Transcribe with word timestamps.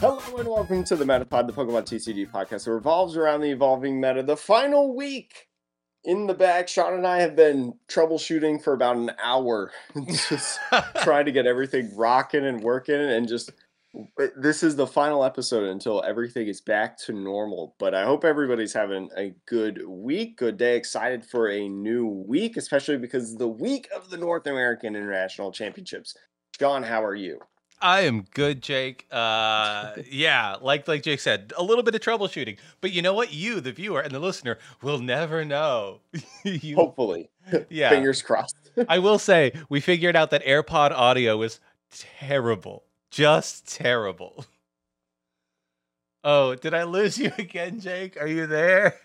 Hello 0.00 0.38
and 0.38 0.48
welcome 0.48 0.82
to 0.84 0.96
the 0.96 1.04
Metapod, 1.04 1.46
the 1.46 1.52
Pokemon 1.52 1.82
TCG 1.82 2.30
podcast 2.30 2.64
that 2.64 2.72
revolves 2.72 3.18
around 3.18 3.42
the 3.42 3.50
evolving 3.50 4.00
meta. 4.00 4.22
The 4.22 4.34
final 4.34 4.96
week 4.96 5.48
in 6.04 6.26
the 6.26 6.32
bag. 6.32 6.70
Sean 6.70 6.94
and 6.94 7.06
I 7.06 7.20
have 7.20 7.36
been 7.36 7.74
troubleshooting 7.86 8.64
for 8.64 8.72
about 8.72 8.96
an 8.96 9.10
hour, 9.22 9.72
just 10.06 10.58
trying 11.02 11.26
to 11.26 11.32
get 11.32 11.46
everything 11.46 11.94
rocking 11.94 12.46
and 12.46 12.62
working, 12.62 12.94
and 12.94 13.28
just 13.28 13.50
this 14.36 14.62
is 14.62 14.74
the 14.74 14.86
final 14.86 15.22
episode 15.22 15.64
until 15.64 16.02
everything 16.02 16.48
is 16.48 16.62
back 16.62 16.96
to 17.00 17.12
normal. 17.12 17.74
But 17.78 17.94
I 17.94 18.04
hope 18.04 18.24
everybody's 18.24 18.72
having 18.72 19.10
a 19.18 19.34
good 19.44 19.86
week, 19.86 20.38
good 20.38 20.56
day, 20.56 20.78
excited 20.78 21.26
for 21.26 21.50
a 21.50 21.68
new 21.68 22.06
week, 22.06 22.56
especially 22.56 22.96
because 22.96 23.36
the 23.36 23.48
week 23.48 23.86
of 23.94 24.08
the 24.08 24.16
North 24.16 24.46
American 24.46 24.96
International 24.96 25.52
Championships. 25.52 26.16
Sean, 26.58 26.84
how 26.84 27.04
are 27.04 27.14
you? 27.14 27.40
I 27.82 28.02
am 28.02 28.26
good, 28.34 28.62
Jake. 28.62 29.06
Uh, 29.10 29.94
yeah, 30.10 30.56
like 30.60 30.86
like 30.86 31.02
Jake 31.02 31.20
said, 31.20 31.52
a 31.56 31.62
little 31.62 31.82
bit 31.82 31.94
of 31.94 32.00
troubleshooting, 32.00 32.58
but 32.80 32.92
you 32.92 33.02
know 33.02 33.14
what? 33.14 33.32
You, 33.32 33.60
the 33.60 33.72
viewer 33.72 34.00
and 34.00 34.12
the 34.12 34.18
listener, 34.18 34.58
will 34.82 34.98
never 34.98 35.44
know. 35.44 36.00
you, 36.44 36.76
Hopefully, 36.76 37.30
yeah. 37.68 37.90
Fingers 37.90 38.22
crossed. 38.22 38.56
I 38.88 38.98
will 38.98 39.18
say 39.18 39.52
we 39.68 39.80
figured 39.80 40.16
out 40.16 40.30
that 40.30 40.44
AirPod 40.44 40.92
audio 40.92 41.40
is 41.42 41.60
terrible, 41.90 42.84
just 43.10 43.66
terrible. 43.66 44.44
Oh, 46.22 46.54
did 46.54 46.74
I 46.74 46.84
lose 46.84 47.18
you 47.18 47.32
again, 47.38 47.80
Jake? 47.80 48.20
Are 48.20 48.26
you 48.28 48.46
there? 48.46 48.96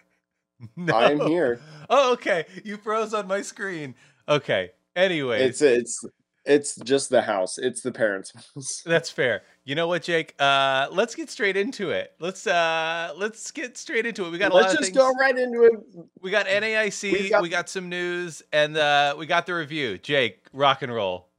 No. 0.77 0.95
I'm 0.95 1.19
here. 1.19 1.59
Oh, 1.89 2.13
okay. 2.13 2.45
You 2.63 2.77
froze 2.77 3.13
on 3.13 3.27
my 3.27 3.41
screen. 3.41 3.93
Okay. 4.29 4.71
Anyway, 4.95 5.43
it's 5.43 5.61
it's 5.61 6.01
it's 6.45 6.75
just 6.77 7.09
the 7.09 7.21
house. 7.21 7.57
It's 7.57 7.81
the 7.81 7.91
parents' 7.91 8.31
house. 8.55 8.81
That's 8.85 9.09
fair. 9.09 9.43
You 9.63 9.75
know 9.75 9.87
what, 9.87 10.03
Jake? 10.03 10.35
Uh, 10.39 10.87
let's 10.91 11.15
get 11.15 11.29
straight 11.29 11.57
into 11.57 11.89
it. 11.89 12.13
Let's 12.19 12.45
uh, 12.45 13.13
let's 13.17 13.51
get 13.51 13.77
straight 13.77 14.05
into 14.05 14.25
it. 14.25 14.31
We 14.31 14.37
got 14.37 14.51
a 14.51 14.55
let's 14.55 14.73
lot 14.73 14.79
just 14.79 14.93
go 14.93 15.11
right 15.19 15.37
into 15.37 15.63
it. 15.63 15.73
We 16.21 16.31
got 16.31 16.45
NAIC. 16.45 17.11
We 17.11 17.29
got, 17.29 17.41
we 17.41 17.49
got 17.49 17.69
some 17.69 17.89
news, 17.89 18.43
and 18.53 18.77
uh, 18.77 19.15
we 19.17 19.25
got 19.25 19.45
the 19.45 19.55
review. 19.55 19.97
Jake, 19.97 20.45
rock 20.53 20.81
and 20.81 20.93
roll. 20.93 21.29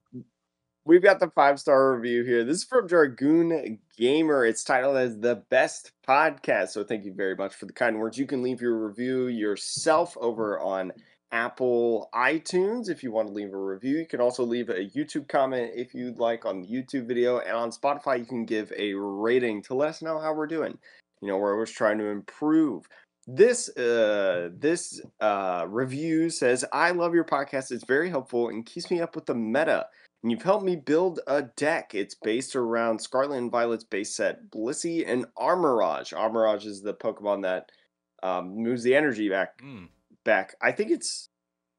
We've 0.85 1.03
got 1.03 1.19
the 1.19 1.31
five 1.31 1.59
star 1.59 1.97
review 1.97 2.23
here. 2.23 2.45
This 2.45 2.59
is 2.59 2.65
from 2.65 2.87
Dragoon 2.87 3.81
Gamer. 3.97 4.45
It's 4.45 4.63
titled 4.63 4.97
as 4.97 5.19
the 5.19 5.43
best 5.51 5.91
podcast. 6.07 6.69
So 6.69 6.85
thank 6.85 7.05
you 7.05 7.13
very 7.13 7.35
much 7.35 7.55
for 7.55 7.67
the 7.67 7.73
kind 7.73 7.99
words. 7.99 8.17
You 8.17 8.27
can 8.27 8.41
leave 8.41 8.61
your 8.61 8.87
review 8.87 9.27
yourself 9.27 10.17
over 10.21 10.61
on 10.61 10.93
Apple 11.33 12.09
iTunes 12.15 12.89
if 12.89 13.03
you 13.03 13.13
want 13.13 13.29
to 13.29 13.35
leave 13.35 13.53
a 13.53 13.59
review. 13.59 13.99
You 13.99 14.07
can 14.07 14.21
also 14.21 14.45
leave 14.45 14.69
a 14.69 14.89
YouTube 14.91 15.29
comment 15.29 15.73
if 15.75 15.95
you'd 15.95 16.19
like 16.19 16.47
on 16.47 16.61
the 16.61 16.69
YouTube 16.69 17.07
video. 17.07 17.39
And 17.39 17.57
on 17.57 17.71
Spotify, 17.71 18.19
you 18.19 18.25
can 18.25 18.45
give 18.45 18.73
a 18.77 18.95
rating 18.95 19.63
to 19.63 19.75
let 19.75 19.89
us 19.89 20.03
know 20.03 20.19
how 20.19 20.33
we're 20.33 20.47
doing. 20.47 20.79
You 21.21 21.29
know, 21.29 21.39
we're 21.39 21.55
always 21.55 21.71
trying 21.71 21.99
to 21.99 22.07
improve. 22.07 22.87
This 23.27 23.69
uh, 23.77 24.51
this 24.57 25.01
uh, 25.21 25.67
review 25.69 26.31
says, 26.31 26.65
"I 26.73 26.93
love 26.93 27.15
your 27.15 27.25
podcast. 27.25 27.73
It's 27.73 27.85
very 27.85 28.09
helpful 28.09 28.49
and 28.49 28.65
keeps 28.65 28.91
me 28.91 29.01
up 29.01 29.17
with 29.17 29.27
the 29.27 29.35
meta. 29.35 29.87
And 30.23 30.31
you've 30.31 30.43
helped 30.43 30.65
me 30.65 30.77
build 30.77 31.21
a 31.27 31.43
deck. 31.43 31.95
It's 31.95 32.15
based 32.15 32.57
around 32.57 33.01
Scarlet 33.01 33.39
and 33.39 33.51
Violet's 33.51 33.85
base 33.85 34.15
set, 34.15 34.51
Blissey 34.51 35.05
and 35.07 35.27
Armarouge. 35.37 36.15
Armarouge 36.15 36.67
is 36.67 36.83
the 36.83 36.95
Pokemon 36.95 37.43
that 37.43 37.71
um, 38.23 38.57
moves 38.57 38.83
the 38.83 38.95
energy 38.95 39.29
back 39.29 39.61
mm 39.61 39.89
back. 40.27 40.55
I 40.61 40.73
think 40.73 40.91
it's 40.91 41.31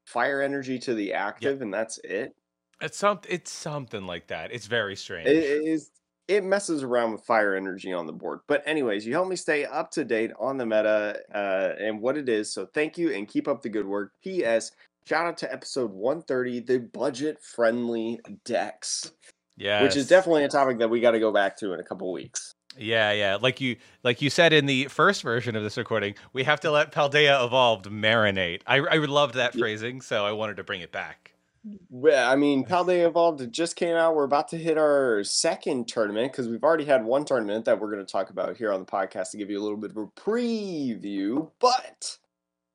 fire 0.04 0.42
energy 0.42 0.80
to 0.80 0.94
the 0.94 1.12
active, 1.12 1.56
yep. 1.56 1.62
and 1.62 1.72
that's 1.72 1.98
it. 2.02 2.34
It's 2.80 2.98
some. 2.98 3.20
It's 3.28 3.52
something 3.52 4.06
like 4.06 4.26
that. 4.28 4.52
It's 4.52 4.66
very 4.66 4.96
strange. 4.96 5.28
It 5.28 5.44
is. 5.44 5.90
It 6.26 6.44
messes 6.44 6.82
around 6.82 7.12
with 7.12 7.24
fire 7.24 7.54
energy 7.54 7.92
on 7.92 8.06
the 8.06 8.12
board. 8.12 8.40
But 8.48 8.62
anyways, 8.66 9.06
you 9.06 9.14
help 9.14 9.28
me 9.28 9.36
stay 9.36 9.64
up 9.64 9.90
to 9.92 10.04
date 10.04 10.32
on 10.38 10.58
the 10.58 10.66
meta 10.66 11.20
uh, 11.34 11.82
and 11.82 12.02
what 12.02 12.18
it 12.18 12.28
is. 12.28 12.52
So 12.52 12.66
thank 12.66 12.98
you 12.98 13.14
and 13.14 13.26
keep 13.26 13.48
up 13.48 13.62
the 13.62 13.70
good 13.70 13.86
work. 13.86 14.12
P.S. 14.22 14.72
Shout 15.06 15.26
out 15.26 15.38
to 15.38 15.50
episode 15.50 15.90
130, 15.90 16.60
the 16.60 16.80
budget 16.80 17.42
friendly 17.42 18.20
decks. 18.44 19.10
Yeah, 19.56 19.82
which 19.82 19.96
is 19.96 20.06
definitely 20.06 20.44
a 20.44 20.48
topic 20.48 20.78
that 20.78 20.90
we 20.90 21.00
got 21.00 21.12
to 21.12 21.18
go 21.18 21.32
back 21.32 21.56
to 21.58 21.72
in 21.72 21.80
a 21.80 21.84
couple 21.84 22.12
weeks. 22.12 22.54
Yeah, 22.78 23.12
yeah. 23.12 23.38
Like 23.40 23.60
you 23.60 23.76
like 24.04 24.22
you 24.22 24.30
said 24.30 24.52
in 24.52 24.66
the 24.66 24.86
first 24.86 25.22
version 25.22 25.56
of 25.56 25.62
this 25.62 25.76
recording, 25.76 26.14
we 26.32 26.44
have 26.44 26.60
to 26.60 26.70
let 26.70 26.92
Paldea 26.92 27.44
Evolved 27.44 27.86
marinate. 27.86 28.62
I 28.66 28.78
I 28.78 28.96
loved 28.96 29.34
that 29.34 29.54
phrasing, 29.54 30.00
so 30.00 30.24
I 30.24 30.32
wanted 30.32 30.56
to 30.56 30.64
bring 30.64 30.80
it 30.80 30.92
back. 30.92 31.32
Well, 31.90 32.30
I 32.30 32.36
mean, 32.36 32.64
Paldea 32.64 33.06
Evolved 33.06 33.52
just 33.52 33.76
came 33.76 33.96
out. 33.96 34.14
We're 34.14 34.24
about 34.24 34.48
to 34.48 34.58
hit 34.58 34.78
our 34.78 35.22
second 35.24 35.88
tournament 35.88 36.32
because 36.32 36.48
we've 36.48 36.62
already 36.62 36.84
had 36.84 37.04
one 37.04 37.24
tournament 37.24 37.64
that 37.64 37.80
we're 37.80 37.90
going 37.90 38.04
to 38.04 38.10
talk 38.10 38.30
about 38.30 38.56
here 38.56 38.72
on 38.72 38.80
the 38.80 38.86
podcast 38.86 39.32
to 39.32 39.36
give 39.36 39.50
you 39.50 39.60
a 39.60 39.62
little 39.62 39.76
bit 39.76 39.90
of 39.90 39.96
a 39.96 40.06
preview. 40.06 41.50
But 41.58 42.18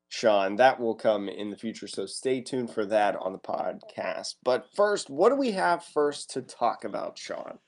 Sean, 0.08 0.56
that 0.56 0.78
will 0.78 0.94
come 0.94 1.28
in 1.28 1.50
the 1.50 1.56
future, 1.56 1.88
so 1.88 2.06
stay 2.06 2.40
tuned 2.40 2.70
for 2.70 2.84
that 2.86 3.16
on 3.16 3.32
the 3.32 3.38
podcast. 3.38 4.36
But 4.44 4.66
first, 4.74 5.10
what 5.10 5.30
do 5.30 5.36
we 5.36 5.52
have 5.52 5.82
first 5.82 6.30
to 6.30 6.42
talk 6.42 6.84
about, 6.84 7.18
Sean? 7.18 7.58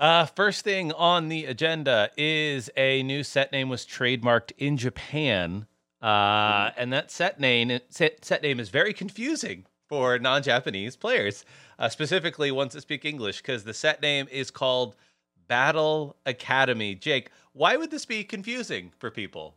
Uh, 0.00 0.24
first 0.24 0.64
thing 0.64 0.92
on 0.92 1.28
the 1.28 1.44
agenda 1.44 2.08
is 2.16 2.70
a 2.74 3.02
new 3.02 3.22
set 3.22 3.52
name 3.52 3.68
was 3.68 3.84
trademarked 3.84 4.50
in 4.56 4.78
Japan, 4.78 5.66
uh, 6.00 6.06
mm-hmm. 6.08 6.80
and 6.80 6.90
that 6.90 7.10
set 7.10 7.38
name 7.38 7.78
set, 7.90 8.24
set 8.24 8.42
name 8.42 8.58
is 8.58 8.70
very 8.70 8.94
confusing 8.94 9.66
for 9.90 10.18
non-Japanese 10.18 10.96
players, 10.96 11.44
uh, 11.78 11.90
specifically 11.90 12.50
ones 12.50 12.72
that 12.72 12.80
speak 12.80 13.04
English, 13.04 13.42
because 13.42 13.64
the 13.64 13.74
set 13.74 14.00
name 14.00 14.26
is 14.30 14.50
called 14.50 14.96
Battle 15.48 16.16
Academy. 16.24 16.94
Jake, 16.94 17.30
why 17.52 17.76
would 17.76 17.90
this 17.90 18.06
be 18.06 18.24
confusing 18.24 18.92
for 18.98 19.10
people? 19.10 19.54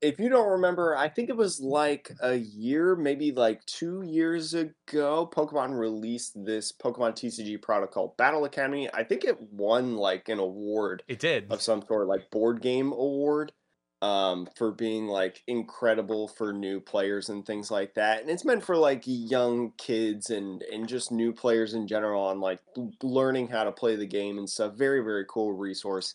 If 0.00 0.18
you 0.20 0.28
don't 0.28 0.48
remember, 0.48 0.96
I 0.96 1.08
think 1.08 1.28
it 1.28 1.36
was 1.36 1.60
like 1.60 2.12
a 2.22 2.34
year, 2.34 2.94
maybe 2.94 3.32
like 3.32 3.64
two 3.66 4.02
years 4.02 4.54
ago, 4.54 5.28
Pokemon 5.32 5.78
released 5.78 6.32
this 6.44 6.72
Pokemon 6.72 7.12
TCG 7.12 7.60
product 7.60 7.92
called 7.92 8.16
Battle 8.16 8.44
Academy. 8.44 8.88
I 8.92 9.04
think 9.04 9.24
it 9.24 9.40
won 9.40 9.96
like 9.96 10.28
an 10.28 10.38
award. 10.38 11.02
It 11.08 11.18
did. 11.18 11.50
Of 11.50 11.62
some 11.62 11.82
sort, 11.86 12.06
like 12.06 12.30
board 12.30 12.62
game 12.62 12.92
award 12.92 13.52
um 14.00 14.48
for 14.54 14.70
being 14.70 15.08
like 15.08 15.42
incredible 15.48 16.28
for 16.28 16.52
new 16.52 16.80
players 16.80 17.30
and 17.30 17.44
things 17.44 17.68
like 17.68 17.94
that 17.94 18.20
and 18.20 18.30
it's 18.30 18.44
meant 18.44 18.64
for 18.64 18.76
like 18.76 19.02
young 19.04 19.72
kids 19.76 20.30
and 20.30 20.62
and 20.62 20.88
just 20.88 21.10
new 21.10 21.32
players 21.32 21.74
in 21.74 21.88
general 21.88 22.22
on 22.22 22.40
like 22.40 22.60
learning 23.02 23.48
how 23.48 23.64
to 23.64 23.72
play 23.72 23.96
the 23.96 24.06
game 24.06 24.38
and 24.38 24.48
stuff 24.48 24.74
very 24.74 25.02
very 25.02 25.24
cool 25.28 25.52
resource 25.52 26.14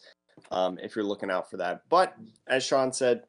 um 0.50 0.80
if 0.82 0.96
you're 0.96 1.04
looking 1.04 1.30
out 1.30 1.50
for 1.50 1.58
that 1.58 1.82
but 1.90 2.16
as 2.48 2.64
sean 2.64 2.94
said 2.94 3.24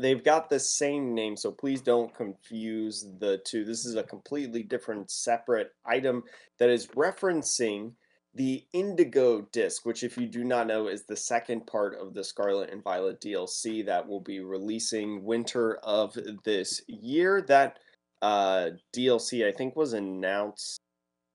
they've 0.00 0.24
got 0.24 0.48
the 0.48 0.58
same 0.58 1.14
name, 1.14 1.36
so 1.36 1.50
please 1.50 1.80
don't 1.80 2.14
confuse 2.14 3.06
the 3.18 3.40
two. 3.44 3.64
This 3.64 3.84
is 3.84 3.96
a 3.96 4.02
completely 4.02 4.62
different, 4.62 5.10
separate 5.10 5.72
item 5.84 6.24
that 6.58 6.70
is 6.70 6.88
referencing 6.88 7.92
the 8.34 8.64
Indigo 8.72 9.42
disc, 9.52 9.84
which, 9.84 10.02
if 10.02 10.16
you 10.16 10.26
do 10.26 10.44
not 10.44 10.66
know, 10.66 10.86
is 10.88 11.04
the 11.04 11.16
second 11.16 11.66
part 11.66 11.98
of 11.98 12.14
the 12.14 12.22
Scarlet 12.24 12.70
and 12.70 12.82
Violet 12.82 13.20
DLC 13.20 13.84
that 13.86 14.06
will 14.06 14.20
be 14.20 14.40
releasing 14.40 15.24
winter 15.24 15.76
of 15.82 16.16
this 16.44 16.80
year. 16.86 17.42
That 17.42 17.78
uh, 18.22 18.70
DLC, 18.96 19.46
I 19.46 19.52
think, 19.52 19.74
was 19.76 19.92
announced 19.92 20.80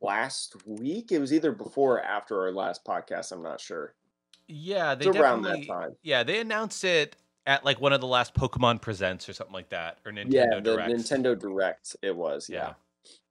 last 0.02 0.56
week. 0.66 1.12
It 1.12 1.20
was 1.20 1.34
either 1.34 1.52
before 1.52 1.96
or 1.96 2.02
after 2.02 2.42
our 2.42 2.52
last 2.52 2.86
podcast. 2.86 3.32
I'm 3.32 3.44
not 3.44 3.60
sure. 3.60 3.94
Yeah, 4.48 4.96
they 4.96 5.08
it's 5.08 5.18
around 5.18 5.42
that 5.44 5.68
time. 5.68 5.96
Yeah, 6.04 6.24
they 6.24 6.40
announced 6.40 6.84
it 6.84 7.16
at 7.46 7.64
like 7.64 7.80
one 7.80 7.94
of 7.94 8.02
the 8.02 8.08
last 8.08 8.34
Pokemon 8.34 8.82
Presents 8.82 9.30
or 9.30 9.34
something 9.34 9.54
like 9.54 9.70
that, 9.70 9.98
or 10.06 10.12
Nintendo 10.12 10.34
yeah, 10.34 10.56
the 10.56 10.62
Directs. 10.62 10.94
Nintendo 10.94 11.40
Direct. 11.40 11.96
It 12.02 12.16
was. 12.16 12.50
Yeah. 12.50 12.58
yeah. 12.58 12.74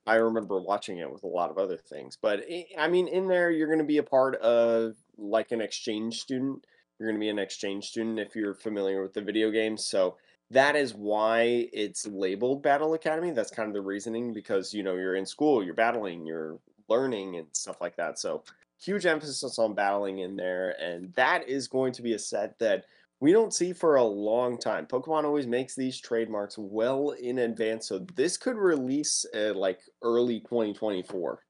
I 0.06 0.16
remember 0.16 0.61
watching 0.61 0.99
it 0.99 1.11
with 1.11 1.25
a 1.25 1.28
lot 1.28 1.50
of 1.50 1.56
other 1.56 1.78
things, 1.78 2.19
but 2.20 2.44
I 2.78 2.88
mean, 2.88 3.08
in 3.08 3.26
there, 3.26 3.50
you're 3.50 3.69
going 3.69 3.78
to 3.78 3.84
be 3.84 3.99
a 3.99 4.02
part 4.02 4.37
of 4.37 4.96
like 5.16 5.50
an 5.50 5.62
exchange 5.62 6.20
student. 6.20 6.66
You're 6.99 7.08
going 7.08 7.19
to 7.19 7.25
be 7.25 7.31
an 7.31 7.38
exchange 7.38 7.87
student 7.87 8.19
if 8.19 8.37
you're 8.37 8.55
familiar 8.55 9.02
with 9.02 9.14
the 9.14 9.22
video 9.22 9.50
games. 9.50 9.87
So 9.87 10.17
that 10.50 10.76
is 10.76 10.94
why 10.94 11.69
it's 11.72 12.06
labeled 12.06 12.62
Battle 12.62 12.93
Academy. 12.94 13.31
That's 13.31 13.50
kind 13.50 13.69
of 13.69 13.75
the 13.75 13.81
reasoning 13.81 14.34
because 14.34 14.75
you 14.75 14.82
know 14.82 14.94
you're 14.94 15.17
in 15.17 15.26
school, 15.26 15.64
you're 15.64 15.75
battling, 15.75 16.26
you're 16.26 16.58
learning, 16.88 17.37
and 17.37 17.46
stuff 17.52 17.81
like 17.81 17.96
that. 17.96 18.19
So 18.19 18.44
huge 18.78 19.06
emphasis 19.06 19.58
on 19.58 19.75
battling 19.75 20.19
in 20.19 20.37
there, 20.37 20.76
and 20.81 21.14
that 21.14 21.49
is 21.49 21.67
going 21.67 21.93
to 21.94 22.02
be 22.02 22.12
a 22.12 22.19
set 22.19 22.58
that 22.58 22.84
we 23.24 23.32
don't 23.32 23.54
see 23.54 23.72
for 23.72 23.96
a 23.96 24.04
long 24.04 24.58
time. 24.58 24.84
Pokemon 24.84 25.24
always 25.24 25.46
makes 25.46 25.74
these 25.74 25.98
trademarks 25.98 26.58
well 26.58 27.12
in 27.12 27.38
advance, 27.38 27.88
so 27.88 28.00
this 28.16 28.36
could 28.36 28.58
release 28.58 29.24
uh, 29.34 29.54
like 29.54 29.80
early 30.02 30.40
2024. 30.40 31.40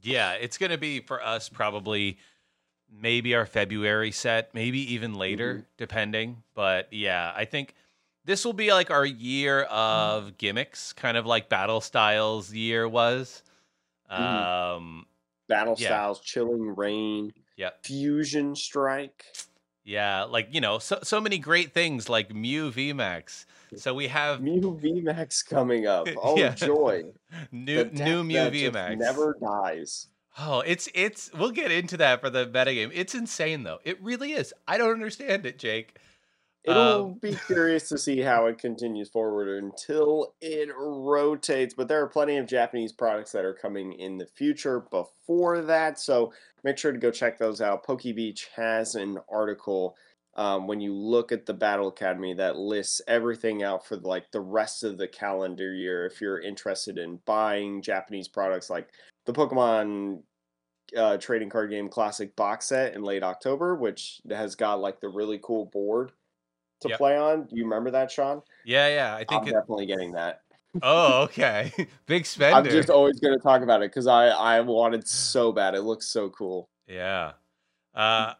Yeah, 0.00 0.34
it's 0.34 0.56
going 0.56 0.70
to 0.70 0.78
be 0.78 1.00
for 1.00 1.20
us 1.20 1.48
probably 1.48 2.18
maybe 2.88 3.34
our 3.34 3.46
February 3.46 4.12
set, 4.12 4.54
maybe 4.54 4.94
even 4.94 5.14
later, 5.14 5.54
mm-hmm. 5.54 5.62
depending. 5.76 6.44
But 6.54 6.92
yeah, 6.92 7.32
I 7.34 7.46
think 7.46 7.74
this 8.24 8.44
will 8.44 8.52
be 8.52 8.72
like 8.72 8.92
our 8.92 9.04
year 9.04 9.62
of 9.62 10.38
gimmicks, 10.38 10.92
kind 10.92 11.16
of 11.16 11.26
like 11.26 11.48
Battle 11.48 11.80
Styles 11.80 12.52
year 12.52 12.88
was. 12.88 13.42
Mm-hmm. 14.08 14.22
Um, 14.22 15.06
Battle 15.48 15.74
yeah. 15.78 15.88
Styles, 15.88 16.20
Chilling 16.20 16.76
Reign, 16.76 17.32
Yep. 17.56 17.84
Fusion 17.84 18.54
Strike. 18.54 19.24
Yeah, 19.88 20.24
like 20.24 20.48
you 20.50 20.60
know, 20.60 20.78
so 20.78 20.98
so 21.02 21.18
many 21.18 21.38
great 21.38 21.72
things 21.72 22.10
like 22.10 22.34
Mew 22.34 22.70
VMAX. 22.70 23.46
So 23.76 23.94
we 23.94 24.08
have 24.08 24.42
Mew 24.42 24.78
VMAX 24.82 25.48
coming 25.48 25.86
up. 25.86 26.06
Oh 26.22 26.36
Yeah. 26.36 26.54
joy! 26.54 27.04
new 27.52 27.84
The 27.84 28.04
new 28.04 28.22
Mew 28.22 28.50
VMAX. 28.50 28.98
never 28.98 29.34
dies. 29.40 30.08
Oh, 30.38 30.60
it's 30.60 30.90
it's 30.94 31.32
we'll 31.32 31.52
get 31.52 31.72
into 31.72 31.96
that 31.96 32.20
for 32.20 32.28
the 32.28 32.46
metagame. 32.46 32.90
It's 32.92 33.14
insane 33.14 33.62
though. 33.62 33.78
It 33.82 34.00
really 34.02 34.32
is. 34.32 34.52
I 34.66 34.76
don't 34.76 34.92
understand 34.92 35.46
it, 35.46 35.58
Jake. 35.58 35.96
It'll 36.68 37.06
Um, 37.06 37.14
be 37.14 37.34
curious 37.46 37.88
to 37.88 37.98
see 37.98 38.20
how 38.20 38.46
it 38.46 38.58
continues 38.58 39.08
forward 39.08 39.48
until 39.48 40.34
it 40.40 40.68
rotates. 40.76 41.72
But 41.74 41.88
there 41.88 42.02
are 42.02 42.08
plenty 42.08 42.36
of 42.36 42.46
Japanese 42.46 42.92
products 42.92 43.32
that 43.32 43.44
are 43.44 43.54
coming 43.54 43.94
in 43.94 44.18
the 44.18 44.26
future 44.26 44.80
before 44.80 45.62
that. 45.62 45.98
So 45.98 46.32
make 46.64 46.76
sure 46.76 46.92
to 46.92 46.98
go 46.98 47.10
check 47.10 47.38
those 47.38 47.60
out. 47.60 47.86
PokeBeach 47.86 48.48
has 48.54 48.96
an 48.96 49.18
article 49.30 49.96
um, 50.34 50.66
when 50.66 50.80
you 50.80 50.92
look 50.94 51.32
at 51.32 51.46
the 51.46 51.54
Battle 51.54 51.88
Academy 51.88 52.34
that 52.34 52.56
lists 52.56 53.00
everything 53.08 53.62
out 53.62 53.86
for 53.86 53.96
like 53.96 54.30
the 54.30 54.40
rest 54.40 54.84
of 54.84 54.98
the 54.98 55.08
calendar 55.08 55.74
year. 55.74 56.06
If 56.06 56.20
you're 56.20 56.40
interested 56.40 56.98
in 56.98 57.18
buying 57.24 57.82
Japanese 57.82 58.28
products 58.28 58.68
like 58.68 58.90
the 59.24 59.32
Pokemon 59.32 60.22
uh, 60.96 61.16
trading 61.16 61.50
card 61.50 61.70
game 61.70 61.88
classic 61.88 62.36
box 62.36 62.66
set 62.66 62.94
in 62.94 63.02
late 63.02 63.22
October, 63.22 63.74
which 63.74 64.20
has 64.30 64.54
got 64.54 64.80
like 64.80 65.00
the 65.00 65.08
really 65.08 65.40
cool 65.42 65.66
board 65.66 66.12
to 66.80 66.88
Yep. 66.90 66.98
play 66.98 67.16
on. 67.16 67.44
Do 67.46 67.56
you 67.56 67.64
remember 67.64 67.90
that, 67.92 68.10
Sean? 68.10 68.42
Yeah, 68.64 68.88
yeah. 68.88 69.14
I 69.14 69.20
I'm 69.20 69.26
think 69.26 69.48
it, 69.48 69.52
definitely 69.52 69.86
getting 69.86 70.12
that. 70.12 70.42
Oh, 70.82 71.22
okay. 71.24 71.72
Big 72.06 72.26
spender. 72.26 72.56
I'm 72.56 72.64
just 72.64 72.90
always 72.90 73.18
going 73.20 73.36
to 73.36 73.42
talk 73.42 73.62
about 73.62 73.82
it 73.82 73.90
because 73.90 74.06
I 74.06 74.28
I 74.28 74.60
wanted 74.60 75.06
so 75.08 75.52
bad. 75.52 75.74
It 75.74 75.82
looks 75.82 76.06
so 76.06 76.30
cool. 76.30 76.68
Yeah. 76.86 77.32
Uh, 77.94 78.34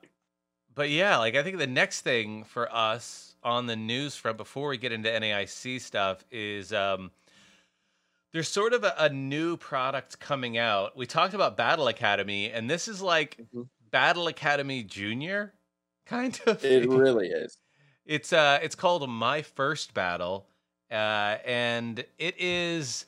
but 0.75 0.91
yeah, 0.91 1.17
like 1.19 1.35
I 1.35 1.43
think 1.43 1.59
the 1.59 1.67
next 1.67 2.03
thing 2.03 2.45
for 2.45 2.73
us 2.73 3.35
on 3.43 3.67
the 3.67 3.77
news 3.77 4.15
front 4.17 4.37
before 4.37 4.69
we 4.69 4.79
get 4.79 4.93
into 4.93 5.09
NAIC 5.11 5.81
stuff 5.81 6.25
is 6.31 6.73
um, 6.73 7.11
there's 8.33 8.49
sort 8.49 8.73
of 8.73 8.85
a, 8.85 8.95
a 8.99 9.09
new 9.09 9.57
product 9.57 10.21
coming 10.21 10.59
out. 10.59 10.97
We 10.97 11.07
talked 11.07 11.35
about 11.35 11.57
Battle 11.57 11.89
Academy, 11.89 12.51
and 12.51 12.71
this 12.71 12.87
is 12.89 13.01
like 13.03 13.39
Mhm. 13.55 13.69
Battle 13.91 14.27
Academy 14.29 14.83
Junior, 14.85 15.55
kind 16.07 16.39
of. 16.47 16.63
It 16.65 16.87
really 16.89 17.29
is. 17.29 17.57
It's 18.09 18.33
uh 18.33 18.59
it's 18.63 18.75
called 18.75 19.09
My 19.09 19.43
First 19.43 19.93
Battle. 19.93 20.47
Uh 20.91 21.37
and 21.45 22.05
it 22.19 22.35
is 22.41 23.05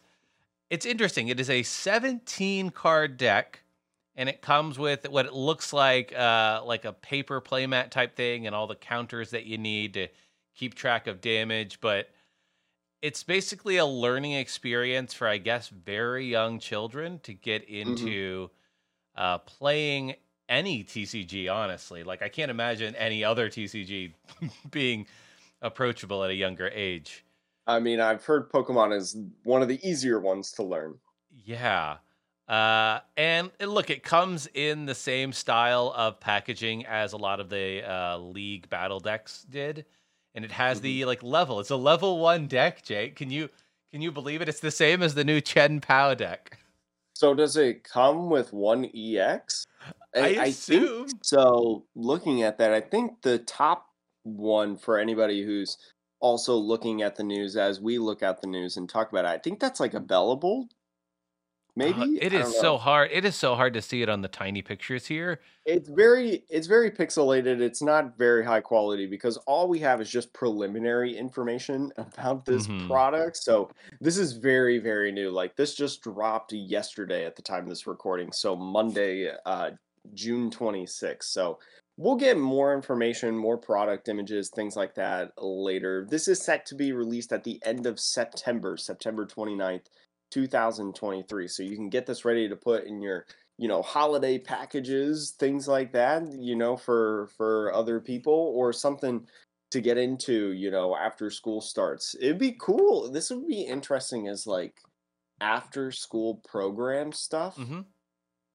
it's 0.69 0.85
interesting. 0.85 1.29
It 1.29 1.41
is 1.41 1.49
a 1.51 1.63
17 1.63 2.69
card 2.71 3.17
deck 3.17 3.63
and 4.15 4.29
it 4.29 4.43
comes 4.43 4.79
with 4.79 5.09
what 5.09 5.25
it 5.25 5.33
looks 5.33 5.73
like 5.73 6.15
uh 6.15 6.63
like 6.67 6.85
a 6.85 6.93
paper 6.93 7.41
playmat 7.41 7.91
type 7.91 8.15
thing 8.15 8.47
and 8.47 8.55
all 8.55 8.67
the 8.67 8.77
counters 8.77 9.31
that 9.31 9.47
you 9.47 9.57
need 9.57 9.95
to 9.95 10.09
keep 10.55 10.75
track 10.75 11.07
of 11.07 11.23
damage, 11.23 11.81
but 11.81 12.11
it's 13.01 13.23
basically 13.23 13.79
a 13.79 13.87
learning 13.87 14.33
experience 14.33 15.15
for 15.15 15.27
I 15.27 15.39
guess 15.39 15.69
very 15.69 16.27
young 16.27 16.59
children 16.59 17.21
to 17.21 17.33
get 17.33 17.65
into 17.65 18.51
uh 19.17 19.39
playing 19.39 20.17
any 20.51 20.85
TCG, 20.85 21.51
honestly. 21.51 22.03
Like 22.03 22.21
I 22.21 22.29
can't 22.29 22.51
imagine 22.51 22.95
any 22.97 23.25
other 23.25 23.49
TCG 23.49 24.13
being 24.71 25.07
approachable 25.63 26.23
at 26.25 26.31
a 26.31 26.35
younger 26.35 26.69
age. 26.69 27.25
I 27.67 27.79
mean, 27.79 28.01
I've 28.01 28.25
heard 28.25 28.51
Pokemon 28.51 28.95
is 28.97 29.17
one 29.45 29.63
of 29.63 29.69
the 29.69 29.79
easier 29.89 30.19
ones 30.19 30.53
to 30.53 30.63
learn. 30.63 30.99
Yeah. 31.45 31.99
Uh, 32.49 32.99
and 33.17 33.51
look, 33.61 33.91
it 33.91 34.03
comes 34.03 34.49
in 34.55 34.85
the 34.85 34.95
same 34.95 35.33
style 35.33 35.95
of 35.97 36.19
packaging 36.19 36.85
as 36.85 37.13
a 37.13 37.17
lot 37.17 37.39
of 37.39 37.49
the 37.49 37.89
uh, 37.89 38.19
league 38.19 38.69
battle 38.69 38.99
decks 38.99 39.47
did, 39.49 39.85
and 40.35 40.45
it 40.45 40.51
has 40.51 40.81
the 40.81 41.05
like 41.05 41.23
level. 41.23 41.61
It's 41.61 41.71
a 41.71 41.77
level 41.77 42.19
one 42.19 42.49
deck, 42.49 42.83
Jake. 42.83 43.15
Can 43.15 43.31
you 43.31 43.49
can 43.93 44.03
you 44.03 44.11
believe 44.11 44.43
it? 44.43 44.49
It's 44.49 44.61
the 44.61 44.73
same 44.73 45.01
as 45.01 45.15
the 45.15 45.25
new 45.25 45.41
Chien-Pao 45.41 46.15
deck. 46.15 46.59
So 47.15 47.35
does 47.35 47.57
it 47.57 47.85
come 47.85 48.31
with 48.31 48.53
one 48.53 48.91
EX? 48.95 49.67
I, 50.15 50.51
think 50.53 50.83
assume. 50.83 51.07
So 51.23 51.87
looking 51.95 52.43
at 52.43 52.59
that, 52.59 52.73
I 52.73 52.81
think 52.81 53.23
the 53.23 53.39
top 53.39 53.87
one 54.25 54.77
for 54.77 54.99
anybody 54.99 55.43
who's 55.43 55.79
also 56.21 56.57
looking 56.57 57.03
at 57.03 57.17
the 57.17 57.23
news 57.25 57.57
as 57.57 57.81
we 57.81 57.99
look 57.99 58.23
at 58.23 58.41
the 58.41 58.47
news 58.47 58.77
and 58.77 58.89
talk 58.89 59.11
about 59.11 59.25
it, 59.25 59.29
I 59.29 59.39
think 59.39 59.61
that's 59.61 59.81
like 59.81 59.95
a 59.95 60.01
bellable. 60.01 60.69
Maybe 61.77 62.01
Uh, 62.03 62.07
it 62.21 62.35
I 62.35 62.43
so 62.43 62.77
hard. 62.77 63.11
It 63.13 63.25
is 63.25 63.37
so 63.37 63.55
hard 63.55 63.75
to 63.75 63.81
see 63.81 64.03
it 64.03 64.09
on 64.09 64.23
the 64.23 64.29
tiny 64.29 64.61
pictures 64.61 65.07
here. 65.07 65.41
It's 65.65 65.89
very 65.89 66.45
it's 66.51 66.67
very 66.67 66.91
pixelated. 66.91 67.61
It's 67.61 67.81
not 67.81 68.19
very 68.19 68.45
high 68.45 68.61
quality 68.61 69.07
because 69.07 69.37
all 69.47 69.69
we 69.69 69.79
have 69.79 70.01
is 70.01 70.11
just 70.11 70.33
preliminary 70.33 71.17
information 71.17 71.93
about 71.97 72.45
this 72.45 72.67
Mhm. 72.67 72.89
product. 72.89 73.37
So 73.37 73.71
this 74.01 74.19
is 74.19 74.33
very 74.33 74.79
very 74.79 75.13
new. 75.13 75.31
Like 75.31 75.55
this 75.57 75.75
just 75.75 76.03
dropped 76.03 76.53
yesterday 76.53 77.25
at 77.25 77.37
the 77.37 77.43
time 77.43 77.63
of 77.63 77.69
this 77.69 77.87
recording. 77.87 78.33
So 78.33 78.57
Monday, 78.57 79.31
uh, 79.47 79.71
June 80.15 80.51
26th. 80.51 81.25
So 81.25 81.59
we'll 81.97 82.17
get 82.17 82.39
more 82.39 82.75
information, 82.75 83.37
more 83.37 83.59
product 83.59 84.09
images, 84.09 84.51
things 84.51 84.77
like 84.77 84.95
that 84.95 85.33
later. 85.39 86.07
This 86.09 86.29
is 86.29 86.43
set 86.43 86.67
to 86.67 86.75
be 86.75 86.93
released 86.93 87.33
at 87.33 87.45
the 87.45 87.61
end 87.65 87.87
of 87.87 88.01
September, 88.01 88.77
September 88.77 89.27
29th, 89.27 89.87
2023. 90.31 91.49
So 91.49 91.63
you 91.63 91.77
can 91.77 91.89
get 91.89 92.07
this 92.07 92.25
ready 92.25 92.49
to 92.49 92.57
put 92.57 92.85
in 92.85 93.01
your 93.03 93.27
you 93.61 93.69
know 93.69 93.83
holiday 93.83 94.39
packages 94.39 95.35
things 95.39 95.69
like 95.69 95.93
that 95.93 96.23
you 96.33 96.57
know 96.57 96.79
for 96.79 97.29
for 97.37 97.71
other 97.75 98.01
people 98.01 98.55
or 98.57 98.73
something 98.73 99.27
to 99.71 99.83
get 99.83 99.99
into 99.99 100.53
you 100.53 100.71
know 100.71 100.97
after 100.97 101.29
school 101.29 101.61
starts 101.61 102.17
it'd 102.21 102.39
be 102.39 102.57
cool 102.59 103.11
this 103.13 103.29
would 103.29 103.47
be 103.47 103.61
interesting 103.61 104.29
as 104.29 104.47
like 104.47 104.81
after 105.43 105.93
school 105.93 106.41
program 106.49 107.13
stuff 107.13 107.57
hmm 107.57 107.81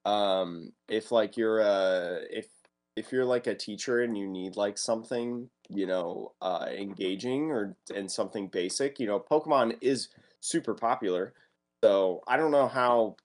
um 0.06 0.72
if 0.88 1.12
like 1.12 1.38
you're 1.38 1.60
a 1.60 2.22
if 2.30 2.48
if 2.96 3.12
you're 3.12 3.26
like 3.26 3.48
a 3.48 3.56
teacher 3.56 4.02
and 4.02 4.18
you 4.18 4.28
need 4.28 4.56
like 4.56 4.78
something 4.78 5.50
you 5.70 5.86
know 5.88 6.34
uh 6.42 6.68
engaging 6.70 7.52
or 7.52 7.78
and 7.94 8.12
something 8.12 8.48
basic 8.48 9.00
you 9.00 9.08
know 9.08 9.20
pokemon 9.20 9.78
is 9.82 10.10
super 10.42 10.76
popular 10.76 11.34
so 11.84 12.22
i 12.28 12.38
don't 12.38 12.52
know 12.52 12.68
how 12.68 13.16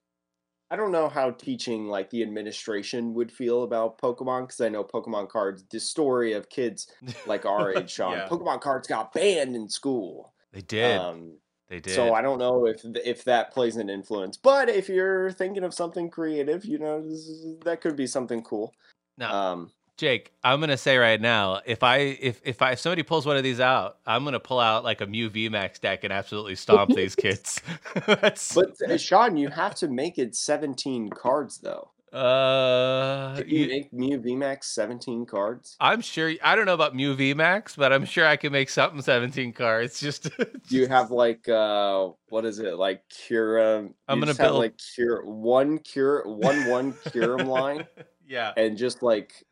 i 0.71 0.77
don't 0.77 0.93
know 0.93 1.09
how 1.09 1.31
teaching 1.31 1.87
like 1.87 2.11
the 2.11 2.23
administration 2.23 3.15
would 3.15 3.33
feel 3.33 3.63
about 3.63 3.99
pokemon 3.99 4.43
because 4.43 4.61
i 4.61 4.69
know 4.69 4.85
pokemon 4.85 5.29
cards 5.29 5.65
the 5.71 5.81
story 5.81 6.33
of 6.33 6.49
kids 6.49 6.93
like 7.25 7.45
our 7.47 7.71
age 7.73 7.91
sean 7.91 8.23
Yeah. 8.23 8.23
pokemon 8.23 8.61
cards 8.61 8.89
got 8.89 9.13
banned 9.13 9.55
in 9.57 9.69
school 9.69 10.35
They 10.53 10.63
did. 10.63 11.09
um 11.09 11.39
they 11.71 11.81
did. 11.81 11.95
so 11.95 12.13
I 12.13 12.21
don't 12.21 12.39
know 12.39 12.67
if 12.67 12.85
if 12.85 13.25
that 13.25 13.53
plays 13.53 13.77
an 13.77 13.89
influence, 13.89 14.37
but 14.37 14.69
if 14.69 14.89
you're 14.91 15.31
thinking 15.33 15.65
of 15.65 15.73
something 15.73 16.11
creative, 16.11 16.65
you 16.67 16.79
know 16.79 17.01
this 17.01 17.21
is- 17.27 17.59
that 17.61 17.81
could 17.81 17.97
be 17.97 18.07
something 18.07 18.43
cool. 18.43 18.75
Um, 19.21 19.71
Jake, 19.97 20.33
I'm 20.43 20.61
gonna 20.61 20.77
say 20.79 20.97
right 20.97 21.21
now, 21.21 21.61
if 21.67 21.83
I 21.83 21.99
if 21.99 22.41
if 22.45 22.61
I 22.63 22.73
if 22.73 22.81
somebody 22.81 23.03
pulls 23.03 23.25
one 23.27 23.37
of 23.37 23.43
these 23.43 23.61
out, 23.61 23.99
I'm 24.07 24.25
gonna 24.25 24.41
pull 24.41 24.59
out 24.59 24.83
like 24.83 25.01
a 25.01 25.07
Mew 25.07 25.31
VMAX 25.31 25.81
deck 25.81 26.05
and 26.05 26.13
absolutely 26.13 26.55
stomp 26.57 26.95
these 26.95 27.15
kids. 27.25 27.61
But 28.07 28.41
uh, 28.89 28.97
Sean, 28.97 29.37
you 29.37 29.49
have 29.49 29.75
to 29.77 29.89
make 29.89 30.19
it 30.19 30.35
17 30.35 31.11
cards 31.11 31.59
though. 31.59 31.91
Uh, 32.13 33.41
you 33.47 33.61
you- 33.61 33.69
make 33.69 33.93
Mew 33.93 34.19
VMAX 34.19 34.65
17 34.65 35.27
cards? 35.27 35.77
I'm 35.81 36.01
sure 36.01 36.33
I 36.43 36.57
don't 36.57 36.67
know 36.67 36.75
about 36.75 36.95
Mew 36.95 37.15
VMAX, 37.17 37.77
but 37.77 37.93
I'm 37.93 38.05
sure 38.05 38.27
I 38.27 38.37
can 38.37 38.53
make 38.53 38.69
something 38.71 39.01
17 39.03 39.53
cards. 39.53 40.01
Just 40.01 40.25
Do 40.39 40.77
you 40.77 40.87
have 40.89 41.11
like 41.11 41.49
uh 41.49 42.09
what 42.29 42.45
is 42.45 42.59
it 42.59 42.75
like 42.75 43.03
Cura? 43.09 43.89
I'm 44.09 44.21
gonna 44.21 44.35
build- 44.35 44.59
like 44.59 44.79
Cure 44.95 45.25
one 45.25 45.79
Cure 45.79 46.23
one 46.27 46.69
one 46.69 46.93
Curum 47.13 47.47
line 47.47 47.87
yeah. 48.29 48.53
and 48.57 48.77
just 48.77 49.03
like 49.03 49.45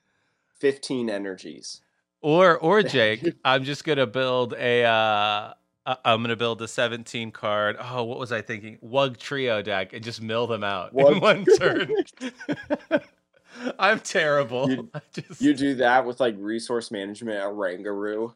15 0.60 1.08
energies. 1.10 1.80
Or 2.20 2.58
or 2.58 2.82
Jake, 2.82 3.24
I'm 3.44 3.62
just 3.62 3.84
gonna 3.84 4.06
build 4.06 4.52
a 4.54 4.82
uh 4.84 5.52
I- 5.88 5.96
I'm 6.04 6.22
gonna 6.22 6.36
build 6.36 6.60
a 6.62 6.68
17 6.68 7.32
card. 7.32 7.76
Oh, 7.80 8.04
what 8.04 8.18
was 8.18 8.30
I 8.30 8.42
thinking? 8.42 8.78
Wugtrio 8.84 9.64
deck 9.64 9.92
and 9.94 10.04
just 10.04 10.20
mill 10.22 10.46
them 10.46 10.62
out 10.62 10.92
in 10.92 11.18
one 11.20 11.44
turn. 11.58 11.90
I'm 13.78 13.98
terrible. 14.00 14.70
You- 14.70 14.90
just, 15.12 15.40
You 15.40 15.54
do 15.54 15.74
that 15.76 16.04
with 16.06 16.20
like 16.20 16.36
resource 16.38 16.90
management, 16.90 17.38
a 17.42 17.48
Rangaroo. 17.48 18.34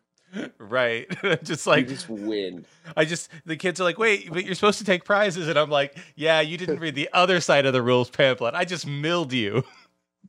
right. 0.59 1.07
just 1.45 1.67
Like 1.67 1.77
like 1.81 1.89
you 1.91 1.95
just 1.95 2.09
win. 2.09 2.65
I 2.97 3.05
just 3.05 3.29
the 3.45 3.57
kids 3.57 3.81
are 3.81 3.85
like, 3.85 3.99
wait, 3.99 4.33
but 4.33 4.45
you're 4.45 4.55
supposed 4.55 4.79
to 4.79 4.85
take 4.85 5.05
prizes, 5.05 5.47
and 5.49 5.59
I'm 5.59 5.71
like, 5.71 5.97
yeah, 6.17 6.41
you 6.41 6.57
didn't 6.57 6.81
read 6.81 6.95
the 6.95 7.11
other 7.13 7.41
side 7.41 7.67
of 7.67 7.73
the 7.75 7.83
rules 7.83 8.09
pamphlet. 8.11 8.55
I 8.55 8.65
just 8.65 8.87
milled 8.87 9.33
you. 9.33 9.63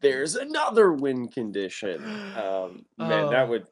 there's 0.02 0.36
another 0.36 0.92
win 0.92 1.30
condition. 1.30 2.04
Um, 2.36 2.86
man, 2.98 3.24
Oh. 3.26 3.30
that 3.30 3.48
would 3.48 3.68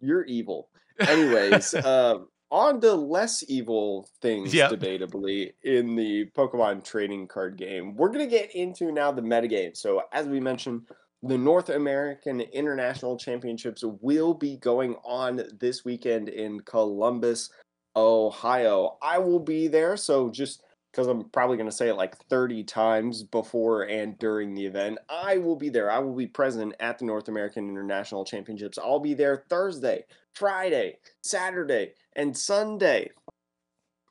you're 0.00 0.24
evil. 0.24 0.68
Anyways, 0.98 1.72
um, 1.76 2.26
on 2.50 2.80
to 2.80 2.94
less 2.94 3.44
evil 3.48 4.08
things, 4.20 4.52
Yep. 4.54 4.72
debatably 4.72 5.52
in 5.62 5.94
the 5.94 6.26
Pokemon 6.36 6.84
trading 6.84 7.26
card 7.28 7.56
game. 7.56 7.94
We're 7.96 8.08
gonna 8.10 8.26
get 8.26 8.54
into 8.54 8.90
now 8.92 9.12
the 9.12 9.22
metagame. 9.22 9.76
So 9.76 10.02
as 10.12 10.26
we 10.26 10.40
mentioned, 10.40 10.88
the 11.22 11.36
North 11.38 11.68
American 11.68 12.40
International 12.40 13.16
Championships 13.16 13.84
will 13.84 14.32
be 14.34 14.56
going 14.56 14.96
on 15.04 15.42
this 15.58 15.84
weekend 15.84 16.28
in 16.30 16.60
Columbus, 16.60 17.50
Ohio. 17.94 18.96
I 19.02 19.18
will 19.18 19.38
be 19.40 19.68
there, 19.68 19.96
so 19.96 20.30
just 20.30 20.62
because 20.90 21.06
I'm 21.06 21.28
probably 21.30 21.56
going 21.56 21.68
to 21.68 21.76
say 21.76 21.88
it 21.88 21.94
like 21.94 22.16
30 22.28 22.64
times 22.64 23.22
before 23.22 23.82
and 23.84 24.18
during 24.18 24.54
the 24.54 24.66
event, 24.66 24.98
I 25.08 25.38
will 25.38 25.54
be 25.54 25.68
there. 25.68 25.88
I 25.90 26.00
will 26.00 26.14
be 26.16 26.26
present 26.26 26.74
at 26.80 26.98
the 26.98 27.04
North 27.04 27.28
American 27.28 27.68
International 27.68 28.24
Championships. 28.24 28.76
I'll 28.76 28.98
be 28.98 29.14
there 29.14 29.44
Thursday, 29.48 30.04
Friday, 30.34 30.98
Saturday, 31.22 31.92
and 32.16 32.36
Sunday. 32.36 33.10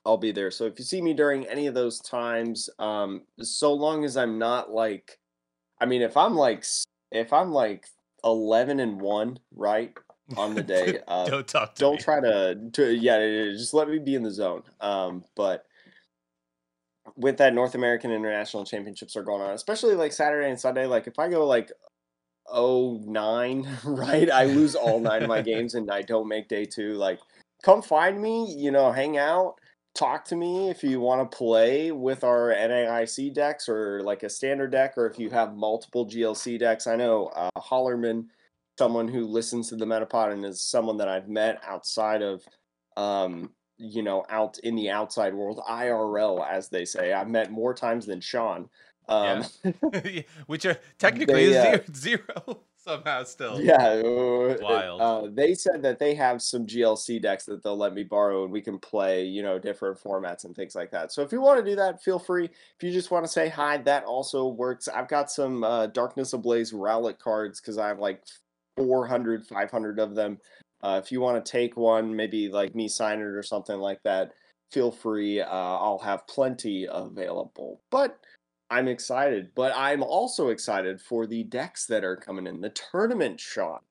I'll 0.04 0.16
be 0.16 0.32
there. 0.32 0.50
So 0.50 0.64
if 0.64 0.78
you 0.78 0.84
see 0.84 1.02
me 1.02 1.12
during 1.12 1.46
any 1.46 1.66
of 1.66 1.74
those 1.74 2.00
times, 2.00 2.70
um, 2.78 3.22
so 3.40 3.72
long 3.72 4.04
as 4.04 4.16
I'm 4.16 4.38
not 4.38 4.70
like, 4.70 5.18
I 5.80 5.86
mean, 5.86 6.02
if 6.02 6.16
I'm 6.16 6.34
like, 6.34 6.64
if 7.12 7.32
I'm 7.32 7.52
like 7.52 7.86
11 8.24 8.80
and 8.80 9.00
one, 9.00 9.38
right, 9.54 9.92
on 10.36 10.54
the 10.54 10.62
day, 10.62 11.00
uh, 11.08 11.26
don't 11.26 11.46
talk 11.46 11.74
don't 11.74 11.96
me. 11.96 11.98
try 11.98 12.20
to, 12.20 12.70
to, 12.72 12.94
yeah, 12.94 13.18
just 13.52 13.74
let 13.74 13.88
me 13.88 13.98
be 13.98 14.14
in 14.14 14.22
the 14.22 14.30
zone. 14.30 14.62
Um, 14.80 15.24
but 15.36 15.66
with 17.16 17.36
that 17.38 17.54
North 17.54 17.74
American 17.74 18.10
International 18.10 18.64
Championships 18.64 19.16
are 19.16 19.22
going 19.22 19.42
on, 19.42 19.52
especially 19.52 19.94
like 19.94 20.12
Saturday 20.12 20.48
and 20.48 20.58
Sunday, 20.58 20.86
like 20.86 21.06
if 21.06 21.18
I 21.18 21.28
go 21.28 21.46
like 21.46 21.70
oh 22.50 23.00
nine, 23.04 23.68
right, 23.84 24.30
I 24.30 24.44
lose 24.44 24.74
all 24.74 25.00
nine 25.00 25.22
of 25.22 25.28
my 25.28 25.42
games 25.52 25.74
and 25.74 25.90
I 25.90 26.02
don't 26.02 26.28
make 26.28 26.48
day 26.48 26.64
two, 26.64 26.94
like 26.94 27.20
come 27.62 27.82
find 27.82 28.20
me, 28.20 28.54
you 28.56 28.70
know, 28.70 28.92
hang 28.92 29.18
out 29.18 29.56
talk 29.94 30.24
to 30.24 30.36
me 30.36 30.70
if 30.70 30.82
you 30.82 31.00
want 31.00 31.30
to 31.30 31.36
play 31.36 31.92
with 31.92 32.24
our 32.24 32.54
NAIC 32.54 33.34
decks 33.34 33.68
or 33.68 34.02
like 34.02 34.22
a 34.22 34.30
standard 34.30 34.70
deck, 34.70 34.94
or 34.96 35.06
if 35.06 35.18
you 35.18 35.30
have 35.30 35.54
multiple 35.54 36.06
GLC 36.06 36.58
decks. 36.58 36.86
I 36.86 36.96
know 36.96 37.26
uh, 37.28 37.50
Hollerman, 37.58 38.26
someone 38.78 39.08
who 39.08 39.26
listens 39.26 39.68
to 39.68 39.76
the 39.76 39.84
Metapod 39.84 40.32
and 40.32 40.44
is 40.44 40.60
someone 40.60 40.96
that 40.98 41.08
I've 41.08 41.28
met 41.28 41.60
outside 41.66 42.22
of, 42.22 42.42
um, 42.96 43.50
you 43.78 44.02
know, 44.02 44.24
out 44.30 44.58
in 44.58 44.76
the 44.76 44.90
outside 44.90 45.34
world, 45.34 45.60
IRL, 45.68 46.48
as 46.48 46.68
they 46.68 46.84
say. 46.84 47.12
I've 47.12 47.28
met 47.28 47.50
more 47.50 47.74
times 47.74 48.06
than 48.06 48.20
Sean. 48.20 48.68
Um, 49.10 49.44
yeah. 49.64 50.22
Which 50.46 50.64
are 50.64 50.78
technically 50.98 51.48
they, 51.50 51.74
uh, 51.74 51.78
zero, 51.94 52.22
zero 52.44 52.60
somehow 52.78 53.24
still. 53.24 53.60
Yeah, 53.60 53.76
uh, 53.76 54.56
wild. 54.60 55.00
Uh, 55.00 55.28
they 55.32 55.54
said 55.54 55.82
that 55.82 55.98
they 55.98 56.14
have 56.14 56.40
some 56.40 56.66
GLC 56.66 57.20
decks 57.20 57.44
that 57.46 57.62
they'll 57.62 57.76
let 57.76 57.92
me 57.92 58.04
borrow, 58.04 58.44
and 58.44 58.52
we 58.52 58.60
can 58.60 58.78
play, 58.78 59.24
you 59.24 59.42
know, 59.42 59.58
different 59.58 59.98
formats 59.98 60.44
and 60.44 60.54
things 60.54 60.74
like 60.74 60.90
that. 60.92 61.12
So 61.12 61.22
if 61.22 61.32
you 61.32 61.40
want 61.40 61.62
to 61.62 61.70
do 61.70 61.76
that, 61.76 62.02
feel 62.02 62.18
free. 62.18 62.44
If 62.44 62.82
you 62.82 62.92
just 62.92 63.10
want 63.10 63.24
to 63.24 63.30
say 63.30 63.48
hi, 63.48 63.78
that 63.78 64.04
also 64.04 64.46
works. 64.46 64.88
I've 64.88 65.08
got 65.08 65.30
some 65.30 65.64
uh, 65.64 65.88
Darkness 65.88 66.32
Ablaze 66.32 66.72
Rowlet 66.72 67.18
cards 67.18 67.60
because 67.60 67.78
I 67.78 67.88
have 67.88 67.98
like 67.98 68.22
400, 68.76 69.46
500 69.46 69.98
of 69.98 70.14
them. 70.14 70.38
Uh, 70.82 71.00
if 71.02 71.12
you 71.12 71.20
want 71.20 71.44
to 71.44 71.50
take 71.52 71.76
one, 71.76 72.14
maybe 72.14 72.48
like 72.48 72.74
me 72.74 72.88
sign 72.88 73.18
it 73.18 73.24
or 73.24 73.42
something 73.42 73.78
like 73.78 74.02
that, 74.04 74.32
feel 74.70 74.90
free. 74.90 75.40
Uh, 75.40 75.46
I'll 75.50 75.98
have 75.98 76.26
plenty 76.26 76.86
available. 76.90 77.82
But 77.90 78.18
I'm 78.70 78.86
excited, 78.86 79.50
but 79.54 79.72
I'm 79.76 80.02
also 80.02 80.48
excited 80.48 81.00
for 81.00 81.26
the 81.26 81.42
decks 81.42 81.86
that 81.86 82.04
are 82.04 82.16
coming 82.16 82.46
in 82.46 82.60
the 82.60 82.70
tournament 82.70 83.40
shot. 83.40 83.82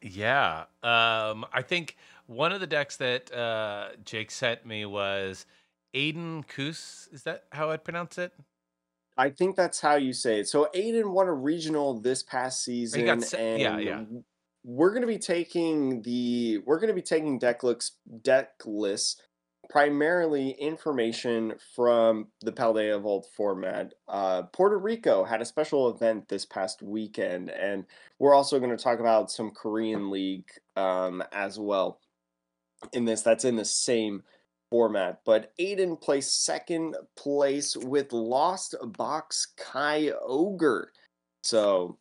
Yeah. 0.00 0.64
Um, 0.82 1.44
I 1.52 1.62
think 1.62 1.96
one 2.26 2.52
of 2.52 2.60
the 2.60 2.66
decks 2.66 2.96
that 2.96 3.32
uh, 3.32 3.88
Jake 4.04 4.30
sent 4.30 4.64
me 4.64 4.86
was 4.86 5.44
Aiden 5.94 6.46
Koos. 6.48 7.08
Is 7.12 7.22
that 7.24 7.44
how 7.52 7.70
I'd 7.70 7.84
pronounce 7.84 8.16
it? 8.18 8.32
I 9.16 9.30
think 9.30 9.56
that's 9.56 9.80
how 9.80 9.96
you 9.96 10.12
say 10.12 10.40
it. 10.40 10.48
So 10.48 10.68
Aiden 10.74 11.12
won 11.12 11.28
a 11.28 11.32
regional 11.32 12.00
this 12.00 12.22
past 12.22 12.64
season, 12.64 13.20
se- 13.20 13.52
and 13.52 13.60
yeah, 13.60 13.78
yeah. 13.78 14.02
We're 14.64 14.92
gonna 14.92 15.06
be 15.06 15.18
taking 15.18 16.02
the 16.02 16.58
we're 16.64 16.80
gonna 16.80 16.94
be 16.94 17.02
taking 17.02 17.38
deck 17.38 17.62
looks 17.62 17.92
deck 18.22 18.50
lists 18.64 19.20
primarily 19.70 20.50
information 20.50 21.54
from 21.74 22.28
the 22.42 22.52
Paldea 22.52 22.96
Evolved 22.96 23.28
format. 23.36 23.94
Uh, 24.08 24.42
Puerto 24.42 24.78
Rico 24.78 25.24
had 25.24 25.40
a 25.40 25.44
special 25.44 25.90
event 25.90 26.28
this 26.28 26.44
past 26.44 26.82
weekend, 26.82 27.50
and 27.50 27.84
we're 28.18 28.34
also 28.34 28.58
going 28.58 28.76
to 28.76 28.82
talk 28.82 29.00
about 29.00 29.30
some 29.30 29.50
Korean 29.50 30.10
League 30.10 30.48
um, 30.76 31.22
as 31.32 31.58
well 31.58 32.00
in 32.92 33.04
this. 33.04 33.22
That's 33.22 33.44
in 33.44 33.56
the 33.56 33.64
same 33.64 34.22
format. 34.70 35.20
But 35.24 35.52
Aiden 35.60 36.00
placed 36.00 36.44
second 36.44 36.96
place 37.16 37.76
with 37.76 38.12
Lost 38.12 38.74
Box 38.82 39.54
Kyogre. 39.58 40.86
So 41.42 41.98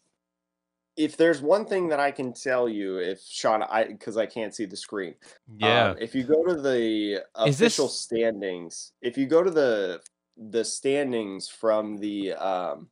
if 0.95 1.17
there's 1.17 1.41
one 1.41 1.65
thing 1.65 1.87
that 1.89 1.99
I 1.99 2.11
can 2.11 2.33
tell 2.33 2.69
you, 2.69 2.97
if 2.97 3.21
Sean, 3.21 3.63
I 3.63 3.85
because 3.85 4.17
I 4.17 4.25
can't 4.25 4.53
see 4.53 4.65
the 4.65 4.77
screen. 4.77 5.15
Yeah. 5.57 5.91
Um, 5.91 5.97
if 5.99 6.13
you 6.13 6.23
go 6.23 6.43
to 6.45 6.55
the 6.55 7.23
official 7.35 7.87
this... 7.87 7.99
standings, 7.99 8.91
if 9.01 9.17
you 9.17 9.25
go 9.25 9.43
to 9.43 9.49
the 9.51 10.01
the 10.37 10.63
standings 10.63 11.47
from 11.47 11.97
the 11.97 12.33
um, 12.33 12.89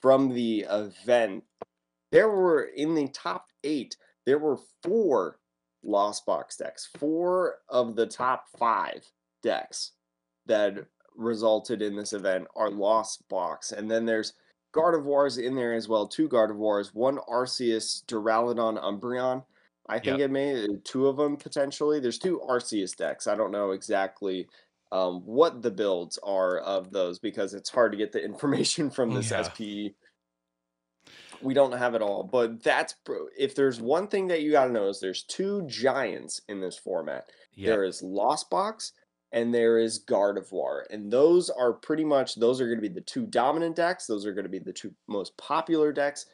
from 0.00 0.34
the 0.34 0.66
event, 0.68 1.44
there 2.12 2.28
were 2.28 2.62
in 2.62 2.94
the 2.94 3.08
top 3.08 3.46
eight. 3.62 3.96
There 4.26 4.38
were 4.38 4.58
four 4.82 5.38
lost 5.82 6.26
box 6.26 6.56
decks. 6.56 6.88
Four 6.98 7.56
of 7.68 7.96
the 7.96 8.06
top 8.06 8.46
five 8.58 9.06
decks 9.42 9.92
that 10.46 10.86
resulted 11.16 11.80
in 11.80 11.96
this 11.96 12.12
event 12.12 12.46
are 12.54 12.70
lost 12.70 13.26
box, 13.28 13.72
and 13.72 13.90
then 13.90 14.04
there's 14.04 14.34
Gardevoirs 14.74 15.42
in 15.42 15.54
there 15.54 15.74
as 15.74 15.88
well. 15.88 16.06
Two 16.06 16.28
Gardevoirs, 16.28 16.94
one 16.94 17.18
Arceus, 17.28 18.04
Duraludon, 18.06 18.82
Umbreon. 18.82 19.44
I 19.86 19.98
think 19.98 20.18
yep. 20.18 20.30
it 20.30 20.30
may 20.30 20.64
uh, 20.64 20.68
two 20.82 21.06
of 21.08 21.16
them 21.16 21.36
potentially. 21.36 22.00
There's 22.00 22.18
two 22.18 22.40
Arceus 22.48 22.96
decks. 22.96 23.26
I 23.26 23.34
don't 23.34 23.52
know 23.52 23.72
exactly 23.72 24.48
um, 24.92 25.20
what 25.26 25.62
the 25.62 25.70
builds 25.70 26.18
are 26.22 26.58
of 26.58 26.90
those 26.90 27.18
because 27.18 27.54
it's 27.54 27.70
hard 27.70 27.92
to 27.92 27.98
get 27.98 28.12
the 28.12 28.24
information 28.24 28.90
from 28.90 29.12
this 29.12 29.30
yeah. 29.30 29.42
SPE. 29.42 29.94
We 31.42 31.52
don't 31.52 31.72
have 31.72 31.94
it 31.94 32.00
all, 32.00 32.22
but 32.22 32.62
that's 32.62 32.94
if 33.36 33.54
there's 33.54 33.80
one 33.80 34.08
thing 34.08 34.28
that 34.28 34.40
you 34.40 34.52
got 34.52 34.66
to 34.66 34.72
know 34.72 34.88
is 34.88 35.00
there's 35.00 35.24
two 35.24 35.66
giants 35.66 36.40
in 36.48 36.60
this 36.60 36.78
format. 36.78 37.26
Yep. 37.54 37.66
There 37.66 37.84
is 37.84 38.02
Lost 38.02 38.48
Box 38.48 38.92
and 39.34 39.52
there 39.52 39.78
is 39.78 40.02
Gardevoir. 40.02 40.84
And 40.90 41.12
those 41.12 41.50
are 41.50 41.72
pretty 41.72 42.04
much 42.04 42.36
those 42.36 42.60
are 42.60 42.66
going 42.66 42.78
to 42.78 42.88
be 42.88 42.94
the 42.94 43.00
two 43.00 43.26
dominant 43.26 43.74
decks. 43.74 44.06
Those 44.06 44.24
are 44.24 44.32
going 44.32 44.44
to 44.44 44.48
be 44.48 44.60
the 44.60 44.72
two 44.72 44.94
most 45.08 45.36
popular 45.36 45.92
decks. 45.92 46.26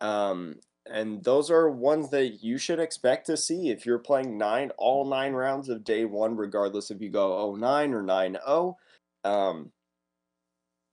Um, 0.00 0.56
and 0.90 1.22
those 1.22 1.52
are 1.52 1.70
ones 1.70 2.10
that 2.10 2.42
you 2.42 2.58
should 2.58 2.80
expect 2.80 3.26
to 3.26 3.36
see 3.36 3.70
if 3.70 3.86
you're 3.86 4.00
playing 4.00 4.36
nine 4.36 4.72
all 4.76 5.08
nine 5.08 5.34
rounds 5.34 5.68
of 5.68 5.84
day 5.84 6.04
one, 6.04 6.36
regardless 6.36 6.90
if 6.90 7.00
you 7.00 7.10
go 7.10 7.54
09 7.54 7.94
or 7.94 8.02
9-0. 8.02 8.74
Um, 9.24 9.70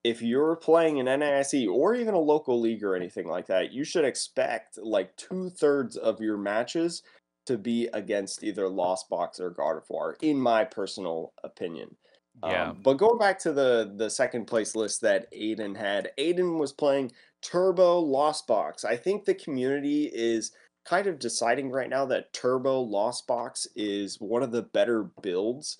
if 0.03 0.21
you're 0.21 0.57
playing 0.57 0.99
an 0.99 1.07
NAIC 1.07 1.67
or 1.67 1.95
even 1.95 2.13
a 2.13 2.19
local 2.19 2.61
league 2.61 2.83
or 2.83 2.95
anything 2.95 3.27
like 3.27 3.47
that, 3.47 3.73
you 3.73 3.83
should 3.83 4.05
expect 4.05 4.77
like 4.77 5.15
two 5.15 5.49
thirds 5.49 5.97
of 5.97 6.21
your 6.21 6.37
matches 6.37 7.01
to 7.45 7.57
be 7.57 7.87
against 7.93 8.43
either 8.43 8.67
Lost 8.67 9.09
Box 9.09 9.39
or 9.39 9.51
Gardevoir, 9.51 10.15
in 10.21 10.39
my 10.39 10.63
personal 10.63 11.33
opinion. 11.43 11.95
Yeah. 12.43 12.69
Um, 12.69 12.79
but 12.83 12.95
going 12.95 13.17
back 13.17 13.39
to 13.39 13.53
the 13.53 13.93
the 13.95 14.09
second 14.09 14.45
place 14.45 14.75
list 14.75 15.01
that 15.01 15.31
Aiden 15.33 15.75
had, 15.75 16.11
Aiden 16.17 16.59
was 16.59 16.73
playing 16.73 17.11
Turbo 17.41 17.99
Lost 17.99 18.47
Box. 18.47 18.83
I 18.83 18.97
think 18.97 19.23
the 19.23 19.35
community 19.35 20.11
is 20.13 20.51
kind 20.85 21.07
of 21.07 21.19
deciding 21.19 21.71
right 21.71 21.89
now 21.89 22.05
that 22.05 22.33
Turbo 22.33 22.81
Lost 22.81 23.25
Box 23.27 23.67
is 23.75 24.19
one 24.19 24.43
of 24.43 24.51
the 24.51 24.63
better 24.63 25.03
builds 25.21 25.77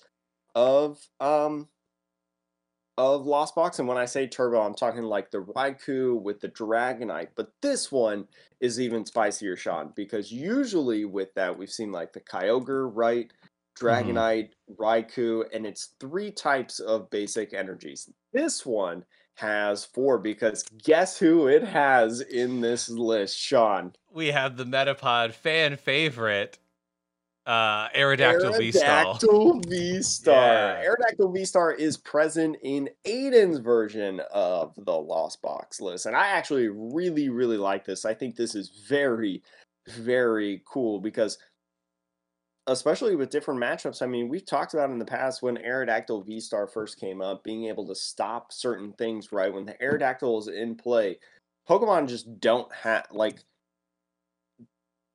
of 0.54 0.98
um 1.20 1.68
of 2.98 3.26
Lost 3.26 3.54
Box. 3.54 3.78
And 3.78 3.88
when 3.88 3.98
I 3.98 4.06
say 4.06 4.26
turbo, 4.26 4.60
I'm 4.60 4.74
talking 4.74 5.02
like 5.02 5.30
the 5.30 5.42
Raikou 5.42 6.20
with 6.20 6.40
the 6.40 6.48
Dragonite. 6.48 7.28
But 7.34 7.52
this 7.60 7.92
one 7.92 8.26
is 8.60 8.80
even 8.80 9.04
spicier, 9.04 9.56
Sean, 9.56 9.92
because 9.94 10.32
usually 10.32 11.04
with 11.04 11.34
that, 11.34 11.56
we've 11.56 11.70
seen 11.70 11.92
like 11.92 12.12
the 12.12 12.20
Kyogre, 12.20 12.90
right? 12.94 13.28
Mm-hmm. 13.28 13.86
Dragonite, 13.86 14.50
mm-hmm. 14.70 14.82
Raikou, 14.82 15.44
and 15.54 15.66
it's 15.66 15.90
three 16.00 16.30
types 16.30 16.80
of 16.80 17.10
basic 17.10 17.52
energies. 17.52 18.08
This 18.32 18.64
one 18.64 19.04
has 19.34 19.84
four 19.84 20.18
because 20.18 20.64
guess 20.82 21.18
who 21.18 21.46
it 21.46 21.62
has 21.62 22.22
in 22.22 22.62
this 22.62 22.88
list, 22.88 23.38
Sean? 23.38 23.92
We 24.10 24.28
have 24.28 24.56
the 24.56 24.64
Metapod 24.64 25.34
fan 25.34 25.76
favorite, 25.76 26.58
uh, 27.46 27.88
Aerodactyl, 27.90 28.58
Aerodactyl 28.58 29.68
V 29.68 30.02
Star. 30.02 30.34
Yeah. 30.34 30.84
Aerodactyl 30.84 31.32
V 31.32 31.44
Star 31.44 31.72
is 31.72 31.96
present 31.96 32.56
in 32.62 32.90
Aiden's 33.04 33.58
version 33.58 34.20
of 34.32 34.74
the 34.76 34.92
Lost 34.92 35.40
Box 35.42 35.80
list. 35.80 36.06
And 36.06 36.16
I 36.16 36.26
actually 36.28 36.68
really, 36.68 37.28
really 37.28 37.56
like 37.56 37.84
this. 37.84 38.04
I 38.04 38.14
think 38.14 38.34
this 38.34 38.56
is 38.56 38.82
very, 38.88 39.42
very 39.88 40.62
cool 40.66 40.98
because, 40.98 41.38
especially 42.66 43.14
with 43.14 43.30
different 43.30 43.60
matchups, 43.60 44.02
I 44.02 44.06
mean, 44.06 44.28
we've 44.28 44.44
talked 44.44 44.74
about 44.74 44.90
in 44.90 44.98
the 44.98 45.04
past 45.04 45.40
when 45.40 45.56
Aerodactyl 45.58 46.26
V 46.26 46.40
Star 46.40 46.66
first 46.66 46.98
came 46.98 47.22
up, 47.22 47.44
being 47.44 47.66
able 47.66 47.86
to 47.86 47.94
stop 47.94 48.52
certain 48.52 48.92
things, 48.94 49.30
right? 49.30 49.54
When 49.54 49.66
the 49.66 49.74
Aerodactyl 49.74 50.40
is 50.40 50.48
in 50.48 50.74
play, 50.74 51.18
Pokemon 51.68 52.08
just 52.08 52.40
don't 52.40 52.72
have 52.72 53.06
like 53.12 53.44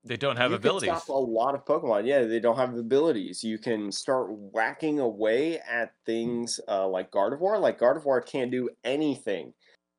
they 0.03 0.17
don't 0.17 0.38
have 0.38 0.51
you 0.51 0.58
abilities. 0.58 0.89
Can 0.89 1.00
stop 1.00 1.10
a 1.10 1.20
lot 1.20 1.53
of 1.53 1.65
Pokemon. 1.65 2.08
Yeah, 2.08 2.24
they 2.24 2.39
don't 2.39 2.58
have 2.58 2.75
abilities. 2.75 3.43
You 3.43 3.58
can 3.58 3.91
start 3.91 4.27
whacking 4.29 5.00
away 5.00 5.60
at 5.60 5.93
things 6.05 6.60
uh, 6.67 6.88
like 6.88 7.12
Gardevoir. 7.12 7.60
Like 7.60 7.79
Gardevoir 7.79 8.25
can't 8.25 8.50
do 8.50 8.70
anything 8.84 9.53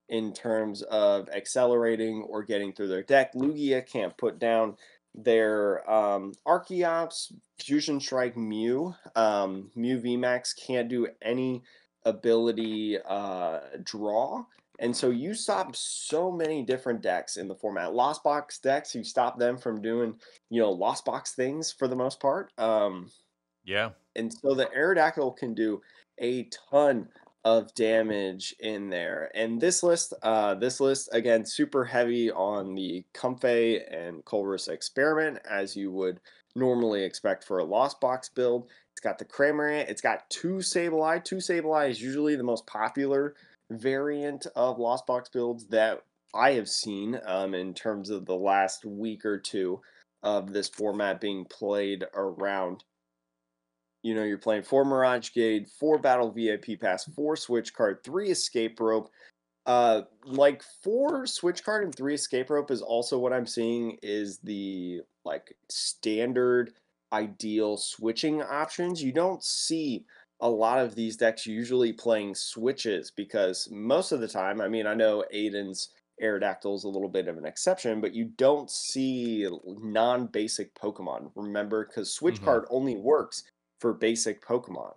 in 0.09 0.33
terms 0.33 0.83
of 0.83 1.29
accelerating 1.31 2.27
or 2.29 2.43
getting 2.43 2.73
through 2.73 2.89
their 2.89 3.03
deck. 3.03 3.33
Lugia 3.35 3.87
can't 3.87 4.17
put 4.19 4.39
down 4.39 4.77
their 5.15 5.89
um, 5.91 6.33
Archeops, 6.47 7.33
Fusion 7.61 8.01
Strike, 8.01 8.37
Mew. 8.37 8.95
Um, 9.15 9.71
Mew 9.77 10.01
VMAX 10.01 10.51
can't 10.67 10.89
do 10.89 11.07
any 11.23 11.63
ability 12.05 12.99
uh, 13.09 13.61
draw. 13.85 14.45
And 14.83 14.97
so 14.97 15.11
you 15.11 15.33
stop 15.33 15.77
so 15.77 16.33
many 16.33 16.65
different 16.65 17.03
decks 17.03 17.37
in 17.37 17.47
the 17.47 17.55
format. 17.55 17.95
Lost 17.95 18.25
box 18.25 18.59
decks, 18.59 18.97
you 18.97 19.05
stop 19.05 19.39
them 19.39 19.57
from 19.57 19.81
doing, 19.81 20.17
you 20.51 20.61
know, 20.61 20.73
lost 20.73 21.05
box 21.05 21.35
things 21.35 21.71
for 21.71 21.87
the 21.87 21.95
most 21.95 22.19
part. 22.19 22.51
Um, 22.59 23.09
yeah. 23.65 23.91
And 24.17 24.33
so 24.33 24.55
the 24.55 24.67
Aerodactyl 24.77 25.37
can 25.37 25.55
do 25.55 25.81
a 26.19 26.49
ton 26.71 27.09
of 27.45 27.73
damage 27.75 28.57
in 28.59 28.91
there. 28.91 29.31
And 29.37 29.61
this 29.61 29.85
list, 29.85 30.15
uh, 30.21 30.57
this 30.57 30.81
list 30.81 31.11
again, 31.13 31.47
super 31.47 31.85
heavy 31.85 32.33
on 32.33 32.75
the 32.75 33.05
Comfey 33.15 33.83
and 33.89 34.25
Colress 34.25 34.69
experiment, 34.69 35.39
as 35.49 35.77
you 35.77 35.93
would 35.93 36.19
normally 36.57 37.05
expect 37.05 37.45
for 37.45 37.59
a 37.59 37.65
Lost 37.65 38.01
Box 38.01 38.29
build. 38.29 38.69
It's 38.91 39.01
got 39.01 39.19
the 39.19 39.25
Cramorant, 39.25 39.89
it's 39.89 40.03
got 40.03 40.29
two 40.29 40.57
Sableye. 40.57 41.23
Two 41.23 41.37
Sableye 41.37 41.89
is 41.89 42.03
usually 42.03 42.35
the 42.35 42.43
most 42.43 42.67
popular 42.67 43.37
variant 43.73 44.47
of 44.55 44.79
Lost 44.79 45.07
Box 45.07 45.29
builds 45.29 45.67
that 45.69 46.03
I 46.35 46.53
have 46.53 46.69
seen 46.69 47.21
um, 47.27 47.55
in 47.55 47.75
terms 47.75 48.11
of 48.11 48.27
the 48.27 48.37
last 48.37 48.85
week 48.85 49.25
or 49.25 49.39
two 49.39 49.81
of 50.23 50.53
this 50.53 50.69
format 50.69 51.21
being 51.21 51.45
played 51.45 52.05
around. 52.15 52.85
You 54.03 54.15
know, 54.15 54.25
you're 54.25 54.39
playing 54.39 54.63
four 54.63 54.85
Mirage 54.85 55.33
Gate, 55.33 55.69
four 55.69 55.99
Battle 55.99 56.31
VIP 56.31 56.81
Pass, 56.81 57.05
four 57.05 57.37
Switch 57.37 57.73
Card, 57.75 58.03
three 58.03 58.31
Escape 58.31 58.81
Rope. 58.81 59.11
Uh, 59.65 60.03
like 60.25 60.63
four 60.83 61.25
Switch 61.27 61.63
Card 61.63 61.85
and 61.85 61.95
three 61.95 62.15
Escape 62.15 62.51
Rope 62.51 62.71
is 62.71 62.83
also 62.83 63.19
what 63.19 63.33
I'm 63.33 63.47
seeing 63.47 63.99
is 64.03 64.39
the 64.39 65.03
like 65.25 65.55
standard 65.69 66.73
ideal 67.13 67.77
switching 67.77 68.43
options. 68.43 69.03
You 69.03 69.13
don't 69.13 69.45
see 69.45 70.05
a 70.43 70.51
lot 70.51 70.81
of 70.81 70.95
these 70.97 71.17
decks 71.17 71.47
usually 71.47 71.93
playing 71.93 72.35
switches 72.35 73.13
because 73.13 73.69
most 73.71 74.11
of 74.11 74.21
the 74.21 74.29
time, 74.29 74.61
I 74.61 74.69
mean, 74.69 74.87
I 74.87 74.95
know 74.95 75.25
Aiden's 75.33 75.89
Aerodactyl 76.21 76.75
is 76.75 76.85
a 76.85 76.89
little 76.89 77.09
bit 77.09 77.29
of 77.29 77.39
an 77.39 77.47
exception, 77.47 78.01
but 78.01 78.13
you 78.13 78.25
don't 78.37 78.71
see 78.71 79.49
non 79.65 80.27
basic 80.27 80.75
Pokemon. 80.75 81.31
Remember, 81.37 81.87
because 81.87 82.13
Switch 82.13 82.37
mm-hmm. 82.37 82.45
card 82.45 82.65
only 82.71 82.97
works 82.97 83.45
for 83.81 83.95
basic 83.95 84.45
Pokemon. 84.45 84.95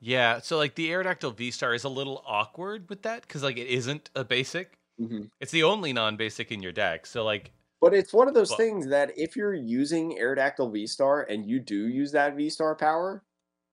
Yeah, 0.00 0.40
so 0.40 0.56
like 0.56 0.74
the 0.74 0.88
Aerodactyl 0.90 1.36
V 1.36 1.50
Star 1.50 1.74
is 1.74 1.84
a 1.84 1.88
little 1.88 2.24
awkward 2.26 2.88
with 2.88 3.02
that 3.02 3.22
because 3.22 3.42
like 3.42 3.58
it 3.58 3.68
isn't 3.68 4.10
a 4.14 4.24
basic. 4.24 4.78
Mm-hmm. 5.00 5.24
It's 5.40 5.52
the 5.52 5.62
only 5.62 5.92
non 5.92 6.16
basic 6.16 6.50
in 6.50 6.62
your 6.62 6.72
deck. 6.72 7.06
So 7.06 7.22
like 7.22 7.52
but 7.80 7.92
it's 7.92 8.14
one 8.14 8.28
of 8.28 8.34
those 8.34 8.54
things 8.54 8.86
that 8.88 9.12
if 9.14 9.36
you're 9.36 9.54
using 9.54 10.16
Aerodactyl 10.18 10.72
V 10.72 10.86
Star 10.86 11.22
and 11.24 11.44
you 11.44 11.60
do 11.60 11.86
use 11.88 12.12
that 12.12 12.34
V 12.34 12.48
Star 12.48 12.74
power, 12.74 13.22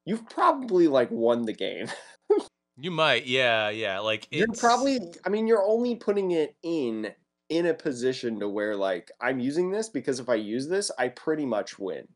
you've 0.05 0.28
probably 0.30 0.88
like 0.88 1.10
won 1.12 1.43
the 1.43 1.54
game. 1.54 1.88
you 2.78 2.91
might, 2.91 3.26
yeah, 3.26 3.69
yeah. 3.69 3.99
Like 3.99 4.28
you're 4.32 4.47
probably. 4.58 4.99
I 5.26 5.30
mean, 5.30 5.47
you're 5.47 5.63
only 5.63 5.95
putting 5.95 6.32
it 6.32 6.56
in 6.63 7.12
in 7.49 7.65
a 7.65 7.73
position 7.73 8.39
to 8.39 8.47
where 8.47 8.76
like 8.76 9.12
I'm 9.19 9.39
using 9.39 9.71
this 9.71 9.89
because 9.89 10.19
if 10.19 10.30
I 10.30 10.36
use 10.36 10.67
this, 10.67 10.91
I 10.97 11.10
pretty 11.10 11.45
much 11.45 11.78
win. 11.78 12.08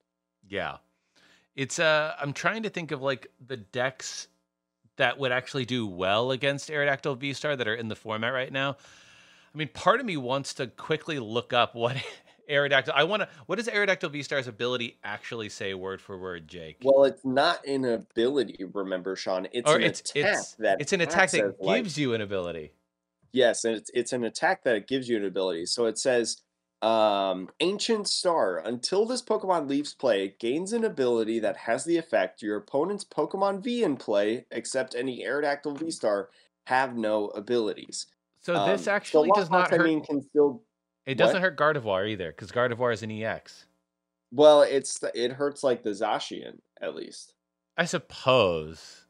Yeah, 0.48 0.78
it's. 1.56 1.80
Uh, 1.80 2.16
I'm 2.20 2.34
trying 2.34 2.64
to 2.64 2.70
think 2.70 2.92
of 2.92 3.02
like 3.02 3.28
the 3.46 3.58
decks 3.58 4.28
that 4.98 5.20
would 5.20 5.32
actually 5.32 5.66
do 5.66 5.86
well 5.86 6.32
against 6.32 6.70
Aerodactyl 6.70 7.18
V 7.18 7.34
Star 7.34 7.56
that 7.56 7.68
are 7.68 7.76
in 7.76 7.88
the 7.88 7.96
format 7.96 8.34
right 8.34 8.52
now. 8.52 8.78
I 9.54 9.58
mean, 9.58 9.70
part 9.70 10.00
of 10.00 10.06
me 10.06 10.18
wants 10.18 10.54
to 10.56 10.68
quickly 10.68 11.20
look 11.20 11.54
up 11.54 11.76
what 11.76 11.98
Aerodactyl. 12.50 12.92
I 12.94 13.04
want 13.04 13.24
to. 13.24 13.30
What 13.46 13.58
does 13.58 13.68
Aerodactyl 13.68 14.12
V 14.12 14.24
Star's 14.24 14.48
ability 14.48 14.98
actually 15.04 15.50
say, 15.50 15.74
word 15.74 16.02
for 16.02 16.18
word, 16.18 16.48
Jake? 16.48 16.78
Well, 16.84 17.04
it's 17.06 17.26
not 17.26 17.66
an 17.66 17.86
ability. 17.86 18.64
Remember, 18.74 19.16
Sean. 19.16 19.48
It's 19.52 19.70
or 19.70 19.78
an 19.78 19.84
it's, 19.84 20.00
attack 20.02 20.34
it's, 20.34 20.52
that 20.56 20.82
it's 20.82 20.94
an 20.94 21.02
attack 21.02 21.32
that 21.32 21.60
gives 21.60 21.60
like, 21.62 21.98
you 21.98 22.14
an 22.14 22.22
ability. 22.22 22.72
Yes, 23.32 23.66
and 23.66 23.76
it's 23.76 23.92
it's 23.94 24.14
an 24.14 24.24
attack 24.24 24.64
that 24.64 24.88
gives 24.88 25.10
you 25.10 25.18
an 25.18 25.26
ability. 25.26 25.66
So 25.66 25.86
it 25.86 25.98
says, 25.98 26.42
um, 26.82 27.50
"Ancient 27.60 28.08
Star. 28.08 28.60
Until 28.60 29.06
this 29.06 29.22
Pokemon 29.22 29.68
leaves 29.68 29.94
play, 29.94 30.26
it 30.26 30.40
gains 30.40 30.74
an 30.74 30.84
ability 30.84 31.40
that 31.40 31.58
has 31.58 31.84
the 31.84 31.98
effect 31.98 32.42
your 32.42 32.58
opponent's 32.58 33.04
Pokemon 33.04 33.64
V 33.64 33.84
in 33.84 33.98
play, 33.98 34.46
except 34.52 34.96
any 34.96 35.24
Aerodactyl 35.26 35.78
V 35.78 35.92
Star, 35.92 36.30
have 36.68 36.96
no 36.96 37.28
abilities." 37.30 38.08
So 38.42 38.56
um, 38.56 38.70
this 38.70 38.88
actually 38.88 39.30
so 39.30 39.42
does 39.42 39.50
not 39.50 39.72
hurt. 39.72 39.82
I 39.82 39.84
mean, 39.84 40.04
can 40.04 40.22
still 40.22 40.62
it 41.06 41.16
doesn't 41.16 41.42
what? 41.42 41.42
hurt 41.42 41.58
Gardevoir 41.58 42.10
either, 42.10 42.32
because 42.32 42.52
Gardevoir 42.52 42.94
is 42.94 43.04
an 43.04 43.12
EX. 43.12 43.66
Well, 44.32 44.64
it's 44.64 45.04
it 45.14 45.32
hurts 45.32 45.64
like 45.64 45.84
the 45.84 45.92
Zacian 45.92 46.60
at 46.82 46.96
least. 46.96 47.34
I 47.78 47.86
suppose. 47.86 49.06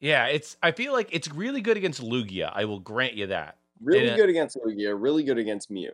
Yeah, 0.00 0.26
it's. 0.26 0.56
I 0.62 0.72
feel 0.72 0.92
like 0.92 1.08
it's 1.12 1.30
really 1.30 1.60
good 1.60 1.76
against 1.76 2.02
Lugia. 2.02 2.50
I 2.54 2.64
will 2.64 2.80
grant 2.80 3.14
you 3.14 3.28
that. 3.28 3.58
Really 3.82 4.08
and, 4.08 4.16
good 4.16 4.28
against 4.28 4.56
Lugia. 4.56 4.94
Really 4.98 5.24
good 5.24 5.38
against 5.38 5.70
Mew. 5.70 5.92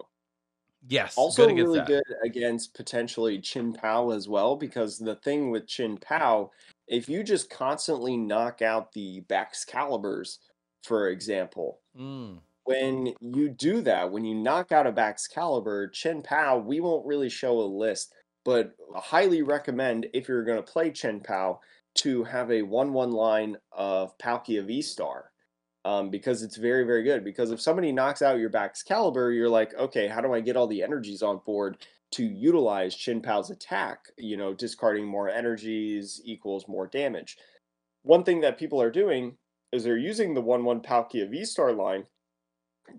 Yes. 0.88 1.14
Also, 1.16 1.46
good 1.46 1.56
really 1.56 1.78
that. 1.78 1.88
good 1.88 2.04
against 2.24 2.74
potentially 2.74 3.38
Chien-Pao 3.38 4.10
as 4.10 4.28
well, 4.28 4.56
because 4.56 4.98
the 4.98 5.16
thing 5.16 5.50
with 5.50 5.66
Chien-Pao, 5.66 6.50
if 6.88 7.08
you 7.08 7.22
just 7.22 7.50
constantly 7.50 8.16
knock 8.16 8.62
out 8.62 8.92
the 8.92 9.22
Baxcaliburs, 9.28 10.38
for 10.82 11.08
example, 11.08 11.80
mm 11.98 12.38
when 12.70 13.14
you 13.20 13.48
do 13.48 13.80
that, 13.82 14.12
when 14.12 14.24
you 14.24 14.36
knock 14.36 14.70
out 14.70 14.86
a 14.86 14.92
Baxcalibur, 14.92 15.92
Chien-Pao, 15.92 16.58
we 16.58 16.78
won't 16.78 17.04
really 17.04 17.28
show 17.28 17.58
a 17.58 17.62
list, 17.62 18.14
but 18.44 18.76
I 18.94 19.00
highly 19.00 19.42
recommend 19.42 20.06
if 20.14 20.28
you're 20.28 20.44
going 20.44 20.62
to 20.62 20.72
play 20.72 20.92
Chien-Pao 20.92 21.58
to 21.96 22.22
have 22.22 22.52
a 22.52 22.62
1 22.62 22.92
1 22.92 23.10
line 23.10 23.56
of 23.72 24.16
Palkia 24.18 24.64
V 24.64 24.82
Star. 24.82 25.32
Um, 25.84 26.10
because 26.10 26.42
it's 26.44 26.58
very, 26.58 26.84
very 26.84 27.02
good. 27.02 27.24
Because 27.24 27.50
if 27.50 27.60
somebody 27.60 27.90
knocks 27.90 28.22
out 28.22 28.38
your 28.38 28.50
Baxcalibur, 28.50 29.34
you're 29.34 29.48
like, 29.48 29.74
okay, 29.74 30.06
how 30.06 30.20
do 30.20 30.32
I 30.32 30.40
get 30.40 30.56
all 30.56 30.68
the 30.68 30.82
energies 30.82 31.22
on 31.22 31.40
board 31.44 31.78
to 32.12 32.22
utilize 32.22 32.94
Chien-Pao's 32.94 33.50
attack? 33.50 34.04
You 34.16 34.36
know, 34.36 34.54
discarding 34.54 35.06
more 35.06 35.28
energies 35.28 36.20
equals 36.24 36.68
more 36.68 36.86
damage. 36.86 37.36
One 38.02 38.22
thing 38.22 38.42
that 38.42 38.58
people 38.58 38.80
are 38.80 38.92
doing 38.92 39.38
is 39.72 39.82
they're 39.82 39.96
using 39.96 40.34
the 40.34 40.40
1 40.40 40.64
1 40.64 40.82
Palkia 40.82 41.28
V 41.28 41.44
Star 41.44 41.72
line 41.72 42.04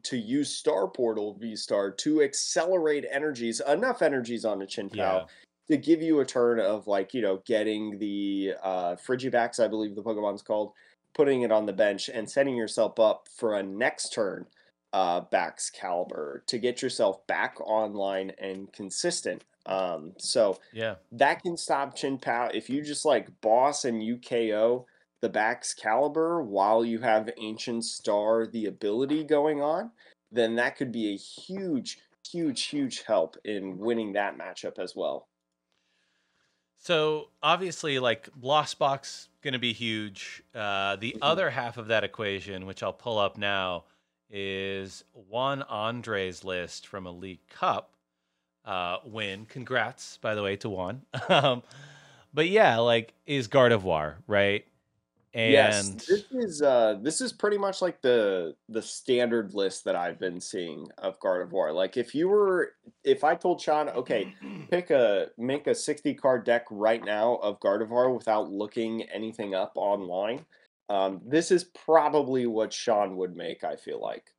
to 0.04 0.18
use 0.18 0.56
Star 0.56 0.88
Portal 0.88 1.36
V 1.40 1.56
Star 1.56 1.92
to 1.92 2.22
accelerate 2.22 3.06
energies, 3.10 3.62
enough 3.68 4.02
energies 4.02 4.46
on 4.46 4.60
the 4.60 4.66
Chien-Pao 4.66 4.96
yeah. 4.98 5.26
to 5.70 5.78
give 5.78 6.02
you 6.02 6.20
a 6.20 6.26
turn 6.26 6.60
of 6.60 6.88
like, 6.88 7.14
you 7.14 7.22
know, 7.22 7.42
getting 7.46 7.98
the 8.00 8.54
uh 8.64 8.96
Frigibax, 8.96 9.60
I 9.60 9.68
believe 9.68 9.96
the 9.96 10.04
Pokemon's 10.04 10.42
called, 10.42 10.74
putting 11.14 11.42
it 11.42 11.52
on 11.52 11.66
the 11.66 11.74
bench 11.74 12.10
and 12.10 12.30
setting 12.30 12.56
yourself 12.56 13.00
up 13.00 13.28
for 13.36 13.56
a 13.56 13.64
next 13.64 14.14
turn 14.14 14.46
uh 14.94 15.22
Baxcalibur 15.22 16.46
to 16.48 16.58
get 16.58 16.82
yourself 16.82 17.26
back 17.28 17.56
online 17.62 18.32
and 18.40 18.72
consistent. 18.74 19.44
Um 19.66 20.14
so 20.18 20.60
yeah, 20.74 20.96
that 21.12 21.44
can 21.44 21.56
stop 21.58 21.96
Chien-Pao 21.96 22.52
if 22.54 22.70
you 22.70 22.82
just 22.82 23.06
like 23.06 23.30
boss 23.42 23.86
and 23.86 24.02
UKO 24.02 24.86
the 25.22 25.30
Baxcalibur 25.30 26.44
while 26.44 26.84
you 26.84 27.00
have 27.00 27.30
Ancient 27.40 27.86
Star 27.86 28.48
the 28.48 28.66
ability 28.66 29.24
going 29.24 29.62
on, 29.62 29.92
then 30.32 30.56
that 30.56 30.76
could 30.76 30.92
be 30.92 31.14
a 31.14 31.18
huge, 31.18 32.00
huge, 32.30 32.64
huge 32.66 33.04
help 33.04 33.38
in 33.46 33.78
winning 33.78 34.14
that 34.14 34.38
matchup 34.38 34.80
as 34.80 34.96
well. 34.96 35.28
So 36.78 37.30
obviously, 37.44 38.00
like 38.00 38.28
Lost 38.42 38.80
Box 38.80 39.30
going 39.44 39.54
to 39.54 39.60
be 39.60 39.74
huge. 39.74 40.44
Uh, 40.54 40.96
the 40.96 41.12
mm-hmm. 41.12 41.20
other 41.22 41.52
half 41.52 41.78
of 41.78 41.88
that 41.88 42.04
equation, 42.04 42.66
which 42.66 42.82
I'll 42.82 42.92
pull 42.94 43.20
up 43.20 43.38
now, 43.38 43.86
is 44.32 45.04
Juan 45.14 45.62
Andre's 45.64 46.44
list 46.44 46.88
from 46.88 47.06
a 47.06 47.12
League 47.12 47.48
Cup 47.50 47.94
uh, 48.66 48.98
win. 49.06 49.46
Congrats, 49.46 50.18
by 50.18 50.34
the 50.34 50.42
way, 50.42 50.56
to 50.58 50.70
Juan. 50.70 51.04
um, 51.30 51.62
but 52.34 52.50
yeah, 52.50 52.78
like 52.78 53.14
is 53.26 53.48
Gardevoir 53.48 54.16
right? 54.28 54.66
And 55.34 55.54
yes, 55.54 55.90
this 55.90 56.26
is 56.32 56.62
uh 56.62 56.98
this 57.02 57.22
is 57.22 57.32
pretty 57.32 57.58
much 57.58 57.82
like 57.82 58.02
the 58.02 58.56
the 58.68 58.82
standard 58.82 59.54
list 59.54 59.86
that 59.86 59.96
I've 59.96 60.20
been 60.20 60.42
seeing 60.42 60.90
of 60.98 61.20
Gardevoir. 61.22 61.74
Like 61.74 61.96
if 61.96 62.14
you 62.14 62.28
were 62.28 62.74
if 63.06 63.24
I 63.24 63.36
told 63.36 63.62
Sean, 63.62 63.88
okay, 63.90 64.34
pick 64.70 64.90
a 64.90 65.28
make 65.38 65.68
a 65.68 65.76
60 65.76 66.14
card 66.16 66.44
deck 66.44 66.66
right 66.70 67.04
now 67.04 67.36
of 67.36 67.62
Gardevoir 67.62 68.14
without 68.14 68.52
looking 68.52 69.04
anything 69.04 69.56
up 69.56 69.72
online, 69.76 70.46
um, 70.90 71.22
this 71.26 71.50
is 71.50 71.64
probably 71.64 72.46
what 72.46 72.74
Sean 72.74 73.16
would 73.16 73.36
make, 73.36 73.64
I 73.64 73.78
feel 73.78 74.02
like. 74.02 74.34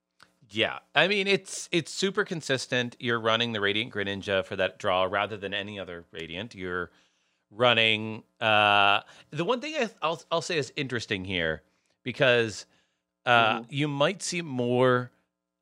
Yeah, 0.51 0.81
I 0.95 1.09
mean 1.09 1.27
it's 1.27 1.71
it's 1.73 1.91
super 1.91 2.27
consistent. 2.27 2.97
You're 3.01 3.21
running 3.21 3.53
the 3.53 3.63
Radiant 3.63 3.95
Greninja 3.95 4.45
for 4.45 4.57
that 4.57 4.79
draw 4.79 5.05
rather 5.05 5.39
than 5.39 5.55
any 5.55 5.79
other 5.79 6.05
Radiant. 6.13 6.55
You're 6.55 6.91
running 7.55 8.23
uh 8.41 9.01
the 9.31 9.45
one 9.45 9.61
thing 9.61 9.75
I, 9.77 10.07
will 10.07 10.23
I'll 10.31 10.43
say 10.43 10.57
is 10.57 10.73
interesting 10.77 11.25
here 11.25 11.63
because 12.03 12.67
uh 13.27 13.61
mm-hmm. 13.61 13.65
you 13.69 13.89
might 13.89 14.23
see 14.23 14.43
more 14.43 15.11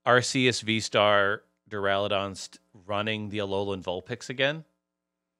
Arceus 0.06 0.62
V 0.62 0.80
Star 0.80 1.42
Duraludon 1.68 2.58
running 2.86 3.28
the 3.28 3.38
Alolan 3.38 3.82
Vulpix 3.82 4.28
again. 4.28 4.64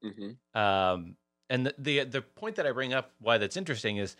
Mm-hmm. 0.03 0.59
Um, 0.59 1.15
and 1.49 1.67
the, 1.67 1.75
the 1.77 2.03
the 2.05 2.21
point 2.21 2.55
that 2.55 2.65
I 2.65 2.71
bring 2.71 2.93
up 2.93 3.11
why 3.19 3.37
that's 3.37 3.57
interesting 3.57 3.97
is 3.97 4.15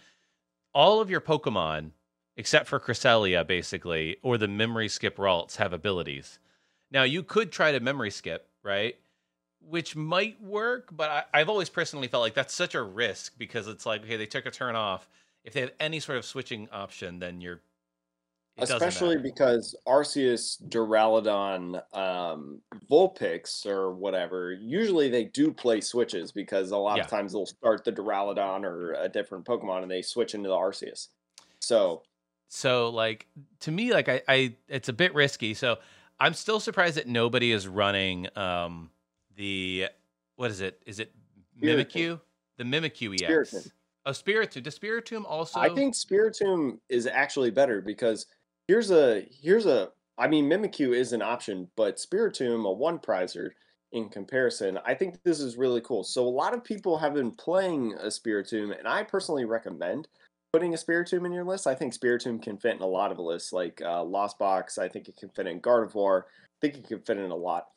all 0.74 1.02
of 1.02 1.10
your 1.10 1.22
Pokemon 1.22 1.92
except 2.38 2.68
for 2.68 2.80
Cresselia, 2.80 3.46
basically, 3.46 4.18
or 4.22 4.38
the 4.38 4.48
memory 4.48 4.88
skip 4.88 5.18
Ralts 5.18 5.58
have 5.58 5.74
abilities. 5.74 6.40
Now, 6.90 7.04
you 7.04 7.24
could 7.24 7.52
try 7.52 7.72
to 7.72 7.80
memory 7.80 8.10
skip, 8.10 8.48
right? 8.64 8.96
Which 9.68 9.96
might 9.96 10.42
work, 10.42 10.90
but 10.92 11.28
I, 11.34 11.40
have 11.40 11.50
always 11.50 11.70
personally 11.70 12.08
felt 12.08 12.22
like 12.22 12.34
that's 12.34 12.54
such 12.54 12.76
a 12.76 12.82
risk 12.82 13.38
because 13.38 13.68
it's 13.68 13.86
like, 13.86 14.04
okay, 14.04 14.18
they 14.18 14.26
took 14.26 14.46
a 14.46 14.52
turn 14.52 14.76
off. 14.76 15.08
If 15.44 15.54
they 15.54 15.62
have 15.62 15.72
any 15.80 16.00
sort 16.00 16.18
of 16.18 16.26
switching 16.26 16.68
option, 16.72 17.20
then 17.20 17.42
you're. 17.42 17.62
Especially 18.58 19.18
because 19.18 19.76
Arceus, 19.88 20.62
Duraludon, 20.68 21.82
um, 21.98 22.60
Vulpix, 22.92 23.66
or 23.66 23.92
whatever, 23.92 24.52
usually 24.52 25.10
they 25.10 25.24
do 25.24 25.54
play 25.54 25.80
switches 25.80 26.32
because 26.32 26.72
a 26.72 26.78
lot 26.78 26.98
yeah. 26.98 27.04
of 27.04 27.10
times 27.10 27.32
they'll 27.32 27.46
start 27.46 27.86
the 27.86 27.94
Duraludon 27.94 28.64
or 28.64 28.94
a 28.94 29.08
different 29.08 29.46
Pokemon 29.46 29.84
and 29.84 29.90
they 29.90 30.02
switch 30.02 30.36
into 30.36 30.50
the 30.50 30.56
Arceus. 30.56 31.08
So 31.60 32.04
so 32.52 32.90
like 32.90 33.28
to 33.62 33.72
me, 33.72 33.94
like 33.94 34.10
I, 34.10 34.22
I 34.28 34.54
it's 34.68 34.90
a 34.90 34.94
bit 34.94 35.14
risky. 35.16 35.54
So 35.54 35.78
I'm 36.20 36.34
still 36.34 36.60
surprised 36.60 36.98
that 36.98 37.08
nobody 37.08 37.52
is 37.52 37.68
running 37.68 38.28
um 38.38 38.92
the 39.36 39.88
what 40.36 40.52
is 40.52 40.62
it? 40.62 40.82
Is 40.86 41.00
it 41.00 41.14
Mimikyu? 41.62 42.20
The 42.58 42.64
Mimikyu 42.64 43.14
EX. 43.22 43.54
Spiritomb. 43.54 43.72
Oh, 44.06 44.12
Spiritomb. 44.12 44.64
Does 44.64 44.78
Spiritomb 44.78 45.26
also? 45.28 45.60
I 45.60 45.70
think 45.70 45.94
Spiritomb 45.94 46.80
is 46.90 47.08
actually 47.08 47.52
better 47.52 47.82
because 47.82 48.26
here's 48.68 48.92
a 48.92 49.28
here's 49.30 49.66
a. 49.66 49.90
I 50.18 50.28
mean, 50.28 50.50
Mimikyu 50.50 50.96
is 50.96 51.14
an 51.14 51.22
option, 51.22 51.68
but 51.76 51.98
Spiritomb, 51.98 52.66
a 52.66 52.72
one 52.72 53.00
prizer 53.00 53.52
in 53.92 54.10
comparison, 54.10 54.80
I 54.86 54.94
think 54.94 55.22
this 55.24 55.40
is 55.40 55.58
really 55.58 55.82
cool. 55.82 56.04
So 56.04 56.26
a 56.26 56.30
lot 56.30 56.54
of 56.54 56.64
people 56.64 56.98
have 56.98 57.14
been 57.14 57.32
playing 57.32 57.94
a 57.94 58.08
Spiritomb, 58.08 58.78
and 58.78 58.88
I 58.88 59.04
personally 59.04 59.46
recommend 59.46 60.08
putting 60.54 60.74
a 60.74 60.78
Spiritomb 60.78 61.26
in 61.26 61.32
your 61.32 61.44
list. 61.44 61.68
I 61.68 61.76
think 61.76 61.94
Spiritomb 61.94 62.42
can 62.42 62.58
fit 62.58 62.76
in 62.76 62.82
a 62.82 62.88
lot 62.88 63.12
of 63.12 63.20
lists, 63.20 63.52
like 63.52 63.82
uh, 63.82 64.04
Lost 64.04 64.38
Box. 64.38 64.78
I 64.78 64.88
think 64.88 65.08
it 65.08 65.18
can 65.18 65.30
fit 65.30 65.48
in 65.48 65.62
Gardevoir. 65.62 66.24
I 66.24 66.26
think 66.62 66.78
it 66.78 66.88
can 66.88 67.02
fit 67.02 67.18
in 67.18 67.32
a 67.32 67.36
lot. 67.36 67.68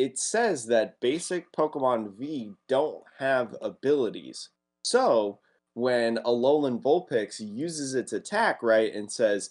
It 0.00 0.18
says 0.18 0.64
that 0.68 0.98
basic 0.98 1.52
Pokemon 1.52 2.16
V 2.16 2.52
don't 2.68 3.02
have 3.18 3.54
abilities. 3.60 4.48
So 4.82 5.40
when 5.74 6.16
Alolan 6.24 6.80
Vulpix 6.80 7.38
uses 7.38 7.94
its 7.94 8.14
attack, 8.14 8.62
right, 8.62 8.94
and 8.94 9.12
says 9.12 9.50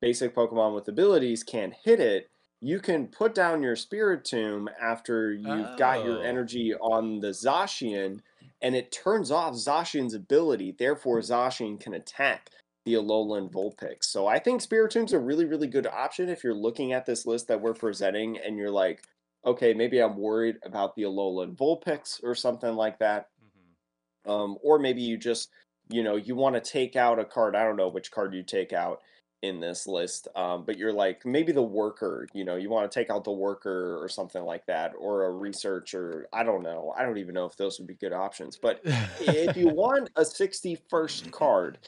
basic 0.00 0.36
Pokemon 0.36 0.76
with 0.76 0.86
abilities 0.86 1.42
can't 1.42 1.74
hit 1.74 1.98
it, 1.98 2.30
you 2.60 2.78
can 2.78 3.08
put 3.08 3.34
down 3.34 3.60
your 3.60 3.74
Spirit 3.74 4.22
Spiritomb 4.22 4.68
after 4.80 5.32
you've 5.32 5.66
oh. 5.66 5.76
got 5.76 6.04
your 6.04 6.18
oh. 6.18 6.22
energy 6.22 6.72
on 6.74 7.18
the 7.18 7.30
Zacian 7.30 8.20
and 8.60 8.76
it 8.76 8.92
turns 8.92 9.32
off 9.32 9.54
Zacian's 9.54 10.14
ability. 10.14 10.76
Therefore, 10.78 11.18
Zacian 11.18 11.80
can 11.80 11.94
attack 11.94 12.50
the 12.84 12.94
Alolan 12.94 13.50
Vulpix. 13.50 14.04
So 14.04 14.28
I 14.28 14.38
think 14.38 14.60
Spirit 14.60 14.92
Spiritomb's 14.92 15.12
a 15.12 15.18
really, 15.18 15.44
really 15.44 15.66
good 15.66 15.88
option 15.88 16.28
if 16.28 16.44
you're 16.44 16.54
looking 16.54 16.92
at 16.92 17.04
this 17.04 17.26
list 17.26 17.48
that 17.48 17.60
we're 17.60 17.74
presenting 17.74 18.38
and 18.38 18.56
you're 18.56 18.70
like, 18.70 19.02
okay, 19.44 19.74
maybe 19.74 19.98
I'm 19.98 20.16
worried 20.16 20.56
about 20.64 20.94
the 20.94 21.02
Alolan 21.02 21.56
Vulpix 21.56 22.22
or 22.22 22.34
something 22.34 22.74
like 22.74 22.98
that. 22.98 23.28
Mm-hmm. 23.44 24.30
Um, 24.30 24.58
or 24.62 24.78
maybe 24.78 25.02
you 25.02 25.16
just, 25.16 25.50
you 25.88 26.02
know, 26.02 26.16
you 26.16 26.34
want 26.34 26.54
to 26.54 26.60
take 26.60 26.96
out 26.96 27.18
a 27.18 27.24
card. 27.24 27.56
I 27.56 27.64
don't 27.64 27.76
know 27.76 27.88
which 27.88 28.10
card 28.10 28.34
you 28.34 28.42
take 28.42 28.72
out 28.72 29.00
in 29.42 29.58
this 29.58 29.88
list 29.88 30.28
um, 30.36 30.64
but 30.64 30.78
you're 30.78 30.92
like 30.92 31.26
maybe 31.26 31.50
the 31.50 31.62
worker 31.62 32.28
you 32.32 32.44
know 32.44 32.54
you 32.54 32.70
want 32.70 32.90
to 32.90 32.98
take 32.98 33.10
out 33.10 33.24
the 33.24 33.32
worker 33.32 33.98
or 34.00 34.08
something 34.08 34.44
like 34.44 34.64
that 34.66 34.92
or 34.98 35.24
a 35.24 35.30
researcher 35.32 36.28
i 36.32 36.44
don't 36.44 36.62
know 36.62 36.94
i 36.96 37.02
don't 37.02 37.18
even 37.18 37.34
know 37.34 37.44
if 37.44 37.56
those 37.56 37.78
would 37.78 37.88
be 37.88 37.94
good 37.94 38.12
options 38.12 38.56
but 38.56 38.80
if 39.20 39.56
you 39.56 39.68
want 39.74 40.08
a 40.14 40.22
61st 40.22 41.30
card 41.32 41.78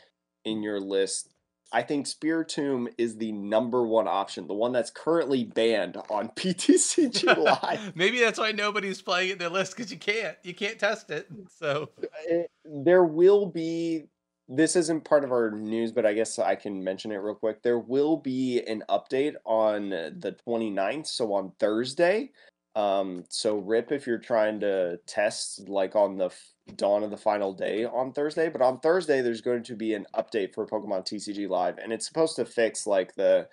in 0.44 0.62
your 0.62 0.80
list 0.80 1.33
I 1.74 1.82
think 1.82 2.06
Spiritomb 2.06 2.86
is 2.98 3.16
the 3.16 3.32
number 3.32 3.84
one 3.84 4.06
option, 4.06 4.46
the 4.46 4.54
one 4.54 4.70
that's 4.70 4.90
currently 4.90 5.42
banned 5.42 5.96
on 6.08 6.28
PTCG 6.36 7.36
Live. 7.62 7.96
Maybe 7.96 8.20
that's 8.20 8.38
why 8.38 8.52
nobody's 8.52 9.02
playing 9.02 9.30
it 9.30 9.32
in 9.32 9.38
their 9.38 9.48
list 9.48 9.76
because 9.76 9.90
you 9.90 9.98
can't, 9.98 10.36
you 10.44 10.54
can't 10.54 10.78
test 10.78 11.10
it. 11.10 11.26
So 11.58 11.90
eh, 12.30 12.44
there 12.64 13.04
will 13.04 13.46
be 13.46 14.04
this 14.48 14.76
isn't 14.76 15.04
part 15.04 15.24
of 15.24 15.32
our 15.32 15.50
news, 15.50 15.90
but 15.90 16.06
I 16.06 16.12
guess 16.12 16.38
I 16.38 16.54
can 16.54 16.84
mention 16.84 17.10
it 17.10 17.16
real 17.16 17.34
quick. 17.34 17.62
There 17.62 17.78
will 17.78 18.18
be 18.18 18.62
an 18.66 18.84
update 18.88 19.34
on 19.44 19.90
the 19.90 20.36
29th, 20.46 21.08
so 21.08 21.32
on 21.32 21.52
Thursday. 21.58 22.30
Um, 22.76 23.24
so 23.28 23.56
rip 23.56 23.90
if 23.90 24.06
you're 24.06 24.18
trying 24.18 24.60
to 24.60 24.98
test 25.06 25.68
like 25.68 25.96
on 25.96 26.18
the 26.18 26.30
dawn 26.76 27.02
of 27.02 27.10
the 27.10 27.16
final 27.16 27.52
day 27.52 27.84
on 27.84 28.12
Thursday, 28.12 28.48
but 28.48 28.62
on 28.62 28.80
Thursday 28.80 29.20
there's 29.20 29.40
going 29.40 29.62
to 29.64 29.76
be 29.76 29.94
an 29.94 30.06
update 30.14 30.54
for 30.54 30.66
Pokemon 30.66 31.06
TCG 31.06 31.48
Live, 31.48 31.78
and 31.78 31.92
it's 31.92 32.06
supposed 32.06 32.36
to 32.36 32.44
fix 32.44 32.86
like 32.86 33.14
the 33.14 33.48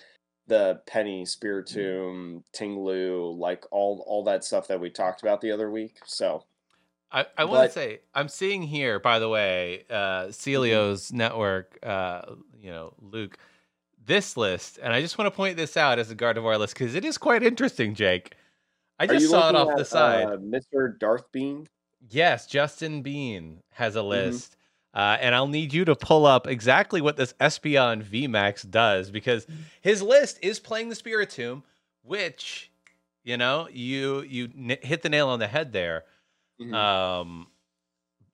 the 0.48 0.82
Penny, 0.86 1.24
Spiritomb, 1.24 2.44
Ting-Lu, 2.54 3.36
like 3.38 3.66
all 3.72 4.04
all 4.08 4.24
that 4.26 4.44
stuff 4.44 4.68
that 4.68 4.80
we 4.80 4.90
talked 4.90 5.22
about 5.22 5.42
the 5.42 5.52
other 5.52 5.70
week. 5.70 6.00
So 6.06 6.44
I, 7.12 7.26
I 7.38 7.46
want 7.46 7.70
to 7.70 7.74
say 7.74 8.00
I'm 8.14 8.30
seeing 8.30 8.62
here, 8.62 9.00
by 9.00 9.20
the 9.20 9.30
way, 9.30 9.86
uh, 9.90 10.28
Celio's 10.28 11.08
mm-hmm. 11.08 11.18
network, 11.18 11.78
uh, 11.84 12.22
you 12.60 12.72
know, 12.72 12.94
Luke, 13.02 13.38
this 14.06 14.38
list, 14.38 14.80
and 14.82 14.94
I 14.94 15.02
just 15.02 15.18
want 15.18 15.28
to 15.32 15.36
point 15.36 15.58
this 15.58 15.76
out 15.76 16.00
as 16.00 16.10
a 16.10 16.16
Gardevoir 16.16 16.58
list 16.58 16.74
because 16.74 16.96
it 16.96 17.06
is 17.06 17.18
quite 17.18 17.44
interesting, 17.44 17.94
Jake. 17.94 18.36
I 19.00 19.08
just 19.08 19.30
saw 19.30 19.50
it 19.50 19.56
off 19.56 19.72
at, 19.72 19.78
the 19.78 19.86
side. 19.86 20.26
Uh, 20.26 20.38
Mr. 20.38 20.98
Darth 21.00 21.32
Bean. 21.32 21.68
Yes, 22.10 22.48
Justin 22.48 23.02
Bean 23.02 23.62
has 23.72 23.96
a 23.96 24.00
mm-hmm. 24.00 24.10
list. 24.10 24.52
Mm-hmm. 24.52 24.58
Uh, 24.94 25.18
and 25.22 25.34
I'll 25.34 25.48
need 25.48 25.74
you 25.74 25.86
to 25.86 25.96
pull 25.96 26.26
up 26.26 26.48
exactly 26.48 27.00
what 27.00 27.16
this 27.16 27.34
Espeon 27.40 28.04
VMAX 28.04 28.70
does 28.70 29.10
because 29.10 29.48
his 29.80 30.02
list 30.02 30.38
is 30.42 30.60
playing 30.60 30.90
the 30.90 30.96
Spiritomb, 30.96 31.64
which, 32.04 32.70
you 33.24 33.38
know, 33.38 33.70
you 33.72 34.22
you 34.24 34.50
n- 34.54 34.78
hit 34.82 35.02
the 35.02 35.08
nail 35.08 35.30
on 35.30 35.40
the 35.40 35.48
head 35.48 35.72
there. 35.72 36.04
Mm-hmm. 36.60 36.74
Um, 36.74 37.48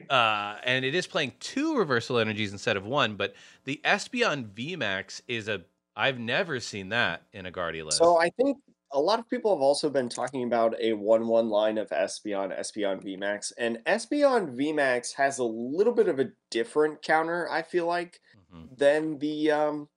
uh, 0.10 0.56
and 0.64 0.84
it 0.84 0.96
is 0.96 1.06
playing 1.06 1.34
two 1.40 1.78
reversal 1.78 2.18
energies 2.18 2.52
instead 2.52 2.76
of 2.76 2.86
one. 2.86 3.18
But 3.18 3.36
the 3.66 3.80
Espeon 3.86 4.50
VMAX 4.50 5.22
is 5.28 5.48
a 5.48 5.62
I've 5.96 6.20
never 6.20 6.60
seen 6.60 6.90
that 6.90 7.24
in 7.34 7.46
a 7.46 7.52
Guardia 7.52 7.84
list. 7.84 7.98
So 7.98 8.18
I 8.18 8.30
think 8.30 8.58
a 8.92 9.00
lot 9.00 9.20
of 9.20 9.30
people 9.30 9.54
have 9.54 9.62
also 9.62 9.90
been 9.90 10.10
talking 10.10 10.44
about 10.44 10.76
a 10.80 10.94
one-one 10.94 11.50
line 11.50 11.78
of 11.78 11.90
Espeon, 11.90 12.58
Espeon 12.58 13.04
VMAX, 13.04 13.52
and 13.58 13.80
Espeon 13.86 14.56
VMAX 14.56 15.14
has 15.16 15.40
a 15.40 15.44
little 15.44 15.94
bit 15.94 16.08
of 16.08 16.20
a 16.20 16.32
different 16.50 17.02
counter. 17.02 17.50
I 17.52 17.62
feel 17.62 17.86
like 17.86 18.22
mm-hmm. 18.54 18.66
than 18.76 19.20
the 19.20 19.52
um 19.52 19.90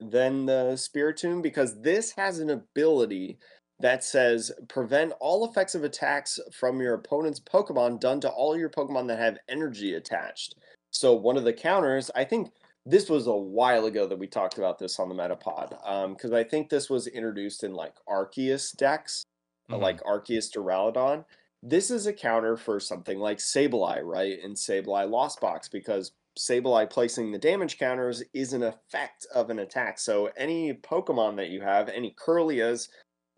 than 0.00 0.46
the 0.46 0.72
Spiritomb 0.74 1.42
because 1.42 1.80
this 1.80 2.12
has 2.12 2.38
an 2.38 2.50
ability 2.50 3.38
that 3.80 4.04
says 4.04 4.52
prevent 4.68 5.12
all 5.20 5.44
effects 5.44 5.74
of 5.74 5.84
attacks 5.84 6.38
from 6.52 6.80
your 6.80 6.94
opponent's 6.94 7.40
Pokemon 7.40 8.00
done 8.00 8.20
to 8.20 8.28
all 8.28 8.56
your 8.56 8.70
Pokemon 8.70 9.08
that 9.08 9.18
have 9.18 9.38
energy 9.48 9.94
attached. 9.94 10.54
So 10.90 11.12
one 11.12 11.36
of 11.36 11.44
the 11.44 11.52
counters, 11.52 12.10
I 12.14 12.24
think 12.24 12.52
this 12.86 13.08
was 13.08 13.26
a 13.26 13.34
while 13.34 13.86
ago 13.86 14.06
that 14.06 14.18
we 14.18 14.26
talked 14.26 14.58
about 14.58 14.78
this 14.78 14.98
on 14.98 15.08
the 15.08 15.14
Metapod, 15.14 15.70
because 16.10 16.30
um, 16.30 16.36
I 16.36 16.44
think 16.44 16.68
this 16.68 16.90
was 16.90 17.06
introduced 17.06 17.64
in 17.64 17.74
like 17.74 17.94
Arceus 18.08 18.76
decks, 18.76 19.24
uh, 19.70 19.74
mm-hmm. 19.74 19.82
like 19.82 20.02
Arceus 20.02 20.50
Duraludon. 20.54 21.24
This 21.62 21.90
is 21.90 22.06
a 22.06 22.12
counter 22.12 22.56
for 22.56 22.78
something 22.78 23.18
like 23.18 23.38
Sableye, 23.38 24.02
right? 24.02 24.38
In 24.42 24.52
Sableye 24.52 25.08
Lost 25.08 25.40
Box, 25.40 25.68
because 25.68 26.12
Sableye 26.38 26.90
placing 26.90 27.32
the 27.32 27.38
damage 27.38 27.78
counters 27.78 28.22
is 28.34 28.52
an 28.52 28.62
effect 28.62 29.26
of 29.34 29.48
an 29.48 29.60
attack. 29.60 29.98
So 29.98 30.30
any 30.36 30.74
Pokemon 30.74 31.36
that 31.36 31.48
you 31.48 31.62
have, 31.62 31.88
any 31.88 32.14
Kirlias, 32.22 32.88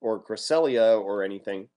or 0.01 0.23
Cresselia 0.23 1.01
or 1.01 1.23
anything 1.23 1.69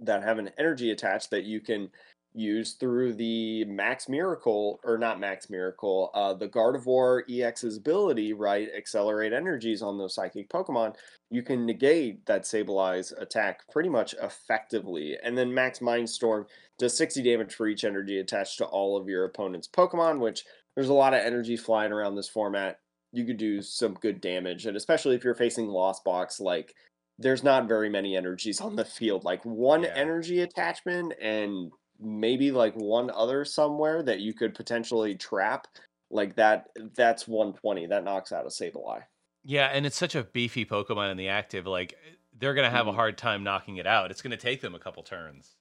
that 0.00 0.22
have 0.22 0.38
an 0.38 0.50
energy 0.58 0.90
attached 0.90 1.30
that 1.30 1.44
you 1.44 1.60
can 1.60 1.90
use 2.38 2.74
through 2.74 3.14
the 3.14 3.64
Max 3.64 4.08
Miracle 4.08 4.80
or 4.84 4.96
not 4.98 5.20
Max 5.20 5.50
Miracle, 5.50 6.10
uh, 6.14 6.34
the 6.34 6.48
Gardevoir 6.48 7.22
EX's 7.28 7.76
ability, 7.76 8.32
right? 8.32 8.68
Accelerate 8.76 9.32
energies 9.32 9.82
on 9.82 9.98
those 9.98 10.14
psychic 10.14 10.48
Pokemon. 10.48 10.94
You 11.30 11.42
can 11.42 11.66
negate 11.66 12.24
that 12.26 12.42
Sableye's 12.42 13.12
attack 13.12 13.60
pretty 13.70 13.88
much 13.88 14.14
effectively. 14.22 15.16
And 15.22 15.36
then 15.36 15.52
Max 15.52 15.80
Mindstorm 15.80 16.46
does 16.78 16.96
60 16.96 17.22
damage 17.22 17.54
for 17.54 17.66
each 17.66 17.84
energy 17.84 18.18
attached 18.18 18.58
to 18.58 18.64
all 18.66 18.96
of 18.96 19.08
your 19.08 19.24
opponent's 19.24 19.68
Pokemon, 19.68 20.20
which 20.20 20.44
there's 20.74 20.88
a 20.88 20.94
lot 20.94 21.14
of 21.14 21.20
energy 21.20 21.56
flying 21.56 21.92
around 21.92 22.14
this 22.14 22.28
format 22.28 22.78
you 23.12 23.24
could 23.24 23.38
do 23.38 23.62
some 23.62 23.94
good 23.94 24.20
damage, 24.20 24.66
and 24.66 24.76
especially 24.76 25.14
if 25.14 25.24
you're 25.24 25.34
facing 25.34 25.66
Lost 25.66 26.04
Box, 26.04 26.40
like 26.40 26.74
there's 27.18 27.42
not 27.42 27.66
very 27.66 27.88
many 27.88 28.16
energies 28.16 28.60
on 28.60 28.76
the 28.76 28.84
field. 28.84 29.24
Like 29.24 29.42
one 29.44 29.82
Yeah. 29.82 29.94
energy 29.94 30.40
attachment 30.42 31.14
and 31.20 31.72
maybe 32.00 32.50
like 32.52 32.74
one 32.74 33.10
other 33.10 33.44
somewhere 33.44 34.02
that 34.02 34.20
you 34.20 34.34
could 34.34 34.54
potentially 34.54 35.14
trap. 35.16 35.66
Like 36.10 36.36
that 36.36 36.68
that's 36.96 37.28
120. 37.28 37.86
That 37.86 38.04
knocks 38.04 38.32
out 38.32 38.46
a 38.46 38.48
Sableye. 38.48 39.04
Yeah, 39.44 39.66
and 39.66 39.86
it's 39.86 39.96
such 39.96 40.14
a 40.14 40.24
beefy 40.24 40.64
Pokemon 40.64 41.10
in 41.10 41.16
the 41.16 41.28
active. 41.28 41.66
Like 41.66 41.94
they're 42.32 42.54
gonna 42.54 42.70
have 42.70 42.86
a 42.86 42.92
Mhm. 42.92 42.94
hard 42.94 43.18
time 43.18 43.42
knocking 43.42 43.76
it 43.78 43.86
out. 43.86 44.10
It's 44.10 44.22
gonna 44.22 44.36
take 44.36 44.60
them 44.60 44.74
a 44.74 44.78
couple 44.78 45.02
turns. 45.02 45.56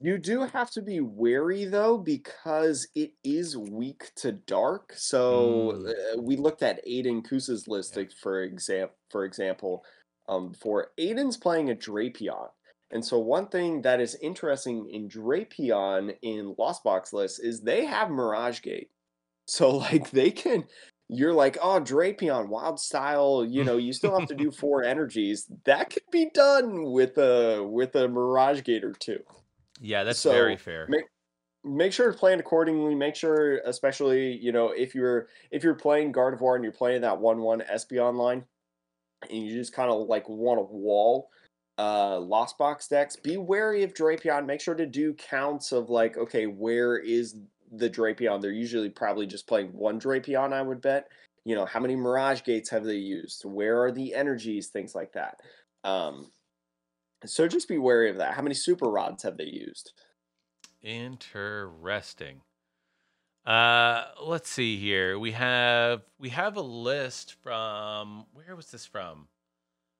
You 0.00 0.18
do 0.18 0.42
have 0.42 0.70
to 0.72 0.82
be 0.82 1.00
wary 1.00 1.64
though 1.64 1.96
because 1.98 2.86
it 2.94 3.12
is 3.24 3.56
weak 3.56 4.12
to 4.16 4.32
dark. 4.32 4.92
So 4.94 5.72
Mm. 5.72 6.18
uh, 6.18 6.20
we 6.22 6.36
looked 6.36 6.62
at 6.62 6.84
Aiden 6.86 7.22
Kusa's 7.26 7.66
list 7.66 7.96
Yeah. 7.96 8.04
for 8.20 8.42
example. 8.42 8.96
For 9.10 9.24
example, 9.24 9.84
um, 10.28 10.52
for 10.52 10.92
Aiden's 10.98 11.36
playing 11.38 11.70
a 11.70 11.74
Drapion, 11.74 12.50
and 12.90 13.04
so 13.04 13.18
one 13.18 13.48
thing 13.48 13.82
that 13.82 14.00
is 14.00 14.16
interesting 14.22 14.88
in 14.90 15.08
Drapion 15.08 16.14
in 16.22 16.54
Lost 16.58 16.84
Box 16.84 17.12
list 17.12 17.44
is 17.44 17.60
they 17.60 17.84
have 17.84 18.10
Mirage 18.10 18.62
Gate. 18.62 18.90
So 19.48 19.76
like 19.76 20.10
they 20.10 20.32
can. 20.32 20.64
You're 21.08 21.32
like, 21.32 21.56
oh, 21.62 21.80
Drapion, 21.80 22.48
wild 22.48 22.80
style. 22.80 23.46
You 23.48 23.62
know, 23.62 23.76
you 23.76 23.92
still 23.92 24.18
have 24.18 24.28
to 24.28 24.34
do 24.34 24.50
four 24.50 24.82
energies. 24.94 25.46
That 25.66 25.88
could 25.90 26.02
be 26.10 26.30
done 26.34 26.90
with 26.90 27.16
a 27.16 27.62
with 27.62 27.94
a 27.94 28.08
Mirage 28.08 28.64
Gate 28.64 28.82
or 28.82 28.92
two 28.92 29.20
Yeah, 29.80 30.02
that's 30.02 30.18
So, 30.18 30.32
very 30.32 30.56
fair. 30.56 30.86
make 30.88 31.04
make 31.62 31.92
sure 31.92 32.10
to 32.10 32.18
plan 32.18 32.40
accordingly. 32.40 32.96
Make 32.96 33.14
sure, 33.14 33.58
especially 33.64 34.36
you 34.36 34.50
know, 34.50 34.70
if 34.70 34.96
you're 34.96 35.28
if 35.52 35.62
you're 35.62 35.74
playing 35.74 36.12
Gardevoir 36.12 36.56
and 36.56 36.64
you're 36.64 36.72
playing 36.72 37.02
that 37.02 37.20
one 37.20 37.38
one 37.38 37.60
Espeon 37.60 38.16
line, 38.16 38.44
and 39.30 39.44
you 39.44 39.54
just 39.54 39.72
kind 39.72 39.92
of 39.92 40.08
like 40.08 40.28
want 40.28 40.58
a 40.58 40.64
wall 40.64 41.28
uh 41.78 42.18
lost 42.18 42.58
box 42.58 42.88
decks, 42.88 43.16
be 43.16 43.36
wary 43.36 43.82
of 43.82 43.94
Drapion. 43.94 44.46
Make 44.46 44.60
sure 44.60 44.74
to 44.74 44.86
do 44.86 45.14
counts 45.14 45.72
of 45.72 45.90
like, 45.90 46.16
okay, 46.16 46.46
where 46.46 46.96
is 46.96 47.36
the 47.72 47.90
Drapion? 47.90 48.40
They're 48.40 48.52
usually 48.52 48.90
probably 48.90 49.26
just 49.26 49.46
playing 49.46 49.68
one 49.68 50.00
Drapion, 50.00 50.52
I 50.52 50.62
would 50.62 50.80
bet. 50.80 51.08
You 51.44 51.54
know, 51.54 51.64
how 51.64 51.80
many 51.80 51.94
Mirage 51.94 52.42
Gates 52.42 52.70
have 52.70 52.84
they 52.84 52.96
used? 52.96 53.44
Where 53.44 53.82
are 53.82 53.92
the 53.92 54.14
energies? 54.14 54.68
Things 54.68 54.94
like 54.94 55.12
that. 55.12 55.36
Um, 55.84 56.32
so 57.24 57.46
just 57.46 57.68
be 57.68 57.78
wary 57.78 58.10
of 58.10 58.16
that. 58.18 58.34
How 58.34 58.42
many 58.42 58.54
Super 58.54 58.90
Rods 58.90 59.22
have 59.22 59.36
they 59.36 59.44
used? 59.44 59.92
Interesting. 60.82 62.40
Uh, 63.46 64.06
let's 64.22 64.50
see 64.50 64.76
here. 64.76 65.18
We 65.18 65.32
have 65.32 66.02
we 66.18 66.30
have 66.30 66.56
a 66.56 66.62
list 66.62 67.36
from 67.42 68.26
where 68.32 68.56
was 68.56 68.70
this 68.70 68.86
from? 68.86 69.28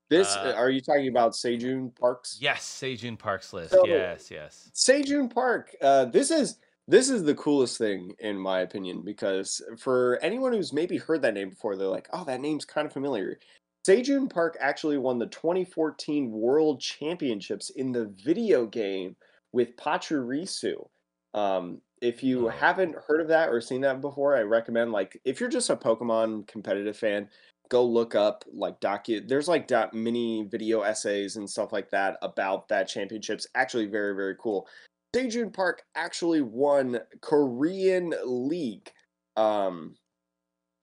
This 0.08 0.34
Uh, 0.36 0.52
are 0.56 0.70
you 0.70 0.80
talking 0.80 1.08
about 1.08 1.32
Sejun 1.32 1.94
Parks? 1.98 2.38
Yes, 2.40 2.62
Sejun 2.64 3.18
Park's 3.18 3.52
list. 3.52 3.72
So- 3.72 3.86
yes, 3.86 4.30
yes. 4.30 4.70
Sejun 4.74 5.32
Park. 5.32 5.74
Uh, 5.80 6.04
this 6.06 6.30
is 6.30 6.58
this 6.88 7.10
is 7.10 7.24
the 7.24 7.34
coolest 7.34 7.78
thing 7.78 8.14
in 8.20 8.38
my 8.38 8.60
opinion 8.60 9.02
because 9.02 9.60
for 9.76 10.20
anyone 10.22 10.52
who's 10.52 10.72
maybe 10.72 10.96
heard 10.98 11.20
that 11.22 11.34
name 11.34 11.50
before, 11.50 11.74
they're 11.74 11.88
like, 11.88 12.08
"Oh, 12.12 12.24
that 12.24 12.40
name's 12.40 12.64
kind 12.64 12.86
of 12.86 12.92
familiar." 12.92 13.40
Sejun 13.84 14.30
Park 14.30 14.56
actually 14.60 14.96
won 14.98 15.18
the 15.18 15.26
2014 15.26 16.30
World 16.30 16.80
Championships 16.80 17.70
in 17.70 17.90
the 17.90 18.06
video 18.06 18.66
game 18.66 19.16
with 19.52 19.74
Pachirisu. 19.76 20.88
Um, 21.34 21.80
if 22.00 22.22
you 22.22 22.46
Oh. 22.46 22.50
haven't 22.50 22.94
heard 23.08 23.20
of 23.20 23.28
that 23.28 23.48
or 23.48 23.60
seen 23.60 23.80
that 23.80 24.00
before, 24.00 24.36
I 24.36 24.42
recommend 24.42 24.92
like 24.92 25.20
if 25.24 25.40
you're 25.40 25.48
just 25.48 25.70
a 25.70 25.76
Pokemon 25.76 26.46
competitive 26.46 26.96
fan, 26.96 27.28
go 27.68 27.84
look 27.84 28.14
up 28.14 28.44
like 28.52 28.80
docu 28.80 29.26
there's 29.26 29.48
like 29.48 29.70
mini 29.92 30.46
video 30.50 30.82
essays 30.82 31.36
and 31.36 31.48
stuff 31.48 31.72
like 31.72 31.90
that 31.90 32.16
about 32.22 32.68
that 32.68 32.88
championships 32.88 33.46
actually 33.54 33.86
very 33.86 34.14
very 34.14 34.36
cool. 34.40 34.66
Sejun 35.14 35.50
Park 35.52 35.82
actually 35.94 36.42
won 36.42 37.00
Korean 37.22 38.12
League 38.24 38.90
um 39.36 39.96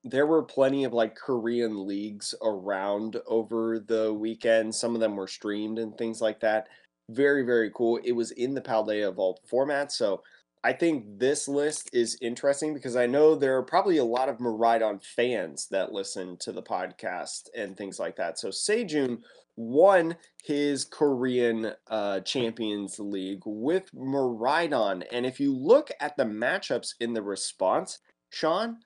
there 0.03 0.25
were 0.25 0.43
plenty 0.43 0.83
of 0.83 0.91
like 0.91 1.15
Korean 1.15 1.87
leagues 1.87 2.35
around 2.41 3.17
over 3.27 3.79
the 3.79 4.13
weekend 4.13 4.73
some 4.73 4.95
of 4.95 5.01
them 5.01 5.15
were 5.15 5.27
streamed 5.27 5.79
and 5.79 5.97
things 5.97 6.19
like 6.21 6.39
that. 6.41 6.67
Very 7.09 7.43
very 7.43 7.71
cool 7.75 7.99
it 8.03 8.11
was 8.13 8.31
in 8.31 8.53
the 8.53 8.61
Paldea 8.61 9.09
Evolved 9.09 9.47
format 9.47 9.91
so 9.91 10.23
I 10.65 10.71
think 10.71 11.19
this 11.19 11.47
list 11.49 11.89
is 11.91 12.17
interesting 12.21 12.73
because 12.73 12.95
I 12.95 13.05
know 13.05 13.35
there 13.35 13.57
are 13.57 13.63
probably 13.63 13.97
a 13.97 14.05
lot 14.05 14.29
of 14.29 14.37
Miraidon 14.37 15.03
fans 15.03 15.67
that 15.71 15.91
listen 15.91 16.37
to 16.39 16.53
the 16.53 16.63
podcast 16.63 17.49
and 17.55 17.75
things 17.75 17.99
like 17.99 18.15
that. 18.15 18.39
So 18.39 18.47
Sejun 18.47 19.19
won 19.57 20.15
his 20.43 20.85
Korean 20.85 21.73
uh, 21.87 22.21
Champions 22.21 22.97
League 22.97 23.41
with 23.45 23.91
Miraidon. 23.93 25.03
And 25.11 25.25
if 25.25 25.39
you 25.39 25.53
look 25.53 25.91
at 25.99 26.15
the 26.15 26.23
matchups 26.23 26.93
in 27.01 27.13
the 27.13 27.21
response, 27.21 27.99
Sean, 28.29 28.77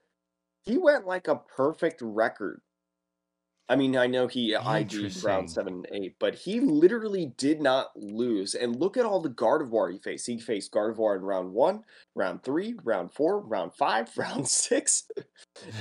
he 0.64 0.80
went 0.80 1.06
like 1.06 1.28
a 1.28 1.42
perfect 1.56 2.02
record. 2.02 2.62
I 3.70 3.76
mean, 3.76 3.98
I 3.98 4.08
know 4.08 4.28
he 4.28 4.56
uh, 4.56 4.66
ID'd 4.66 5.24
round 5.24 5.52
seven 5.52 5.74
and 5.74 5.88
eight, 5.92 6.16
but 6.20 6.36
he 6.36 6.62
literally 6.62 7.34
did 7.38 7.62
not 7.62 7.88
lose. 7.96 8.56
And 8.56 8.78
look 8.78 8.96
at 8.96 9.06
all 9.06 9.22
the 9.22 9.30
Gardevoir 9.30 9.92
he 9.92 10.00
faced. 10.00 10.26
He 10.28 10.40
faced 10.40 10.72
Gardevoir 10.72 11.18
in 11.18 11.24
round 11.24 11.52
one, 11.52 11.84
round 12.16 12.44
three, 12.44 12.76
round 12.84 13.14
four, 13.14 13.42
round 13.42 13.74
five, 13.74 14.10
round 14.18 14.48
six, 14.48 15.04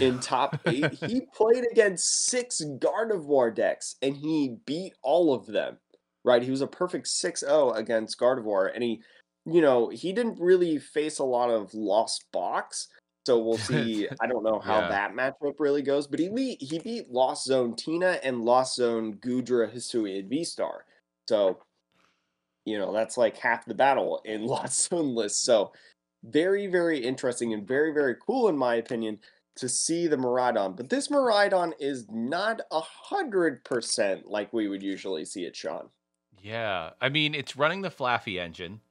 in 0.01 0.18
top 0.18 0.61
eight. 0.66 0.94
He 1.07 1.22
played 1.35 1.64
against 1.70 2.27
six 2.27 2.61
Gardevoir 2.64 3.55
decks 3.55 3.96
and 4.03 4.16
he 4.16 4.57
beat 4.66 4.94
all 5.03 5.33
of 5.33 5.46
them. 5.46 5.79
Right? 6.25 6.42
He 6.42 6.51
was 6.51 6.62
a 6.62 6.66
perfect 6.66 7.07
6-0 7.07 7.77
against 7.77 8.18
Gardevoir, 8.18 8.72
and 8.75 8.83
he, 8.83 9.01
you 9.44 9.61
know, 9.61 9.90
he 9.90 10.12
didn't 10.12 10.40
really 10.40 10.77
face 10.77 11.20
a 11.20 11.25
lot 11.25 11.51
of 11.51 11.72
lost 11.72 12.25
box. 12.33 12.88
So 13.26 13.40
we'll 13.40 13.58
see. 13.72 14.08
I 14.20 14.26
don't 14.28 14.44
know 14.44 14.60
how 14.60 14.82
Yeah. 14.82 14.88
that 14.88 15.12
matchup 15.14 15.56
really 15.58 15.82
goes, 15.82 16.06
but 16.06 16.20
he 16.20 16.28
beat 16.28 16.62
he 16.62 16.78
beat 16.78 17.10
Lost 17.10 17.44
Zone 17.44 17.74
Tina 17.74 18.20
and 18.22 18.44
Lost 18.44 18.76
Zone 18.76 19.14
Goodra 19.14 19.74
Hisuian 19.74 20.28
V 20.28 20.44
Star. 20.44 20.84
So, 21.28 21.58
you 22.64 22.78
know, 22.78 22.92
that's 22.92 23.16
like 23.18 23.36
half 23.36 23.64
the 23.64 23.74
battle 23.74 24.22
in 24.24 24.46
Lost 24.46 24.88
Zone 24.88 25.16
list. 25.16 25.42
So 25.42 25.72
very, 26.22 26.68
very 26.68 27.00
interesting 27.00 27.52
and 27.52 27.66
very, 27.66 27.92
very 27.92 28.14
cool 28.24 28.48
in 28.48 28.56
my 28.56 28.76
opinion 28.76 29.18
to 29.56 29.68
see 29.68 30.06
the 30.06 30.16
Miraidon. 30.16 30.76
But 30.76 30.88
this 30.88 31.08
Miraidon 31.08 31.72
is 31.80 32.06
not 32.08 32.60
a 32.70 32.80
hundred 32.80 33.64
percent 33.64 34.26
like 34.28 34.52
we 34.52 34.68
would 34.68 34.84
usually 34.84 35.24
see 35.24 35.44
it, 35.44 35.56
Sean. 35.56 35.88
Yeah. 36.40 36.90
I 37.00 37.08
mean, 37.08 37.34
it's 37.34 37.56
running 37.56 37.80
the 37.82 37.90
Flaaffy 37.90 38.38
engine, 38.38 38.82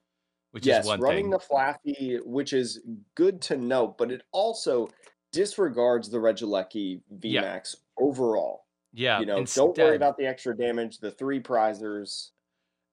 which 0.56 0.66
yes, 0.66 0.86
is 0.86 0.88
one 0.88 1.02
running 1.02 1.26
thing. 1.26 1.32
the 1.32 1.38
Flaaffy, 1.38 2.26
which 2.26 2.54
is 2.54 2.80
good 3.14 3.42
to 3.42 3.58
note, 3.58 3.98
but 3.98 4.10
it 4.10 4.22
also 4.32 4.88
disregards 5.34 6.10
the 6.10 6.18
Regieleki 6.18 7.02
Yeah. 7.22 7.42
VMAX 7.44 7.76
overall. 8.00 8.64
yeah. 8.94 9.20
you 9.20 9.26
know, 9.26 9.36
instead, 9.36 9.60
don't 9.60 9.78
worry 9.78 9.96
about 9.98 10.18
the 10.18 10.26
extra 10.26 10.56
damage, 10.56 11.00
the 11.00 11.12
three 11.12 11.42
prizers. 11.42 12.30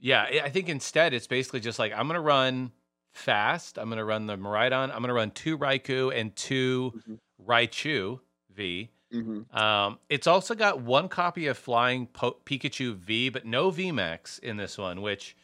Yeah, 0.01 0.25
I 0.43 0.49
think 0.49 0.69
instead 0.69 1.15
it's 1.15 1.29
basically 1.29 1.61
just 1.61 1.79
like 1.79 1.93
I'm 1.93 2.09
gonna 2.09 2.21
run 2.21 2.73
fast. 3.15 3.79
I'm 3.79 3.89
gonna 3.89 4.05
run 4.05 4.27
the 4.27 4.37
Miraidon. 4.37 4.93
I'm 4.93 5.01
gonna 5.01 5.15
run 5.15 5.31
two 5.31 5.57
Raikou 5.57 6.13
and 6.19 6.35
two 6.35 7.01
Mhm. 7.09 7.19
Raichu 7.47 8.19
V. 8.51 8.91
hmm 9.13 9.43
Um, 9.57 10.01
it's 10.09 10.27
also 10.27 10.57
got 10.57 10.81
one 10.81 11.09
copy 11.09 11.47
of 11.47 11.57
Flying 11.57 12.09
po- 12.09 12.39
Pikachu 12.45 12.97
V, 12.97 13.29
but 13.29 13.45
no 13.47 13.71
VMAX 13.71 14.41
in 14.41 14.57
this 14.57 14.77
one. 14.77 15.01
Which 15.03 15.37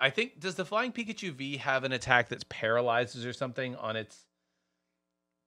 I 0.00 0.10
think 0.10 0.40
does 0.40 0.54
the 0.54 0.64
Flying 0.64 0.92
Pikachu 0.92 1.32
V 1.32 1.58
have 1.58 1.84
an 1.84 1.92
attack 1.92 2.30
that 2.30 2.48
paralyzes 2.48 3.26
or 3.26 3.32
something 3.32 3.76
on 3.76 3.96
its 3.96 4.24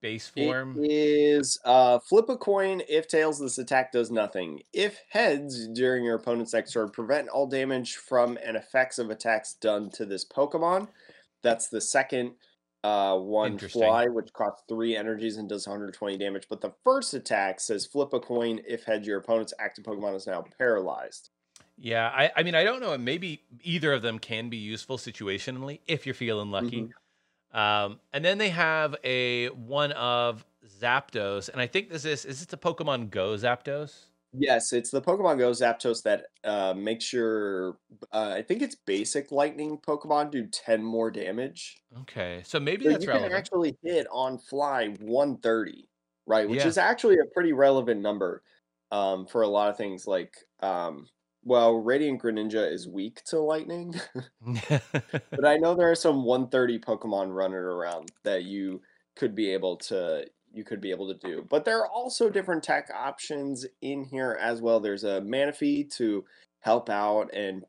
base 0.02 0.28
form? 0.28 0.78
It 0.78 0.92
is 0.92 1.58
uh, 1.66 1.98
flip 1.98 2.30
a 2.30 2.38
coin. 2.38 2.84
If 2.88 3.08
tails, 3.08 3.40
this 3.40 3.58
attack 3.58 3.92
does 3.92 4.12
nothing. 4.12 4.62
If 4.72 5.00
heads, 5.10 5.68
during 5.70 6.04
your 6.04 6.16
opponent's 6.16 6.54
next 6.54 6.74
turn, 6.74 6.90
prevent 6.90 7.30
all 7.30 7.48
damage 7.48 7.96
from 7.96 8.38
and 8.46 8.56
effects 8.56 9.00
of 9.00 9.10
attacks 9.10 9.56
done 9.56 9.90
to 9.92 10.06
this 10.06 10.24
Pokemon. 10.24 10.90
That's 11.42 11.70
the 11.70 11.82
second 11.82 12.34
uh, 12.84 13.18
one 13.18 13.58
fly, 13.58 14.06
which 14.08 14.32
costs 14.34 14.64
three 14.70 14.96
energies 14.96 15.38
and 15.38 15.50
does 15.50 15.66
120 15.66 16.18
damage. 16.18 16.46
But 16.48 16.62
the 16.62 16.74
first 16.84 17.16
attack 17.16 17.60
says 17.60 17.88
flip 17.88 18.14
a 18.14 18.20
coin. 18.20 18.62
If 18.68 18.84
heads, 18.84 19.08
your 19.08 19.18
opponent's 19.18 19.54
active 19.60 19.86
Pokemon 19.86 20.16
is 20.16 20.28
now 20.28 20.44
paralyzed. 20.60 21.30
Yeah, 21.84 22.08
I, 22.16 22.32
I 22.38 22.44
mean, 22.44 22.56
I 22.56 22.64
don't 22.64 22.80
know. 22.80 22.98
Maybe 22.98 23.44
either 23.62 23.92
of 23.92 24.02
them 24.02 24.18
can 24.18 24.48
be 24.48 24.56
useful 24.56 24.98
situationally 24.98 25.82
if 25.86 26.06
you're 26.06 26.16
feeling 26.16 26.50
lucky. 26.50 26.88
Um, 27.52 28.00
and 28.14 28.24
then 28.24 28.38
they 28.38 28.50
have 28.50 28.96
a 29.04 29.50
one 29.50 29.92
of 29.92 30.46
Zapdos, 30.80 31.50
and 31.50 31.60
I 31.60 31.68
think 31.68 31.90
this 31.90 32.06
is 32.06 32.24
is 32.24 32.40
this 32.40 32.46
the 32.48 32.58
Pokemon 32.58 33.10
Go 33.12 33.34
Zapdos? 33.36 34.06
Yes, 34.32 34.72
it's 34.72 34.92
the 34.92 35.02
Pokemon 35.02 35.38
Go 35.40 35.52
Zapdos 35.52 36.04
that 36.04 36.28
uh, 36.44 36.74
makes 36.74 37.14
your, 37.14 37.78
uh, 38.12 38.34
I 38.38 38.42
think 38.42 38.62
it's 38.64 38.76
basic 38.76 39.32
lightning 39.32 39.78
Pokemon 39.78 40.32
do 40.32 40.48
10 40.48 40.82
more 40.84 41.12
damage. 41.12 41.84
Okay, 42.02 42.42
so 42.46 42.60
maybe 42.60 42.86
So 42.86 42.92
that's 42.92 43.04
you 43.04 43.10
can 43.12 43.32
actually 43.32 43.78
hit 43.84 44.08
on 44.10 44.40
fly 44.40 44.88
130. 45.02 45.88
right? 46.26 46.50
Which 46.50 46.60
Yeah. 46.60 46.68
is 46.70 46.78
actually 46.80 47.20
a 47.20 47.26
pretty 47.26 47.54
relevant 47.54 48.02
number 48.02 48.42
um, 48.90 49.28
for 49.28 49.44
a 49.44 49.48
lot 49.48 49.70
of 49.70 49.78
things. 49.78 50.08
Like, 50.08 50.34
um, 50.62 51.08
well, 51.44 51.76
Radiant 51.76 52.22
Greninja 52.22 52.72
is 52.72 52.88
weak 52.88 53.24
to 53.26 53.40
lightning, 53.40 53.94
but 54.70 55.46
I 55.46 55.58
know 55.58 55.76
there 55.76 55.92
are 55.92 55.96
some 55.96 56.24
130 56.24 56.80
Pokemon 56.80 57.34
running 57.34 57.58
around 57.58 58.12
that 58.24 58.44
you 58.44 58.82
could 59.16 59.36
be 59.36 59.52
able 59.52 59.78
to 59.78 60.26
you 60.54 60.64
could 60.64 60.82
be 60.82 60.92
able 60.92 61.12
to 61.12 61.28
do. 61.28 61.46
But 61.50 61.66
there 61.66 61.80
are 61.80 61.88
also 61.88 62.30
different 62.30 62.64
tech 62.64 62.90
options 62.94 63.66
in 63.82 64.04
here 64.04 64.38
as 64.40 64.62
well. 64.62 64.80
There's 64.80 65.04
a 65.04 65.20
Manaphy 65.22 65.90
to 65.96 66.24
help 66.60 66.90
out 66.90 67.34
and 67.34 67.66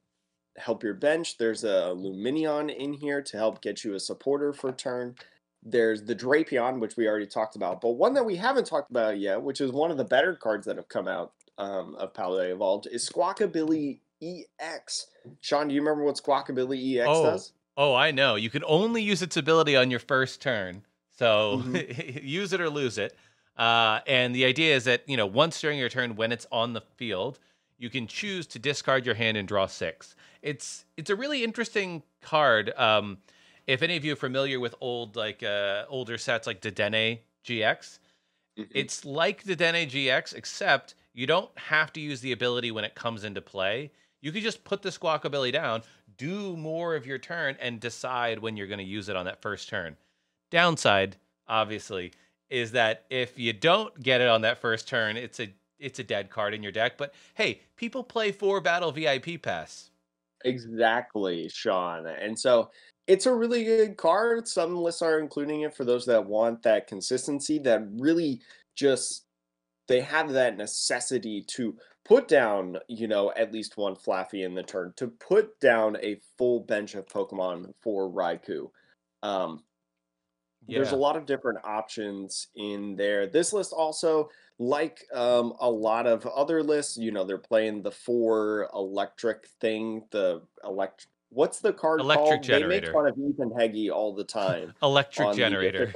help 0.58 0.82
your 0.82 0.94
bench. 0.94 1.38
There's 1.38 1.64
a 1.64 1.94
Lumineon 1.96 2.74
in 2.74 2.92
here 2.92 3.22
to 3.22 3.36
help 3.38 3.62
get 3.62 3.84
you 3.84 3.94
a 3.94 4.00
supporter 4.00 4.52
for 4.52 4.70
turn. 4.70 5.14
There's 5.62 6.04
the 6.04 6.14
Drapion, 6.14 6.78
which 6.78 6.98
we 6.98 7.08
already 7.08 7.26
talked 7.26 7.56
about, 7.56 7.80
but 7.80 7.92
one 7.92 8.12
that 8.14 8.26
we 8.26 8.36
haven't 8.36 8.66
talked 8.66 8.90
about 8.90 9.18
yet, 9.18 9.40
which 9.40 9.62
is 9.62 9.72
one 9.72 9.90
of 9.90 9.96
the 9.96 10.04
better 10.04 10.34
cards 10.34 10.66
that 10.66 10.76
have 10.76 10.88
come 10.88 11.08
out 11.08 11.32
um, 11.58 11.94
of 11.96 12.12
Paldea 12.12 12.50
Evolved, 12.52 12.88
is 12.90 13.08
Squawkabilly 13.08 14.00
EX. 14.22 15.06
Sean, 15.40 15.68
do 15.68 15.74
you 15.74 15.80
remember 15.80 16.04
what 16.04 16.16
Squawkabilly 16.16 16.96
EX 16.98 17.06
Oh. 17.08 17.22
does? 17.24 17.52
oh, 17.76 17.92
I 17.94 18.12
know. 18.12 18.36
You 18.36 18.50
can 18.50 18.62
only 18.68 19.02
use 19.02 19.20
its 19.20 19.36
ability 19.36 19.74
on 19.76 19.90
your 19.90 19.98
first 20.00 20.40
turn. 20.40 20.84
So 21.18 21.62
Mm-hmm. 21.64 22.18
use 22.26 22.52
it 22.52 22.60
or 22.60 22.70
lose 22.70 22.98
it. 22.98 23.16
Uh, 23.56 24.00
and 24.06 24.34
the 24.34 24.44
idea 24.44 24.74
is 24.76 24.84
that, 24.84 25.02
you 25.08 25.16
know, 25.16 25.26
once 25.26 25.60
during 25.60 25.78
your 25.78 25.88
turn 25.88 26.14
when 26.16 26.30
it's 26.32 26.46
on 26.52 26.72
the 26.72 26.80
field, 26.96 27.38
you 27.78 27.90
can 27.90 28.06
choose 28.06 28.46
to 28.48 28.58
discard 28.60 29.04
your 29.06 29.14
hand 29.16 29.36
and 29.36 29.46
draw 29.48 29.66
six. 29.66 30.14
It's 30.42 30.84
it's 30.96 31.10
a 31.10 31.16
really 31.16 31.42
interesting 31.42 32.02
card. 32.20 32.72
Um, 32.76 33.18
if 33.66 33.82
any 33.82 33.96
of 33.96 34.04
you 34.04 34.12
are 34.12 34.16
familiar 34.16 34.60
with 34.60 34.74
old 34.80 35.16
like 35.16 35.42
uh, 35.42 35.84
older 35.88 36.16
sets 36.18 36.46
like 36.46 36.60
Dedenne 36.60 37.18
GX, 37.44 37.98
Mhm. 38.58 38.68
it's 38.72 39.04
like 39.04 39.42
Dedenne 39.44 39.88
GX, 39.90 40.32
except 40.34 40.94
you 41.14 41.26
don't 41.26 41.56
have 41.56 41.92
to 41.94 42.00
use 42.00 42.20
the 42.20 42.32
ability 42.32 42.70
when 42.72 42.84
it 42.84 42.94
comes 42.94 43.24
into 43.24 43.40
play. 43.40 43.90
You 44.20 44.32
can 44.32 44.42
just 44.42 44.64
put 44.64 44.82
the 44.82 44.90
squawk 44.90 45.22
Squawkabilly 45.22 45.52
down, 45.52 45.82
do 46.16 46.56
more 46.56 46.94
of 46.94 47.06
your 47.06 47.18
turn, 47.18 47.56
and 47.60 47.78
decide 47.78 48.38
when 48.38 48.56
you're 48.56 48.66
going 48.66 48.78
to 48.78 48.84
use 48.84 49.08
it 49.08 49.16
on 49.16 49.26
that 49.26 49.40
first 49.40 49.68
turn. 49.68 49.96
Downside, 50.50 51.16
obviously, 51.46 52.12
is 52.50 52.72
that 52.72 53.04
if 53.10 53.38
you 53.38 53.52
don't 53.52 53.98
get 54.02 54.20
it 54.20 54.28
on 54.28 54.42
that 54.42 54.58
first 54.58 54.88
turn, 54.88 55.16
it's 55.16 55.40
a 55.40 55.52
it's 55.78 55.98
a 55.98 56.04
dead 56.04 56.30
card 56.30 56.54
in 56.54 56.62
your 56.62 56.72
deck. 56.72 56.96
But 56.96 57.14
hey, 57.34 57.60
people 57.76 58.02
play 58.02 58.32
four 58.32 58.60
battle 58.60 58.92
VIP 58.92 59.42
pass. 59.42 59.90
Exactly, 60.44 61.48
Sean. 61.48 62.06
And 62.06 62.38
so 62.38 62.70
it's 63.06 63.26
a 63.26 63.34
really 63.34 63.64
good 63.64 63.96
card. 63.96 64.48
Some 64.48 64.76
lists 64.76 65.02
are 65.02 65.18
including 65.18 65.62
it 65.62 65.74
for 65.74 65.84
those 65.84 66.06
that 66.06 66.24
want 66.24 66.62
that 66.62 66.86
consistency 66.86 67.58
that 67.60 67.86
really 67.98 68.40
just 68.74 69.24
they 69.86 70.00
have 70.00 70.32
that 70.32 70.56
necessity 70.56 71.42
to 71.48 71.76
put 72.04 72.28
down, 72.28 72.78
you 72.88 73.08
know, 73.08 73.32
at 73.36 73.52
least 73.52 73.76
one 73.76 73.94
Flaaffy 73.94 74.44
in 74.44 74.54
the 74.54 74.62
turn, 74.62 74.92
to 74.96 75.08
put 75.08 75.58
down 75.60 75.96
a 76.02 76.20
full 76.36 76.60
bench 76.60 76.94
of 76.94 77.06
Pokemon 77.06 77.72
for 77.80 78.10
Raikou. 78.10 78.70
Um, 79.22 79.62
there's 80.68 80.92
a 80.92 80.96
lot 80.96 81.16
of 81.16 81.26
different 81.26 81.58
options 81.64 82.48
in 82.54 82.96
there. 82.96 83.26
This 83.26 83.52
list 83.52 83.72
also, 83.72 84.30
like 84.58 85.04
um, 85.12 85.54
a 85.60 85.70
lot 85.70 86.06
of 86.06 86.26
other 86.26 86.62
lists, 86.62 86.96
you 86.96 87.10
know, 87.10 87.24
they're 87.24 87.38
playing 87.38 87.82
the 87.82 87.90
four 87.90 88.68
electric 88.72 89.46
thing. 89.60 90.04
The 90.10 90.42
elect, 90.64 91.08
what's 91.34 91.60
the 91.60 91.72
card 91.72 92.00
Electric 92.00 92.42
called? 92.42 92.62
They 92.62 92.66
make 92.66 92.88
fun 92.88 93.06
of 93.06 93.18
Ethan 93.18 93.52
Heggie 93.58 93.90
all 93.90 94.14
the 94.14 94.24
time. 94.24 94.72
Electric 94.82 95.36
generator. 95.36 95.92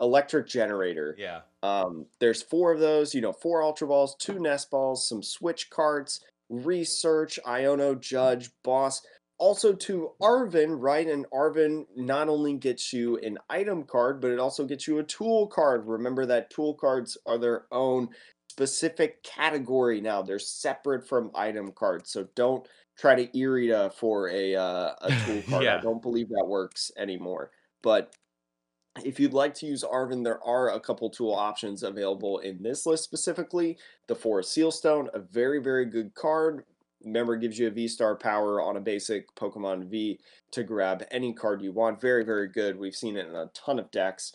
Electric 0.00 0.46
generator. 0.46 1.14
Yeah. 1.18 1.40
Um, 1.62 2.06
there's 2.20 2.42
four 2.42 2.72
of 2.72 2.80
those, 2.80 3.14
you 3.14 3.20
know, 3.20 3.32
four 3.32 3.62
Ultra 3.62 3.88
Balls, 3.88 4.16
two 4.18 4.38
Nest 4.38 4.70
Balls, 4.70 5.06
some 5.06 5.22
Switch 5.22 5.68
cards, 5.68 6.20
Research, 6.48 7.38
Iono, 7.44 8.00
Judge, 8.00 8.50
Boss. 8.62 9.02
Also 9.38 9.72
to 9.72 10.10
Arven, 10.20 10.78
right? 10.78 11.06
And 11.06 11.24
Arven 11.32 11.86
not 11.96 12.28
only 12.28 12.54
gets 12.54 12.92
you 12.92 13.16
an 13.18 13.38
item 13.48 13.84
card, 13.84 14.20
but 14.20 14.30
it 14.30 14.38
also 14.38 14.66
gets 14.66 14.86
you 14.86 14.98
a 14.98 15.04
tool 15.04 15.46
card. 15.46 15.86
Remember 15.86 16.26
that 16.26 16.50
tool 16.50 16.74
cards 16.74 17.16
are 17.26 17.38
their 17.38 17.64
own 17.72 18.10
specific 18.50 19.22
category 19.22 20.02
now. 20.02 20.20
They're 20.20 20.38
separate 20.38 21.08
from 21.08 21.30
item 21.34 21.72
cards. 21.72 22.10
So 22.10 22.28
don't 22.34 22.66
try 23.00 23.14
to 23.14 23.26
Irida 23.28 23.92
for 23.94 24.28
a 24.28 24.54
uh, 24.54 24.92
a 25.00 25.08
tool 25.24 25.42
card. 25.48 25.64
Yeah. 25.64 25.78
I 25.78 25.80
don't 25.80 26.02
believe 26.02 26.28
that 26.28 26.46
works 26.46 26.90
anymore. 26.96 27.50
But 27.82 28.14
if 29.04 29.18
you'd 29.18 29.32
like 29.32 29.54
to 29.54 29.66
use 29.66 29.82
Arven, 29.82 30.22
there 30.22 30.42
are 30.44 30.70
a 30.70 30.80
couple 30.80 31.08
tool 31.10 31.32
options 31.32 31.82
available 31.82 32.38
in 32.38 32.62
this 32.62 32.86
list 32.86 33.04
specifically. 33.04 33.78
The 34.08 34.14
Forest 34.14 34.56
Sealstone, 34.56 35.08
a 35.14 35.20
very, 35.20 35.62
very 35.62 35.86
good 35.86 36.14
card. 36.14 36.64
Remember, 37.04 37.34
it 37.34 37.40
gives 37.40 37.58
you 37.58 37.68
a 37.68 37.70
V 37.70 37.88
star 37.88 38.16
power 38.16 38.60
on 38.60 38.76
a 38.76 38.80
basic 38.80 39.34
Pokemon 39.34 39.86
V 39.86 40.20
to 40.52 40.62
grab 40.62 41.04
any 41.10 41.32
card 41.32 41.62
you 41.62 41.72
want. 41.72 42.00
Very, 42.00 42.24
very 42.24 42.48
good. 42.48 42.78
We've 42.78 42.94
seen 42.94 43.16
it 43.16 43.28
in 43.28 43.34
a 43.34 43.50
ton 43.54 43.78
of 43.78 43.90
decks 43.90 44.32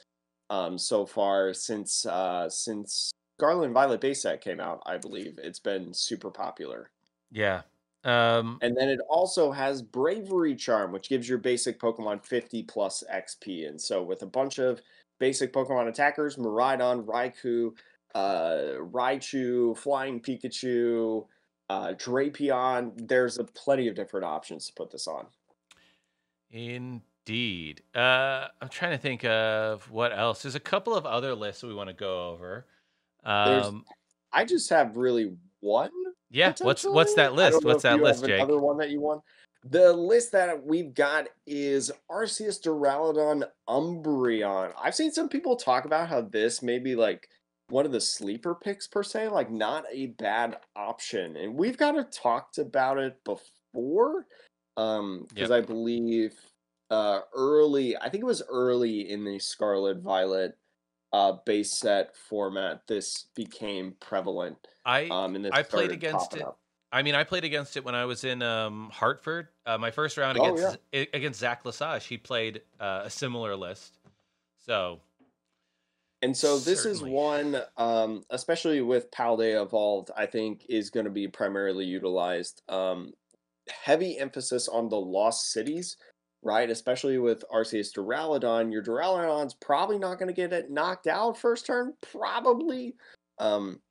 um, 0.49 0.80
so 0.80 1.06
far 1.06 1.54
since 1.54 2.06
uh, 2.08 2.49
since 2.49 3.12
Scarlet 3.38 3.65
and 3.65 3.73
Violet 3.73 4.01
base 4.01 4.23
set 4.23 4.41
came 4.41 4.60
out. 4.60 4.82
I 4.86 4.97
believe 4.97 5.38
it's 5.38 5.60
been 5.60 5.93
super 5.93 6.32
popular. 6.32 6.89
Yeah. 7.32 7.62
Um, 8.06 8.60
And 8.62 8.78
then 8.78 8.88
it 8.88 9.00
also 9.10 9.52
has 9.52 9.82
Bravery 9.82 10.56
Charm, 10.56 10.91
which 10.91 11.10
gives 11.10 11.28
your 11.28 11.39
basic 11.39 11.80
Pokemon 11.80 12.24
50 12.24 12.63
plus 12.63 13.04
XP. 13.12 13.68
And 13.68 13.82
so, 13.82 14.04
with 14.04 14.22
a 14.22 14.28
bunch 14.28 14.60
of 14.60 14.80
basic 15.20 15.52
Pokemon 15.52 15.88
attackers, 15.88 16.38
Miraidon, 16.38 17.06
Raikou, 17.06 17.72
uh, 18.13 18.78
Raichu, 18.80 19.76
Flying 19.78 20.22
Pikachu, 20.22 21.26
uh, 21.70 21.94
Drapion, 21.94 22.91
there's 23.08 23.39
a 23.39 23.44
plenty 23.44 23.88
of 23.88 23.96
different 23.96 24.26
options 24.26 24.68
to 24.68 24.74
put 24.74 24.91
this 24.91 25.08
on. 25.08 25.26
Indeed. 26.52 27.82
Uh, 27.96 28.48
I'm 28.62 28.70
trying 28.70 28.91
to 28.91 29.00
think 29.00 29.26
of 29.26 29.89
what 29.89 30.18
else. 30.18 30.44
There's 30.44 30.56
a 30.56 30.60
couple 30.60 30.96
of 30.96 31.08
other 31.08 31.34
lists 31.34 31.63
we 31.63 31.74
want 31.74 31.89
to 31.89 31.96
go 31.96 32.30
over. 32.30 32.68
Um, 33.24 33.84
I 34.32 34.46
just 34.46 34.70
have 34.70 34.96
really 34.96 35.36
one. 35.60 35.89
Yeah. 36.36 36.54
What's 36.60 36.84
what's 36.84 37.13
that 37.15 37.34
list? 37.34 37.63
What's 37.63 37.84
that 37.84 38.02
list, 38.02 38.26
Jake? 38.26 38.41
Another 38.41 38.60
one 38.60 38.78
that 38.78 38.89
you 38.89 39.00
want. 39.00 39.21
The 39.63 39.93
list 39.93 40.34
that 40.34 40.63
we've 40.63 40.93
got 40.93 41.28
is 41.48 41.91
Arceus 42.12 42.62
Duraludon 42.62 43.45
Umbreon. 43.67 44.74
I've 44.80 44.93
seen 44.93 45.12
some 45.12 45.30
people 45.30 45.56
talk 45.56 45.86
about 45.86 46.10
how 46.10 46.21
this 46.21 46.62
may 46.62 46.78
be 46.78 46.95
like 46.95 47.30
one 47.69 47.86
of 47.86 47.91
the 47.91 48.02
sleeper 48.02 48.54
picks 48.54 48.86
per 48.86 49.02
se, 49.02 49.30
like 49.30 49.50
not 49.50 49.86
a 49.91 50.08
bad 50.08 50.58
option. 50.76 51.38
And 51.38 51.56
we've 51.56 51.78
kind 51.78 51.98
of 51.98 52.12
talked 52.12 52.58
about 52.58 53.00
it 53.00 53.17
before. 53.24 54.28
Um, 54.78 55.26
because 55.34 55.52
I 55.52 55.62
believe 55.62 56.34
uh 56.91 57.21
early, 57.34 57.95
I 57.98 58.10
think 58.10 58.24
it 58.24 58.28
was 58.28 58.43
early 58.50 59.10
in 59.10 59.24
the 59.24 59.39
Scarlet 59.39 60.00
Violet 60.00 60.58
uh 61.15 61.38
base 61.45 61.71
set 61.71 62.15
format, 62.15 62.82
this 62.88 63.28
became 63.36 63.95
prevalent. 64.01 64.58
I 64.86 65.06
Um, 65.06 65.36
and 65.36 65.45
this 65.45 65.51
I 65.54 65.63
played 65.63 65.91
against 65.91 66.36
it 66.36 66.41
up. 66.41 66.60
I 66.91 67.01
mean, 67.01 67.15
I 67.15 67.23
played 67.23 67.43
against 67.43 67.78
it 67.78 67.84
when 67.84 67.95
I 67.95 68.06
was 68.06 68.23
in 68.23 68.41
um, 68.41 68.89
Hartford. 68.93 69.47
Uh, 69.65 69.78
my 69.78 69.91
first 69.91 70.17
round 70.17 70.38
Oh, 70.39 70.54
against 70.54 70.78
against 70.93 71.39
Zach 71.39 71.65
Lesage, 71.65 72.06
he 72.06 72.17
played 72.17 72.62
uh, 72.80 73.04
a 73.06 73.10
similar 73.10 73.56
list. 73.56 73.99
So 74.65 74.99
And 76.21 76.36
so 76.36 76.58
this 76.58 76.84
Certainly. 76.84 77.12
is 77.12 77.15
one, 77.15 77.62
um, 77.78 78.23
especially 78.30 78.82
with 78.82 79.12
Paldea 79.12 79.62
Evolved, 79.62 80.11
I 80.18 80.26
think 80.26 80.66
is 80.70 80.89
going 80.89 81.05
to 81.05 81.11
be 81.11 81.28
primarily 81.28 81.86
utilized. 81.86 82.61
Um, 82.70 83.13
heavy 83.70 84.18
emphasis 84.20 84.68
on 84.68 84.89
the 84.89 84.99
lost 84.99 85.51
cities, 85.51 85.97
right? 86.46 86.70
Especially 86.70 87.18
with 87.18 87.43
Arceus 87.52 87.91
Duraludon. 87.91 88.72
Your 88.72 88.84
Duraludon's 88.84 89.56
probably 89.56 89.98
not 89.98 90.20
going 90.20 90.28
to 90.28 90.34
get 90.34 90.54
it 90.54 90.70
knocked 90.70 91.08
out 91.08 91.38
first 91.38 91.66
turn, 91.66 91.93
probably. 92.12 92.96
Um, 93.39 93.82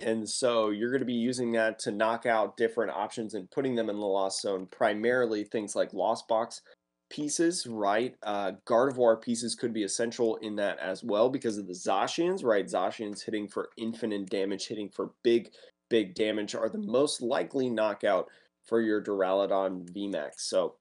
and 0.00 0.26
so 0.26 0.70
you're 0.70 0.90
going 0.90 1.00
to 1.00 1.06
be 1.06 1.12
using 1.12 1.52
that 1.52 1.80
to 1.80 1.90
knock 1.90 2.26
out 2.26 2.56
different 2.56 2.92
options 2.92 3.34
and 3.34 3.50
putting 3.50 3.74
them 3.74 3.90
in 3.90 3.96
the 3.96 4.06
lost 4.06 4.40
zone, 4.40 4.68
primarily 4.70 5.44
things 5.44 5.74
like 5.74 5.92
Lost 5.92 6.28
Box 6.28 6.62
pieces, 7.10 7.66
right? 7.66 8.14
Uh, 8.22 8.52
Gardevoir 8.66 9.20
pieces 9.20 9.56
could 9.56 9.74
be 9.74 9.82
essential 9.82 10.36
in 10.36 10.54
that 10.56 10.78
as 10.78 11.02
well 11.02 11.28
because 11.28 11.58
of 11.58 11.66
the 11.66 11.74
Zacians, 11.74 12.44
right? 12.44 12.66
Zacians 12.66 13.24
hitting 13.24 13.48
for 13.48 13.70
infinite 13.76 14.30
damage, 14.30 14.68
hitting 14.68 14.88
for 14.88 15.10
big, 15.24 15.50
big 15.90 16.14
damage 16.14 16.54
are 16.54 16.68
the 16.68 16.78
most 16.78 17.20
likely 17.20 17.68
knockout 17.68 18.28
for 18.64 18.80
your 18.80 19.02
Duraludon 19.02 19.90
VMAX. 19.92 20.34
So 20.38 20.76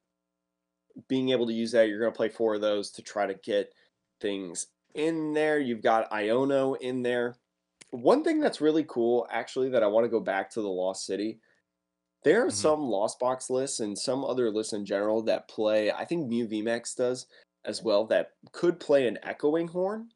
being 1.08 1.30
able 1.30 1.48
to 1.48 1.54
use 1.54 1.72
that, 1.72 1.88
you're 1.88 2.00
going 2.00 2.12
to 2.12 2.18
play 2.18 2.30
four 2.30 2.56
of 2.56 2.62
those 2.62 2.92
to 2.92 3.02
try 3.02 3.26
to 3.28 3.34
get 3.36 3.74
things 4.22 4.68
in 4.96 5.34
there. 5.34 5.60
You've 5.60 5.82
got 5.82 6.10
Iono 6.12 6.78
in 6.80 7.02
there. 7.02 7.36
One 7.92 8.24
thing 8.24 8.40
that's 8.40 8.62
really 8.62 8.86
cool, 8.86 9.28
actually, 9.30 9.70
that 9.70 9.84
I 9.84 9.88
want 9.88 10.06
to 10.06 10.10
go 10.10 10.20
back 10.20 10.50
to 10.52 10.62
the 10.62 10.70
Lost 10.70 11.06
City. 11.06 11.40
There 12.24 12.46
are 12.46 12.50
Mhm. 12.50 12.52
some 12.52 12.82
Lost 12.82 13.20
Box 13.20 13.50
lists 13.50 13.80
and 13.80 13.98
some 13.98 14.24
other 14.26 14.50
lists 14.52 14.74
in 14.74 14.86
general 14.86 15.22
that 15.24 15.48
play. 15.48 15.92
I 15.92 16.06
think 16.06 16.28
Mew 16.28 16.48
VMAX 16.48 16.96
does 16.96 17.28
as 17.66 17.84
well. 17.84 18.06
That 18.08 18.32
could 18.52 18.80
play 18.80 19.08
an 19.08 19.20
Echoing 19.24 19.70
Horn. 19.70 20.12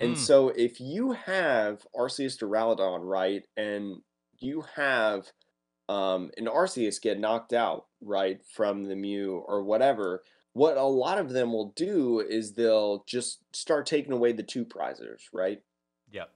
And 0.00 0.16
Mm, 0.16 0.18
so 0.18 0.48
if 0.50 0.80
you 0.80 1.12
have 1.12 1.86
Arceus 1.94 2.38
Duraludon, 2.38 3.00
right, 3.04 3.46
and 3.56 4.02
you 4.38 4.62
have 4.62 5.32
um, 5.88 6.30
an 6.36 6.46
Arceus 6.46 7.00
get 7.00 7.18
knocked 7.18 7.52
out, 7.52 7.86
right, 8.00 8.40
from 8.54 8.84
the 8.84 8.96
Mew 8.96 9.42
or 9.46 9.62
whatever, 9.62 10.22
what 10.52 10.76
a 10.76 10.82
lot 10.82 11.18
of 11.18 11.30
them 11.30 11.52
will 11.52 11.72
do 11.76 12.20
is 12.20 12.52
they'll 12.54 13.04
just 13.06 13.40
start 13.54 13.86
taking 13.86 14.12
away 14.12 14.32
the 14.32 14.42
two 14.42 14.64
prizers, 14.64 15.22
right? 15.32 15.62
yep. 16.10 16.30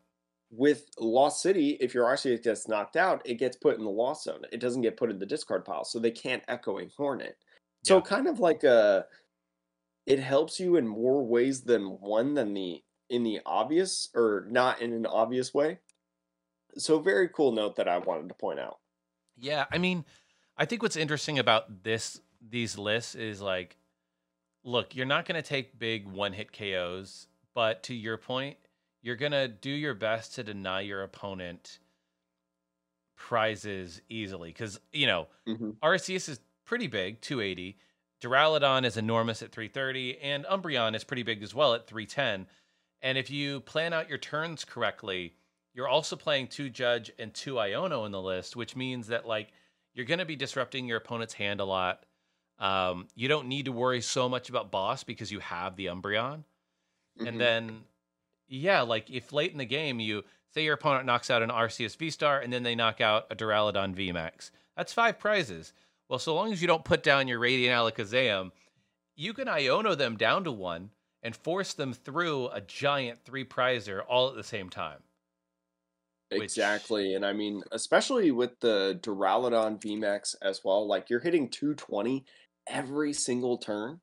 With 0.51 0.87
Lost 0.99 1.43
City, 1.43 1.79
if 1.81 1.95
your 1.95 2.05
Arceus 2.05 2.43
gets 2.43 2.69
knocked 2.69 2.97
out, 2.97 3.23
it 3.25 3.35
gets 3.39 3.57
put 3.57 3.79
in 3.79 3.85
the 3.85 3.91
lost 3.91 4.25
zone. 4.25 4.43
It 4.53 4.61
doesn't 4.61 4.83
get 4.83 4.99
put 4.99 5.11
in 5.11 5.19
the 5.19 5.27
discard 5.27 5.65
pile, 5.65 5.85
so 5.85 5.99
they 5.99 6.11
can't 6.11 6.43
Echoing 6.47 6.91
Hornet. 6.97 7.39
So 7.85 7.97
Yeah. 7.97 8.03
kind 8.03 8.27
of 8.29 8.39
like 8.39 8.63
a, 8.63 9.07
it 10.07 10.19
helps 10.19 10.61
you 10.61 10.77
in 10.77 10.87
more 10.87 11.25
ways 11.25 11.63
than 11.63 11.99
one 12.01 12.35
than 12.35 12.55
the 12.55 12.83
in 13.09 13.25
the 13.25 13.41
obvious 13.45 14.09
or 14.15 14.47
not 14.49 14.81
in 14.81 14.93
an 14.93 15.07
obvious 15.07 15.53
way. 15.53 15.79
So 16.77 16.99
very 16.99 17.29
cool 17.29 17.53
note 17.53 17.77
that 17.77 17.89
I 17.89 17.99
wanted 17.99 18.29
to 18.29 18.35
point 18.35 18.59
out. 18.59 18.79
Yeah, 19.37 19.67
I 19.73 19.79
mean, 19.79 20.05
I 20.57 20.65
think 20.65 20.83
what's 20.83 20.97
interesting 20.97 21.39
about 21.39 21.83
this 21.83 22.21
these 22.41 22.77
lists 22.77 23.15
is 23.15 23.41
like 23.41 23.77
look, 24.65 24.97
you're 24.97 25.07
not 25.07 25.27
going 25.27 25.43
to 25.43 25.49
take 25.49 25.79
big 25.79 26.07
one-hit 26.07 26.53
KOs, 26.53 27.29
but 27.55 27.83
to 27.85 27.95
your 27.95 28.19
point, 28.19 28.59
you're 29.03 29.17
going 29.17 29.33
to 29.33 29.49
do 29.49 29.71
your 29.71 29.95
best 29.95 30.35
to 30.37 30.45
deny 30.45 30.83
your 30.83 31.03
opponent 31.03 31.81
prizes 33.17 34.01
easily 34.09 34.53
cuz 34.53 34.79
you 34.93 35.07
know, 35.07 35.29
hmm 35.47 35.73
Arceus 35.83 36.29
is 36.29 36.41
pretty 36.65 36.87
big, 36.87 37.21
280. 37.21 37.79
Duraludon 38.21 38.85
is 38.85 38.97
enormous 38.97 39.43
at 39.43 39.53
330, 39.53 40.19
and 40.21 40.45
Umbreon 40.47 40.95
is 40.95 41.05
pretty 41.05 41.23
big 41.25 41.43
as 41.43 41.55
well 41.55 41.75
at 41.75 41.87
310. 41.87 42.49
And 43.03 43.19
if 43.19 43.31
you 43.31 43.61
plan 43.61 43.93
out 43.93 44.09
your 44.09 44.19
turns 44.19 44.65
correctly, 44.65 45.37
you're 45.75 45.89
also 45.89 46.17
playing 46.17 46.49
two 46.49 46.69
Judge 46.69 47.11
and 47.19 47.33
two 47.33 47.55
Iono 47.55 48.05
in 48.07 48.13
the 48.13 48.21
list, 48.21 48.57
which 48.57 48.77
means 48.77 49.09
that 49.09 49.27
like 49.27 49.53
you're 49.95 50.07
going 50.07 50.19
to 50.19 50.25
be 50.25 50.37
disrupting 50.37 50.87
your 50.87 50.99
opponent's 50.99 51.35
hand 51.35 51.61
a 51.61 51.65
lot. 51.65 52.05
Um, 52.59 53.09
you 53.15 53.29
don't 53.29 53.49
need 53.49 53.65
to 53.65 53.73
worry 53.73 54.01
so 54.01 54.29
much 54.29 54.49
about 54.49 54.71
boss 54.71 55.05
because 55.05 55.33
you 55.33 55.41
have 55.41 55.77
the 55.77 55.87
Umbreon. 55.87 56.45
hmm 57.19 57.27
And 57.27 57.41
then, 57.41 57.81
yeah, 58.49 58.83
like 58.83 59.11
if 59.11 59.33
late 59.33 59.53
in 59.53 59.59
the 59.59 59.65
game 59.65 60.01
you 60.01 60.25
say 60.55 60.65
your 60.65 60.75
opponent 60.75 61.07
knocks 61.07 61.31
out 61.31 61.43
an 61.43 61.51
Arceus 61.51 61.97
V 61.97 62.11
Star 62.11 62.39
and 62.39 62.53
then 62.53 62.63
they 62.63 62.75
knock 62.75 63.01
out 63.01 63.27
a 63.31 63.37
Duraludon 63.37 63.95
V 63.95 64.13
Max, 64.13 64.51
that's 64.77 64.93
five 64.93 65.19
prizes. 65.19 65.73
Well, 66.09 66.19
so 66.19 66.35
long 66.35 66.53
as 66.53 66.61
you 66.61 66.69
don't 66.69 66.85
put 66.85 67.03
down 67.03 67.29
your 67.29 67.39
Radiant 67.39 67.75
Alakazam, 67.75 68.53
you 69.17 69.33
can 69.33 69.49
Iono 69.49 69.97
them 69.97 70.17
down 70.17 70.45
to 70.45 70.53
one 70.53 70.91
and 71.23 71.35
force 71.35 71.73
them 71.73 71.93
through 71.93 72.49
a 72.49 72.61
giant 72.61 73.25
three 73.25 73.45
prizer 73.45 74.03
all 74.07 74.29
at 74.29 74.35
the 74.35 74.45
same 74.45 74.69
time. 74.69 74.99
Which, 76.33 76.43
Exactly. 76.43 77.15
And 77.15 77.25
I 77.25 77.33
mean, 77.33 77.63
especially 77.73 78.31
with 78.31 78.59
the 78.61 78.99
Duraludon 79.03 79.81
VMAX 79.81 80.35
as 80.43 80.63
well, 80.65 80.87
like 80.87 81.11
you're 81.11 81.21
hitting 81.21 81.49
220 81.49 82.25
every 82.69 83.13
single 83.13 83.59
turn. 83.59 84.01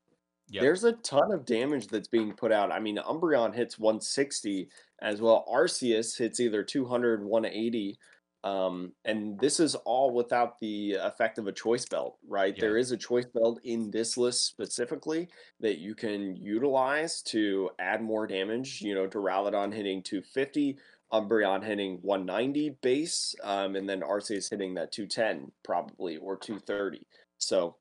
yep, 0.50 0.62
There's 0.62 0.84
a 0.84 0.94
ton 0.94 1.32
of 1.32 1.46
damage 1.46 1.88
that's 1.88 2.08
being 2.08 2.34
put 2.34 2.52
out. 2.52 2.72
I 2.72 2.80
mean, 2.80 2.98
Umbreon 2.98 3.54
hits 3.54 3.80
160 3.80 4.70
as 5.02 5.22
well. 5.22 5.46
Arceus 5.52 6.18
hits 6.18 6.40
either 6.40 6.64
200, 6.64 7.24
180. 7.24 7.98
Um, 8.42 8.94
and 9.04 9.38
this 9.40 9.60
is 9.60 9.76
all 9.76 10.14
without 10.14 10.60
the 10.60 10.94
effect 10.94 11.40
of 11.40 11.48
a 11.48 11.52
choice 11.52 11.86
belt, 11.86 12.18
right? 12.26 12.56
yeah, 12.56 12.62
There 12.62 12.78
is 12.78 12.92
a 12.92 12.98
choice 12.98 13.26
belt 13.26 13.60
in 13.64 13.92
this 13.92 14.16
list 14.16 14.46
specifically 14.46 15.28
that 15.60 15.80
you 15.80 15.94
can 15.94 16.38
utilize 16.38 17.22
to 17.24 17.70
add 17.80 18.02
more 18.02 18.28
damage. 18.28 18.82
You 18.82 18.96
know, 18.96 19.08
Duraludon 19.08 19.74
hitting 19.74 20.02
250, 20.02 20.78
Umbreon 21.12 21.64
hitting 21.64 22.00
190 22.02 22.78
base, 22.82 23.36
um, 23.44 23.76
and 23.76 23.90
then 23.90 24.02
Arceus 24.02 24.50
hitting 24.50 24.76
that 24.76 24.92
210 24.92 25.52
probably 25.64 26.18
or 26.18 26.38
230. 26.38 27.06
So 27.38 27.76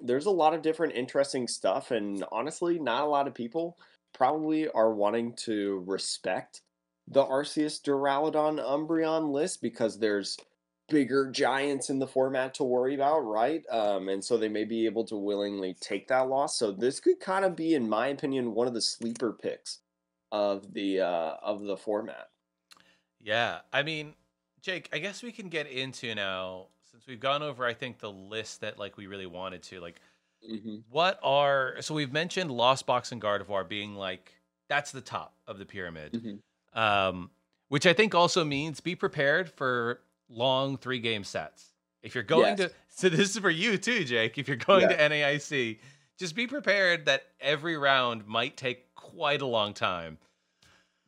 there's 0.00 0.26
a 0.26 0.30
lot 0.30 0.54
of 0.54 0.62
different 0.62 0.94
interesting 0.94 1.48
stuff 1.48 1.90
and 1.90 2.24
honestly 2.30 2.78
not 2.78 3.02
a 3.02 3.06
lot 3.06 3.26
of 3.26 3.34
people 3.34 3.78
probably 4.12 4.68
are 4.68 4.92
wanting 4.92 5.34
to 5.34 5.82
respect 5.86 6.62
the 7.08 7.24
Arceus 7.24 7.80
Duraludon 7.80 8.58
Umbreon 8.62 9.30
list 9.30 9.62
because 9.62 9.98
there's 9.98 10.36
bigger 10.88 11.30
giants 11.30 11.90
in 11.90 11.98
the 11.98 12.06
format 12.06 12.54
to 12.54 12.64
worry 12.64 12.94
about, 12.94 13.20
right? 13.20 13.62
Um, 13.70 14.08
and 14.08 14.24
so 14.24 14.36
they 14.36 14.48
may 14.48 14.64
be 14.64 14.86
able 14.86 15.04
to 15.04 15.16
willingly 15.16 15.74
take 15.80 16.08
that 16.08 16.28
loss. 16.28 16.58
So 16.58 16.72
this 16.72 17.00
could 17.00 17.20
kind 17.20 17.44
of 17.44 17.56
be, 17.56 17.74
in 17.74 17.88
my 17.88 18.08
opinion, 18.08 18.54
one 18.54 18.66
of 18.66 18.74
the 18.74 18.80
sleeper 18.80 19.32
picks 19.32 19.80
of 20.36 20.72
the 20.74 21.00
uh, 21.00 21.36
of 21.42 21.62
the 21.62 21.76
format. 21.76 22.28
yeah. 23.20 23.60
I 23.72 23.82
mean, 23.82 24.14
Jake, 24.60 24.88
I 24.92 24.98
guess 24.98 25.22
we 25.22 25.32
can 25.32 25.48
get 25.48 25.66
into 25.66 26.14
now 26.14 26.66
since 26.90 27.06
we've 27.06 27.20
gone 27.20 27.42
over, 27.42 27.64
I 27.64 27.74
think, 27.74 27.98
the 27.98 28.10
list 28.10 28.60
that 28.60 28.78
like 28.78 28.96
we 28.96 29.06
really 29.06 29.26
wanted 29.26 29.62
to. 29.64 29.80
Like, 29.80 30.00
hmm 30.46 30.76
what 30.90 31.18
are 31.22 31.76
so 31.80 31.94
we've 31.94 32.12
mentioned 32.12 32.50
Lost 32.50 32.86
Box 32.86 33.10
and 33.12 33.20
Gardevoir 33.20 33.66
being 33.68 33.94
like 33.94 34.32
that's 34.68 34.92
the 34.92 35.00
top 35.00 35.34
of 35.46 35.58
the 35.58 35.66
pyramid. 35.66 36.20
hmm 36.22 36.78
um, 36.78 37.30
which 37.68 37.86
I 37.86 37.94
think 37.94 38.14
also 38.14 38.44
means 38.44 38.80
be 38.80 38.94
prepared 38.94 39.50
for 39.50 40.00
long 40.28 40.76
three 40.76 40.98
game 41.00 41.24
sets. 41.24 41.72
If 42.02 42.14
you're 42.14 42.22
going 42.22 42.56
Yes. 42.58 42.70
to, 42.70 42.72
so 42.88 43.08
this 43.08 43.30
is 43.34 43.38
for 43.38 43.50
you 43.50 43.78
too, 43.78 44.04
Jake. 44.04 44.36
If 44.38 44.46
you're 44.46 44.56
going 44.58 44.82
Yeah. 44.82 45.08
to 45.08 45.14
NAIC, 45.14 45.78
just 46.18 46.36
be 46.36 46.46
prepared 46.46 47.06
that 47.06 47.24
every 47.40 47.76
round 47.78 48.26
might 48.26 48.56
take 48.56 48.85
quite 49.16 49.40
a 49.42 49.46
long 49.46 49.74
time. 49.74 50.18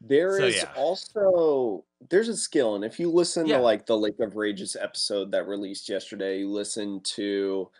There 0.00 0.38
So, 0.38 0.44
is 0.46 0.56
yeah. 0.56 0.72
also 0.76 1.84
there's 2.08 2.28
a 2.28 2.36
skill, 2.36 2.76
and 2.76 2.84
if 2.84 3.00
you 3.00 3.10
listen 3.10 3.46
Yeah. 3.46 3.56
to 3.58 3.62
like 3.62 3.86
the 3.86 3.98
Lake 3.98 4.20
of 4.20 4.36
Rages 4.36 4.76
episode 4.76 5.32
that 5.32 5.46
released 5.48 5.88
yesterday, 5.88 6.38
you 6.40 6.50
listen 6.50 7.00
to 7.00 7.70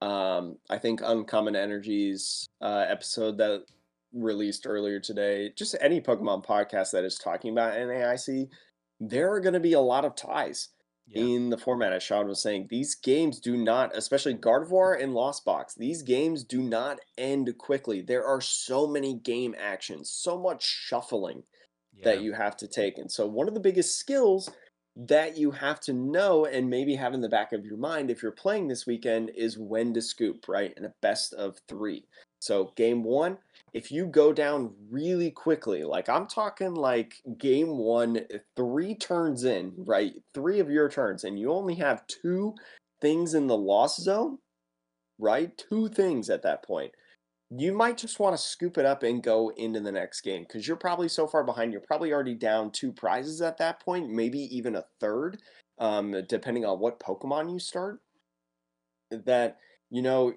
um 0.00 0.58
I 0.70 0.78
think 0.78 1.00
Uncommon 1.02 1.56
Energies 1.56 2.46
uh 2.60 2.84
episode 2.88 3.38
that 3.38 3.64
released 4.12 4.66
earlier 4.66 4.98
today, 5.00 5.52
just 5.56 5.76
any 5.80 6.00
Pokemon 6.00 6.44
podcast 6.44 6.92
that 6.92 7.04
is 7.04 7.16
talking 7.16 7.52
about 7.52 7.74
NAIC, 7.74 8.48
there 9.00 9.32
are 9.32 9.40
gonna 9.40 9.60
be 9.60 9.74
a 9.74 9.80
lot 9.80 10.04
of 10.04 10.14
ties 10.16 10.70
Yeah. 11.08 11.22
in 11.22 11.50
the 11.50 11.58
format, 11.58 11.92
as 11.92 12.02
Sean 12.02 12.28
was 12.28 12.42
saying. 12.42 12.66
These 12.70 12.94
games 12.96 13.40
do 13.40 13.56
not, 13.56 13.96
especially 13.96 14.34
Gardevoir 14.34 15.02
and 15.02 15.14
Lost 15.14 15.44
Box, 15.44 15.74
these 15.74 16.02
games 16.02 16.44
do 16.44 16.60
not 16.60 16.98
end 17.16 17.56
quickly. 17.58 18.02
There 18.02 18.26
are 18.26 18.40
so 18.40 18.86
many 18.86 19.14
game 19.14 19.54
actions, 19.58 20.10
so 20.10 20.38
much 20.38 20.64
shuffling 20.64 21.44
Yeah. 21.94 22.04
that 22.04 22.22
you 22.22 22.32
have 22.34 22.56
to 22.58 22.68
take. 22.68 22.98
And 22.98 23.10
so, 23.10 23.26
one 23.26 23.48
of 23.48 23.54
the 23.54 23.60
biggest 23.60 23.96
skills 23.96 24.50
that 24.96 25.36
you 25.38 25.50
have 25.52 25.80
to 25.80 25.92
know 25.92 26.44
and 26.44 26.68
maybe 26.68 26.94
have 26.96 27.14
in 27.14 27.20
the 27.20 27.28
back 27.28 27.52
of 27.52 27.64
your 27.64 27.76
mind 27.76 28.10
if 28.10 28.22
you're 28.22 28.32
playing 28.32 28.66
this 28.68 28.84
weekend 28.86 29.30
is 29.30 29.56
when 29.56 29.94
to 29.94 30.02
scoop, 30.02 30.48
right? 30.48 30.74
In 30.76 30.84
a 30.84 30.92
best 31.00 31.32
of 31.34 31.58
three. 31.68 32.04
So, 32.40 32.72
game 32.76 33.02
one, 33.02 33.38
if 33.72 33.90
you 33.90 34.06
go 34.06 34.32
down 34.32 34.72
really 34.90 35.30
quickly, 35.30 35.84
like 35.84 36.08
I'm 36.08 36.26
talking 36.26 36.74
like 36.74 37.14
game 37.38 37.76
one, 37.76 38.20
three 38.56 38.94
turns 38.94 39.44
in, 39.44 39.72
right? 39.76 40.12
Three 40.34 40.60
of 40.60 40.70
your 40.70 40.88
turns, 40.88 41.24
and 41.24 41.38
you 41.38 41.52
only 41.52 41.74
have 41.76 42.06
two 42.06 42.54
things 43.00 43.34
in 43.34 43.46
the 43.46 43.56
loss 43.56 44.00
zone, 44.00 44.38
right? 45.18 45.50
Two 45.56 45.88
things 45.88 46.30
at 46.30 46.42
that 46.42 46.62
point 46.62 46.92
you 47.50 47.72
might 47.72 47.96
just 47.96 48.20
want 48.20 48.36
to 48.36 48.42
scoop 48.42 48.76
it 48.76 48.84
up 48.84 49.02
and 49.02 49.22
go 49.22 49.50
into 49.56 49.80
the 49.80 49.92
next 49.92 50.20
game 50.20 50.42
because 50.42 50.68
you're 50.68 50.76
probably 50.76 51.08
so 51.08 51.26
far 51.26 51.44
behind. 51.44 51.72
You're 51.72 51.80
probably 51.80 52.12
already 52.12 52.34
down 52.34 52.70
two 52.70 52.92
prizes 52.92 53.40
at 53.40 53.56
that 53.58 53.80
point, 53.80 54.10
maybe 54.10 54.38
even 54.54 54.76
a 54.76 54.84
third, 55.00 55.38
um, 55.78 56.14
depending 56.28 56.66
on 56.66 56.78
what 56.78 57.00
Pokemon 57.00 57.50
you 57.50 57.58
start. 57.58 58.00
That, 59.10 59.56
you 59.90 60.02
know, 60.02 60.34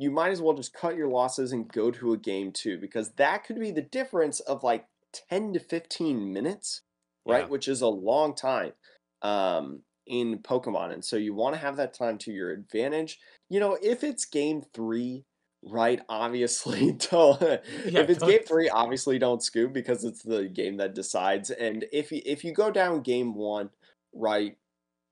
you 0.00 0.10
might 0.10 0.30
as 0.30 0.40
well 0.40 0.54
just 0.54 0.72
cut 0.72 0.96
your 0.96 1.08
losses 1.08 1.52
and 1.52 1.70
go 1.70 1.90
to 1.90 2.14
a 2.14 2.16
game 2.16 2.52
two 2.52 2.78
because 2.78 3.10
that 3.16 3.44
could 3.44 3.60
be 3.60 3.70
the 3.70 3.82
difference 3.82 4.40
of 4.40 4.62
like 4.64 4.86
10 5.28 5.52
to 5.52 5.60
15 5.60 6.32
minutes, 6.32 6.80
right? 7.26 7.42
Yeah. 7.42 7.48
Which 7.48 7.68
is 7.68 7.82
a 7.82 7.86
long 7.86 8.34
time 8.34 8.72
um, 9.20 9.82
in 10.06 10.38
Pokemon. 10.38 10.94
And 10.94 11.04
so 11.04 11.16
you 11.16 11.34
want 11.34 11.54
to 11.54 11.60
have 11.60 11.76
that 11.76 11.92
time 11.92 12.16
to 12.18 12.32
your 12.32 12.50
advantage. 12.50 13.18
You 13.50 13.60
know, 13.60 13.76
if 13.82 14.02
it's 14.02 14.24
game 14.24 14.62
three, 14.72 15.26
right, 15.62 16.00
obviously, 16.08 16.92
don't. 17.10 17.38
Yeah, 17.42 17.58
if 17.84 18.08
it's 18.08 18.20
don't- 18.20 18.30
game 18.30 18.44
three, 18.48 18.70
obviously 18.70 19.18
don't 19.18 19.42
scoop 19.42 19.74
because 19.74 20.04
it's 20.04 20.22
the 20.22 20.48
game 20.48 20.78
that 20.78 20.94
decides. 20.94 21.50
And 21.50 21.84
if 21.92 22.10
you, 22.10 22.22
if 22.24 22.42
you 22.42 22.54
go 22.54 22.70
down 22.70 23.02
game 23.02 23.34
one, 23.34 23.68
right, 24.14 24.56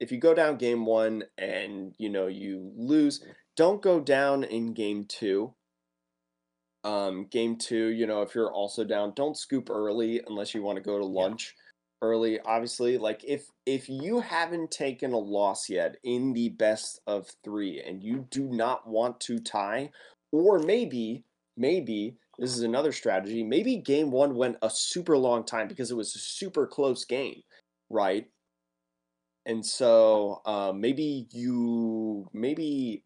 if 0.00 0.12
you 0.12 0.18
go 0.18 0.32
down 0.32 0.56
game 0.56 0.86
one 0.86 1.24
and 1.36 1.94
you 1.98 2.08
know 2.08 2.26
you 2.26 2.72
lose, 2.74 3.22
don't 3.58 3.82
go 3.82 3.98
down 4.00 4.44
in 4.44 4.72
game 4.72 5.04
two. 5.04 5.52
Um, 6.84 7.26
game 7.26 7.56
two, 7.56 7.88
you 7.88 8.06
know, 8.06 8.22
if 8.22 8.32
you're 8.34 8.52
also 8.52 8.84
down, 8.84 9.12
don't 9.16 9.36
scoop 9.36 9.68
early 9.68 10.22
unless 10.28 10.54
you 10.54 10.62
want 10.62 10.76
to 10.76 10.82
go 10.82 10.96
to 10.96 11.04
Yeah. 11.04 11.10
lunch 11.22 11.56
early. 12.00 12.38
Obviously, 12.40 12.98
like 12.98 13.24
if 13.24 13.50
if 13.66 13.88
you 13.88 14.20
haven't 14.20 14.70
taken 14.70 15.12
a 15.12 15.18
loss 15.18 15.68
yet 15.68 15.96
in 16.04 16.32
the 16.34 16.50
best 16.50 17.00
of 17.08 17.26
three 17.42 17.82
and 17.82 18.00
you 18.00 18.28
do 18.30 18.44
not 18.44 18.86
want 18.86 19.18
to 19.22 19.40
tie, 19.40 19.90
or 20.30 20.60
maybe 20.60 21.24
maybe 21.56 22.16
this 22.38 22.56
is 22.56 22.62
another 22.62 22.92
strategy. 22.92 23.42
Maybe 23.42 23.76
game 23.78 24.12
one 24.12 24.36
went 24.36 24.56
a 24.62 24.70
super 24.70 25.18
long 25.18 25.44
time 25.44 25.66
because 25.66 25.90
it 25.90 25.96
was 25.96 26.14
a 26.14 26.20
super 26.20 26.64
close 26.68 27.04
game, 27.04 27.42
right? 27.90 28.30
And 29.46 29.64
so 29.64 30.42
um, 30.46 30.80
maybe 30.80 31.26
you 31.32 32.28
maybe 32.32 33.02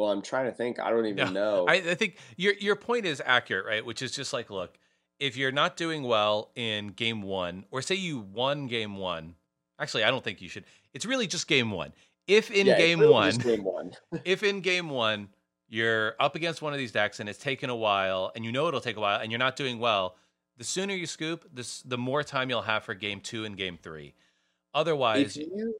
well, 0.00 0.10
I'm 0.10 0.22
trying 0.22 0.46
to 0.46 0.52
think. 0.52 0.80
I 0.80 0.90
don't 0.90 1.06
even 1.06 1.18
Yeah. 1.18 1.30
know. 1.30 1.66
I, 1.68 1.74
I 1.74 1.94
think 1.94 2.16
your 2.36 2.54
your 2.54 2.76
point 2.76 3.06
is 3.06 3.22
accurate, 3.24 3.66
right? 3.66 3.84
Which 3.84 4.02
is 4.02 4.12
just 4.12 4.32
like, 4.32 4.50
look, 4.50 4.78
if 5.18 5.36
you're 5.36 5.52
not 5.52 5.76
doing 5.76 6.02
well 6.02 6.50
in 6.56 6.88
game 6.88 7.22
one, 7.22 7.64
or 7.70 7.82
say 7.82 7.94
you 7.94 8.18
won 8.18 8.66
game 8.66 8.96
one, 8.96 9.36
actually, 9.78 10.04
I 10.04 10.10
don't 10.10 10.24
think 10.24 10.40
you 10.40 10.48
should. 10.48 10.64
It's 10.94 11.04
really 11.06 11.26
just 11.26 11.46
game 11.46 11.70
one. 11.70 11.92
If 12.26 12.50
in 12.50 12.66
Yeah, 12.66 12.78
game 12.78 13.00
really 13.00 13.12
one, 13.12 13.38
game 13.38 13.64
one. 13.64 13.92
if 14.24 14.42
in 14.42 14.60
game 14.60 14.88
one 14.90 15.28
you're 15.68 16.14
up 16.18 16.34
against 16.34 16.62
one 16.62 16.72
of 16.72 16.78
these 16.80 16.90
decks 16.90 17.20
and 17.20 17.28
it's 17.28 17.38
taken 17.38 17.70
a 17.70 17.76
while, 17.76 18.32
and 18.34 18.44
you 18.44 18.50
know 18.52 18.66
it'll 18.68 18.80
take 18.80 18.96
a 18.96 19.00
while, 19.00 19.20
and 19.20 19.30
you're 19.30 19.38
not 19.38 19.56
doing 19.56 19.78
well, 19.78 20.16
the 20.56 20.64
sooner 20.64 20.94
you 20.94 21.06
scoop, 21.06 21.48
this 21.52 21.82
the 21.82 21.98
more 21.98 22.22
time 22.22 22.50
you'll 22.50 22.62
have 22.62 22.84
for 22.84 22.94
game 22.94 23.20
two 23.20 23.44
and 23.44 23.56
game 23.56 23.78
three. 23.80 24.08
if 24.08 24.14
Otherwise, 24.74 25.36
you 25.36 25.74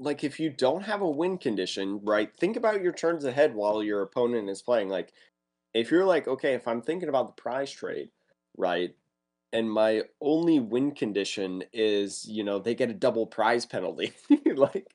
like 0.00 0.24
if 0.24 0.40
you 0.40 0.48
don't 0.48 0.82
have 0.82 1.02
a 1.02 1.08
win 1.08 1.36
condition, 1.36 2.00
right? 2.02 2.34
Think 2.34 2.56
about 2.56 2.82
your 2.82 2.92
turns 2.92 3.24
ahead 3.24 3.54
while 3.54 3.82
your 3.82 4.00
opponent 4.00 4.48
is 4.48 4.62
playing. 4.62 4.88
Like 4.88 5.12
if 5.74 5.90
you're 5.90 6.06
like, 6.06 6.26
okay, 6.26 6.54
if 6.54 6.66
I'm 6.66 6.80
thinking 6.80 7.10
about 7.10 7.36
the 7.36 7.40
prize 7.40 7.70
trade, 7.70 8.08
right? 8.56 8.96
And 9.52 9.70
my 9.70 10.02
only 10.20 10.58
win 10.58 10.92
condition 10.92 11.64
is, 11.72 12.26
you 12.26 12.42
know, 12.42 12.58
they 12.58 12.74
get 12.74 12.90
a 12.90 12.94
double 12.94 13.26
prize 13.26 13.66
penalty. 13.66 14.12
like 14.54 14.86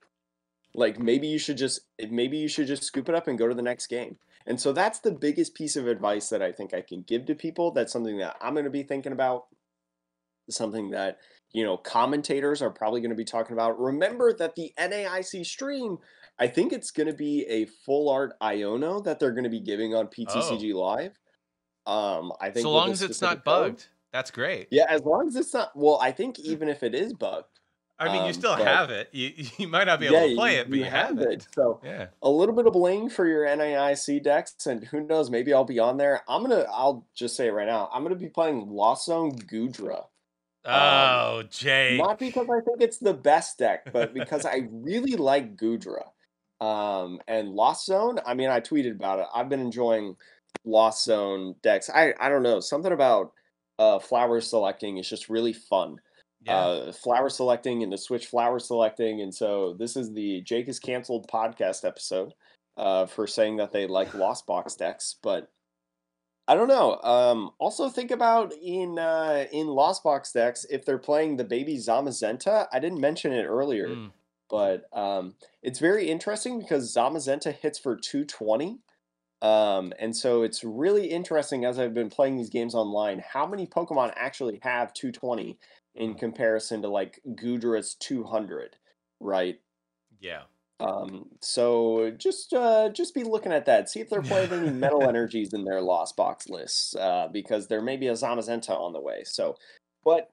like 0.73 0.99
maybe 0.99 1.27
you 1.27 1.37
should 1.37 1.57
just 1.57 1.81
maybe 2.09 2.37
you 2.37 2.47
should 2.47 2.67
just 2.67 2.83
scoop 2.83 3.07
it 3.07 3.15
up 3.15 3.27
and 3.27 3.37
go 3.37 3.47
to 3.47 3.55
the 3.55 3.61
next 3.61 3.87
game. 3.87 4.17
And 4.47 4.59
so 4.59 4.73
that's 4.73 4.99
the 4.99 5.11
biggest 5.11 5.53
piece 5.53 5.75
of 5.75 5.87
advice 5.87 6.29
that 6.29 6.41
I 6.41 6.51
think 6.51 6.73
I 6.73 6.81
can 6.81 7.03
give 7.03 7.25
to 7.27 7.35
people. 7.35 7.71
That's 7.71 7.93
something 7.93 8.17
that 8.17 8.37
I'm 8.41 8.53
going 8.53 8.65
to 8.65 8.71
be 8.71 8.83
thinking 8.83 9.11
about. 9.11 9.45
Something 10.49 10.91
that 10.91 11.17
you 11.53 11.63
know 11.63 11.77
commentators 11.77 12.61
are 12.61 12.69
probably 12.69 13.01
going 13.01 13.09
to 13.11 13.15
be 13.15 13.25
talking 13.25 13.53
about. 13.53 13.79
Remember 13.79 14.33
that 14.33 14.55
the 14.55 14.73
NAIC 14.79 15.45
stream, 15.45 15.97
I 16.39 16.47
think 16.47 16.71
it's 16.73 16.91
going 16.91 17.07
to 17.07 17.13
be 17.13 17.45
a 17.47 17.65
full 17.65 18.09
art 18.09 18.33
Iono 18.41 19.03
that 19.05 19.19
they're 19.19 19.31
going 19.31 19.43
to 19.45 19.49
be 19.49 19.59
giving 19.61 19.95
on 19.95 20.07
PTCG 20.07 20.73
Live. 20.73 21.17
Um, 21.87 22.31
I 22.41 22.49
think 22.49 22.63
so 22.63 22.71
long 22.71 22.91
as 22.91 23.01
it's 23.01 23.21
not 23.21 23.37
code. 23.37 23.43
bugged, 23.45 23.87
that's 24.11 24.31
great. 24.31 24.67
Yeah, 24.71 24.85
as 24.89 25.01
long 25.03 25.27
as 25.27 25.35
it's 25.35 25.53
not. 25.53 25.71
Well, 25.75 25.99
I 26.01 26.11
think 26.11 26.39
even 26.39 26.67
if 26.67 26.81
it 26.83 26.95
is 26.95 27.13
bugged, 27.13 27.45
I 27.97 28.05
mean, 28.07 28.23
you 28.23 28.27
Um, 28.29 28.33
still 28.33 28.55
but- 28.57 28.65
have 28.67 28.89
it. 28.89 29.09
You 29.13 29.31
you 29.57 29.67
might 29.67 29.85
not 29.85 29.99
be 29.99 30.07
able 30.07 30.17
yeah, 30.21 30.27
to 30.27 30.35
play 30.35 30.55
you, 30.55 30.59
it, 30.61 30.69
but 30.69 30.79
you, 30.79 30.85
have, 30.85 31.19
it. 31.19 31.47
So 31.55 31.79
Yeah. 31.83 32.07
a 32.21 32.29
little 32.29 32.55
bit 32.55 32.65
of 32.67 32.73
bling 32.73 33.09
for 33.09 33.25
your 33.27 33.45
NAIC 33.45 34.21
decks, 34.23 34.65
and 34.65 34.83
who 34.85 35.01
knows, 35.01 35.29
maybe 35.29 35.53
I'll 35.53 35.63
be 35.63 35.79
on 35.79 35.97
there. 35.97 36.21
I'm 36.27 36.41
gonna, 36.41 36.65
I'll 36.71 37.07
just 37.15 37.35
say 37.37 37.47
it 37.47 37.51
right 37.51 37.67
now. 37.67 37.89
I'm 37.93 38.03
gonna 38.03 38.15
be 38.15 38.29
playing 38.29 38.67
Lost 38.69 39.05
Zone 39.05 39.31
Goodra. 39.37 40.05
Oh, 40.65 41.43
Jake. 41.49 41.97
Not 41.99 42.19
because 42.19 42.47
I 42.49 42.61
think 42.61 42.81
it's 42.81 42.97
the 42.97 43.13
best 43.13 43.59
deck, 43.59 43.91
but 43.93 44.13
because 44.13 44.45
I 44.45 44.67
really 44.71 45.15
like 45.15 45.55
Goodra. 45.55 46.05
Um, 46.61 47.19
and 47.27 47.49
Lost 47.49 47.85
Zone, 47.85 48.19
I 48.25 48.33
mean, 48.33 48.49
I 48.49 48.61
tweeted 48.61 48.91
about 48.91 49.19
it. 49.19 49.27
I've 49.33 49.49
been 49.49 49.59
enjoying 49.59 50.15
Lost 50.63 51.03
Zone 51.03 51.55
decks. 51.61 51.89
I, 51.89 52.13
I 52.19 52.29
don't 52.29 52.43
know, 52.43 52.59
something 52.59 52.93
about 52.93 53.33
uh, 53.77 53.99
flower 53.99 54.41
selecting 54.41 54.97
is 54.97 55.09
just 55.09 55.29
really 55.29 55.53
fun. 55.53 55.99
yeah. 56.45 56.57
Uh, 56.57 56.91
flower 56.91 57.29
selecting 57.29 57.83
and 57.83 57.91
the 57.91 57.97
Switch 57.97 58.27
flower 58.27 58.59
selecting. 58.59 59.21
And 59.21 59.33
so 59.33 59.75
this 59.77 59.95
is 59.95 60.13
the 60.13 60.41
Jake 60.41 60.67
is 60.67 60.79
canceled 60.79 61.27
podcast 61.27 61.85
episode 61.85 62.33
uh, 62.77 63.05
for 63.05 63.27
saying 63.27 63.57
that 63.57 63.71
they 63.71 63.85
like 63.87 64.13
Lost 64.13 64.45
Box 64.45 64.75
decks, 64.75 65.17
but 65.21 65.49
I 66.47 66.53
don't 66.55 66.67
know. 66.67 66.99
Um, 67.01 67.51
also 67.57 67.89
think 67.89 68.11
about 68.11 68.53
in 68.53 68.99
uh, 68.99 69.45
in 69.51 69.67
Lost 69.67 70.03
Box 70.03 70.31
decks 70.31 70.65
if 70.69 70.85
they're 70.85 70.99
playing 70.99 71.37
the 71.37 71.43
baby 71.43 71.77
Zamazenta. 71.77 72.67
I 72.71 72.79
didn't 72.79 72.99
mention 73.01 73.33
it 73.33 73.45
earlier, 73.45 73.87
Mm. 73.89 74.11
but 74.49 74.85
um, 74.93 75.35
it's 75.63 75.79
very 75.79 76.09
interesting 76.09 76.59
because 76.59 76.93
Zamazenta 76.95 77.51
hits 77.53 77.79
for 77.79 77.95
220. 77.95 78.79
Um, 79.41 79.91
and 79.99 80.15
so 80.15 80.43
it's 80.43 80.63
really 80.63 81.07
interesting 81.07 81.65
as 81.65 81.77
I've 81.79 81.93
been 81.93 82.09
playing 82.09 82.37
these 82.37 82.49
games 82.49 82.73
online, 82.75 83.19
how 83.27 83.45
many 83.45 83.67
Pokemon 83.67 84.13
actually 84.15 84.59
have 84.63 84.93
220 84.93 85.57
in 85.95 86.13
comparison 86.15 86.81
to 86.83 86.87
like 86.89 87.19
Goodra's 87.27 87.95
200, 87.95 88.77
right? 89.19 89.59
yeah. 90.19 90.43
Um, 90.79 91.27
so 91.41 92.11
just 92.17 92.53
uh, 92.53 92.89
just 92.89 93.13
be 93.15 93.23
looking 93.23 93.53
at 93.53 93.65
that. 93.67 93.89
See 93.89 94.01
if 94.01 94.09
they're 94.09 94.21
playing 94.21 94.51
any 94.51 94.69
metal 94.71 95.03
energies 95.07 95.53
in 95.53 95.63
their 95.63 95.81
lost 95.81 96.15
box 96.17 96.49
lists, 96.49 96.95
uh, 96.95 97.27
because 97.31 97.67
there 97.67 97.81
may 97.81 97.95
be 97.97 98.07
a 98.07 98.13
Zamazenta 98.13 98.71
on 98.71 98.91
the 98.93 98.99
way. 98.99 99.23
So, 99.23 99.55
but 100.03 100.29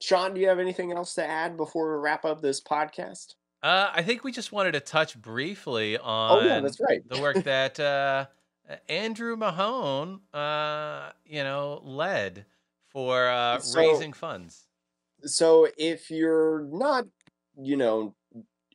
Sean, 0.00 0.32
do 0.34 0.40
you 0.40 0.48
have 0.48 0.58
anything 0.58 0.92
else 0.92 1.14
to 1.14 1.24
add 1.24 1.56
before 1.56 1.92
we 1.96 2.02
wrap 2.02 2.24
up 2.24 2.40
this 2.40 2.60
podcast? 2.60 3.34
Uh, 3.62 3.90
I 3.92 4.02
think 4.02 4.24
we 4.24 4.32
just 4.32 4.50
wanted 4.50 4.72
to 4.72 4.80
touch 4.80 5.20
briefly 5.20 5.96
on 5.98 6.38
Oh 6.38 6.46
yeah, 6.46 6.60
that's 6.60 6.80
right. 6.80 7.06
the 7.08 7.20
work 7.20 7.44
that 7.44 7.78
uh, 7.78 8.26
Andrew 8.88 9.36
Mahone, 9.36 10.20
uh, 10.34 11.10
you 11.24 11.44
know, 11.44 11.80
led 11.84 12.46
for 12.88 13.28
uh, 13.28 13.58
So- 13.60 13.78
raising 13.78 14.12
funds. 14.14 14.66
so 15.24 15.68
if 15.76 16.10
you're 16.10 16.62
not 16.72 17.04
you 17.56 17.76
know 17.76 18.14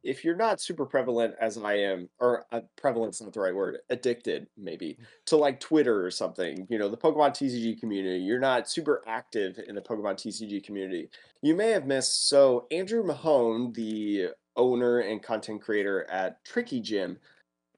if 0.08 0.24
you're 0.24 0.36
not 0.36 0.62
super 0.62 0.86
prevalent 0.86 1.36
as 1.39 1.58
i 1.58 1.74
am 1.74 2.10
or 2.20 2.45
uh, 2.51 2.62
prevalent's 2.78 3.22
not 3.22 3.34
the 3.34 3.39
right 3.39 3.53
word 3.53 3.78
addicted 3.89 4.47
maybe 4.58 4.97
to 5.26 5.36
like 5.36 5.60
twitter 5.60 6.05
or 6.05 6.10
something 6.10 6.66
you 6.70 6.78
know 6.78 6.89
the 6.89 6.97
pokemon 6.97 7.32
tcg 7.32 7.80
community 7.80 8.24
you're 8.24 8.39
not 8.39 8.70
super 8.70 9.03
active 9.05 9.60
in 9.68 9.76
the 9.76 9.82
pokemon 9.82 10.16
tcg 10.16 10.64
community 10.64 11.10
you 11.41 11.55
may 11.55 11.70
have 11.72 11.86
missed 11.86 12.30
so 12.30 12.66
andrew 12.72 13.03
mahone 13.03 13.74
the 13.74 14.28
owner 14.55 14.99
and 14.99 15.22
content 15.22 15.62
creator 15.62 16.10
at 16.10 16.43
tricky 16.45 16.80
gym 16.80 17.18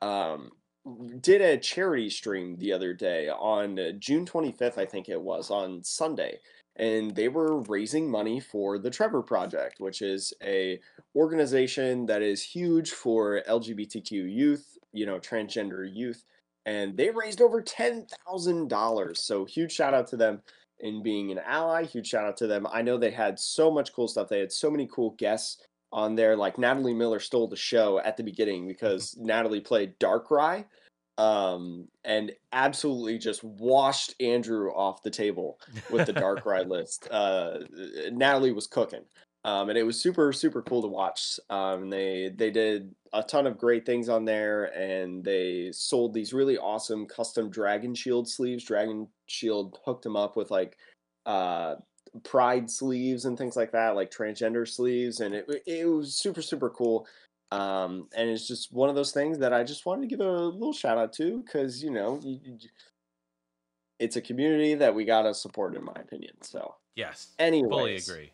um, 0.01 0.51
did 1.19 1.41
a 1.41 1.57
charity 1.57 2.09
stream 2.09 2.55
the 2.57 2.71
other 2.71 2.93
day 2.93 3.27
on 3.29 3.77
june 3.99 4.25
25th 4.25 4.77
i 4.77 4.85
think 4.85 5.09
it 5.09 5.19
was 5.19 5.49
on 5.49 5.83
sunday 5.83 6.37
and 6.79 7.13
they 7.13 7.27
were 7.27 7.59
raising 7.63 8.09
money 8.09 8.39
for 8.39 8.79
the 8.79 8.89
Trevor 8.89 9.21
Project, 9.21 9.79
which 9.79 10.01
is 10.01 10.33
a 10.41 10.79
organization 11.15 12.05
that 12.05 12.21
is 12.21 12.41
huge 12.41 12.91
for 12.91 13.43
LGBTQ 13.47 14.11
youth, 14.11 14.77
you 14.93 15.05
know, 15.05 15.19
transgender 15.19 15.87
youth, 15.91 16.23
and 16.65 16.95
they 16.95 17.09
raised 17.09 17.41
over 17.41 17.61
ten 17.61 18.07
thousand 18.25 18.69
dollars. 18.69 19.19
So 19.19 19.45
huge 19.45 19.73
shout 19.73 19.93
out 19.93 20.07
to 20.07 20.17
them 20.17 20.41
in 20.79 21.03
being 21.03 21.31
an 21.31 21.39
ally. 21.45 21.83
Huge 21.83 22.07
shout 22.07 22.25
out 22.25 22.37
to 22.37 22.47
them. 22.47 22.65
I 22.71 22.81
know 22.81 22.97
they 22.97 23.11
had 23.11 23.37
so 23.37 23.69
much 23.69 23.93
cool 23.93 24.07
stuff. 24.07 24.29
They 24.29 24.39
had 24.39 24.51
so 24.51 24.71
many 24.71 24.87
cool 24.91 25.11
guests 25.17 25.61
on 25.91 26.15
there. 26.15 26.37
Like 26.37 26.57
Natalie 26.57 26.93
Miller 26.93 27.19
stole 27.19 27.49
the 27.49 27.57
show 27.57 27.99
at 27.99 28.15
the 28.15 28.23
beginning 28.23 28.61
mm-hmm. 28.61 28.69
because 28.69 29.17
Natalie 29.19 29.59
played 29.59 29.99
Darkrai 29.99 30.65
um, 31.19 31.89
and 32.05 32.31
absolutely 32.53 33.17
just 33.17 33.43
washed 33.43 34.15
Andrew 34.21 34.69
off 34.71 35.03
the 35.03 35.09
table 35.09 35.59
with 35.91 36.07
the 36.07 36.13
Darkrai 36.13 36.65
list. 36.67 37.09
Uh, 37.11 37.59
Natalie 38.09 38.53
was 38.53 38.67
cooking, 38.67 39.03
um, 39.43 39.67
and 39.67 39.77
it 39.77 39.83
was 39.83 40.01
super 40.01 40.31
super 40.31 40.61
cool 40.61 40.81
to 40.81 40.87
watch. 40.87 41.37
Um, 41.49 41.89
they 41.89 42.31
they 42.33 42.51
did 42.51 42.95
a 43.11 43.21
ton 43.21 43.47
of 43.47 43.57
great 43.57 43.85
things 43.85 44.07
on 44.07 44.23
there, 44.23 44.65
and 44.77 45.21
they 45.21 45.71
sold 45.73 46.13
these 46.13 46.31
really 46.31 46.57
awesome 46.57 47.05
custom 47.05 47.49
Dragon 47.49 47.93
Shield 47.93 48.29
sleeves. 48.29 48.63
Dragon 48.63 49.05
Shield 49.27 49.77
hooked 49.83 50.03
them 50.03 50.15
up 50.15 50.37
with 50.37 50.49
like 50.51 50.77
uh, 51.25 51.75
pride 52.23 52.71
sleeves 52.71 53.25
and 53.25 53.37
things 53.37 53.57
like 53.57 53.73
that, 53.73 53.93
like 53.93 54.09
transgender 54.09 54.65
sleeves, 54.65 55.19
and 55.19 55.35
it 55.35 55.45
it 55.67 55.85
was 55.85 56.15
super 56.15 56.41
super 56.41 56.69
cool. 56.69 57.05
Um, 57.51 58.07
and 58.15 58.29
it's 58.29 58.47
just 58.47 58.71
one 58.71 58.89
of 58.89 58.95
those 58.95 59.11
things 59.11 59.39
that 59.39 59.53
I 59.53 59.63
just 59.63 59.85
wanted 59.85 60.01
to 60.01 60.07
give 60.07 60.25
a 60.25 60.31
little 60.31 60.73
shout 60.73 60.97
out 60.97 61.13
to 61.13 61.41
because 61.43 61.83
you 61.83 61.89
know 61.89 62.19
you, 62.23 62.39
you, 62.43 62.57
it's 63.97 64.15
a 64.15 64.21
community 64.21 64.75
that 64.75 64.93
we 64.93 65.05
gotta 65.05 65.33
support, 65.33 65.75
in 65.75 65.83
my 65.83 65.95
opinion. 65.95 66.33
So, 66.41 66.75
Yes, 66.95 67.33
anyways, 67.39 67.69
fully 67.71 67.95
agree. 67.95 68.31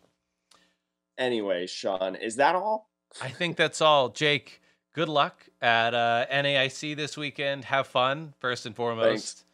Anyway, 1.18 1.66
Sean, 1.66 2.14
is 2.14 2.36
that 2.36 2.54
all? 2.54 2.90
I 3.22 3.28
think 3.28 3.56
that's 3.56 3.80
all. 3.80 4.10
Jake, 4.10 4.60
good 4.92 5.08
luck 5.08 5.46
at 5.62 5.94
uh, 5.94 6.26
NAIC 6.30 6.96
this 6.96 7.16
weekend. 7.16 7.64
Have 7.64 7.86
fun, 7.86 8.34
first 8.38 8.66
and 8.66 8.76
foremost. 8.76 9.44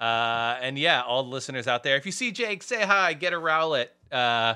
Uh, 0.00 0.58
and 0.60 0.78
yeah, 0.78 1.02
all 1.02 1.22
the 1.22 1.30
listeners 1.30 1.66
out 1.66 1.82
there, 1.82 1.96
if 1.96 2.04
you 2.06 2.12
see 2.12 2.32
Jake, 2.32 2.62
say 2.62 2.84
hi, 2.84 3.14
get 3.14 3.32
a 3.32 3.36
Rowlet. 3.36 3.88
Uh, 4.10 4.54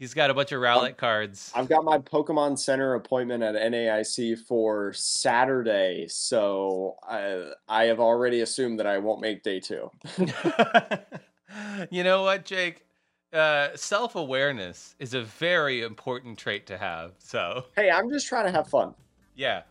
he's 0.00 0.14
got 0.14 0.30
a 0.30 0.34
bunch 0.34 0.50
of 0.50 0.60
Rowlet 0.60 0.96
cards. 0.96 1.52
I've 1.54 1.68
got 1.68 1.84
my 1.84 1.98
Pokemon 1.98 2.58
Center 2.58 2.94
appointment 2.94 3.44
at 3.44 3.54
NAIC 3.54 4.38
for 4.46 4.92
Saturday, 4.92 6.08
so 6.08 6.96
I 7.08 7.52
I 7.68 7.84
have 7.84 8.00
already 8.00 8.40
assumed 8.40 8.80
that 8.80 8.88
I 8.88 8.98
won't 8.98 9.20
make 9.20 9.44
day 9.44 9.60
two. 9.60 9.88
you 11.90 12.02
know 12.02 12.22
what, 12.22 12.44
Jake? 12.44 12.84
Uh, 13.32 13.68
Self 13.76 14.16
awareness 14.16 14.96
is 14.98 15.14
a 15.14 15.22
very 15.22 15.82
important 15.82 16.36
trait 16.36 16.66
to 16.66 16.76
have. 16.76 17.12
So, 17.18 17.66
hey, 17.76 17.88
I'm 17.88 18.10
just 18.10 18.26
trying 18.26 18.46
to 18.46 18.50
have 18.50 18.66
fun. 18.66 18.94
yeah, 19.36 19.62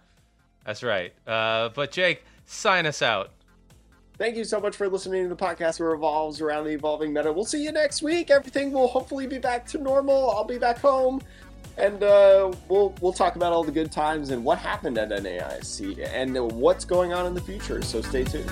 that's 0.65 0.82
right. 0.82 1.13
Uh, 1.27 1.67
but, 1.69 1.91
Jake, 1.91 2.23
sign 2.45 2.86
us 2.86 3.01
out. 3.01 3.32
Thank 4.20 4.36
you 4.36 4.43
so 4.43 4.59
much 4.59 4.76
for 4.76 4.89
listening 4.89 5.24
to 5.24 5.30
the 5.30 5.36
podcast 5.38 5.78
that 5.78 5.86
revolves 5.86 6.41
around 6.41 6.65
the 6.65 6.72
evolving 6.72 7.13
meta. 7.13 7.32
We'll 7.32 7.45
see 7.45 7.63
you 7.63 7.72
next 7.72 8.01
week. 8.01 8.30
Everything 8.30 8.74
will 8.74 8.89
hopefully 8.89 9.28
be 9.28 9.38
back 9.38 9.65
to 9.67 9.78
normal. 9.78 10.32
I'll 10.32 10.43
be 10.43 10.57
back 10.57 10.78
home, 10.80 11.22
and 11.78 12.03
uh, 12.03 12.51
we'll 12.67 12.93
we'll 12.99 13.13
talk 13.13 13.38
about 13.38 13.53
all 13.53 13.63
the 13.63 13.72
good 13.72 13.93
times 13.93 14.32
and 14.32 14.43
what 14.43 14.57
happened 14.57 14.97
at 14.97 15.07
NAIC 15.09 16.05
and 16.13 16.36
what's 16.51 16.84
going 16.84 17.13
on 17.13 17.28
in 17.28 17.34
the 17.34 17.39
future. 17.39 17.82
So 17.82 18.01
stay 18.01 18.26
tuned. 18.26 18.51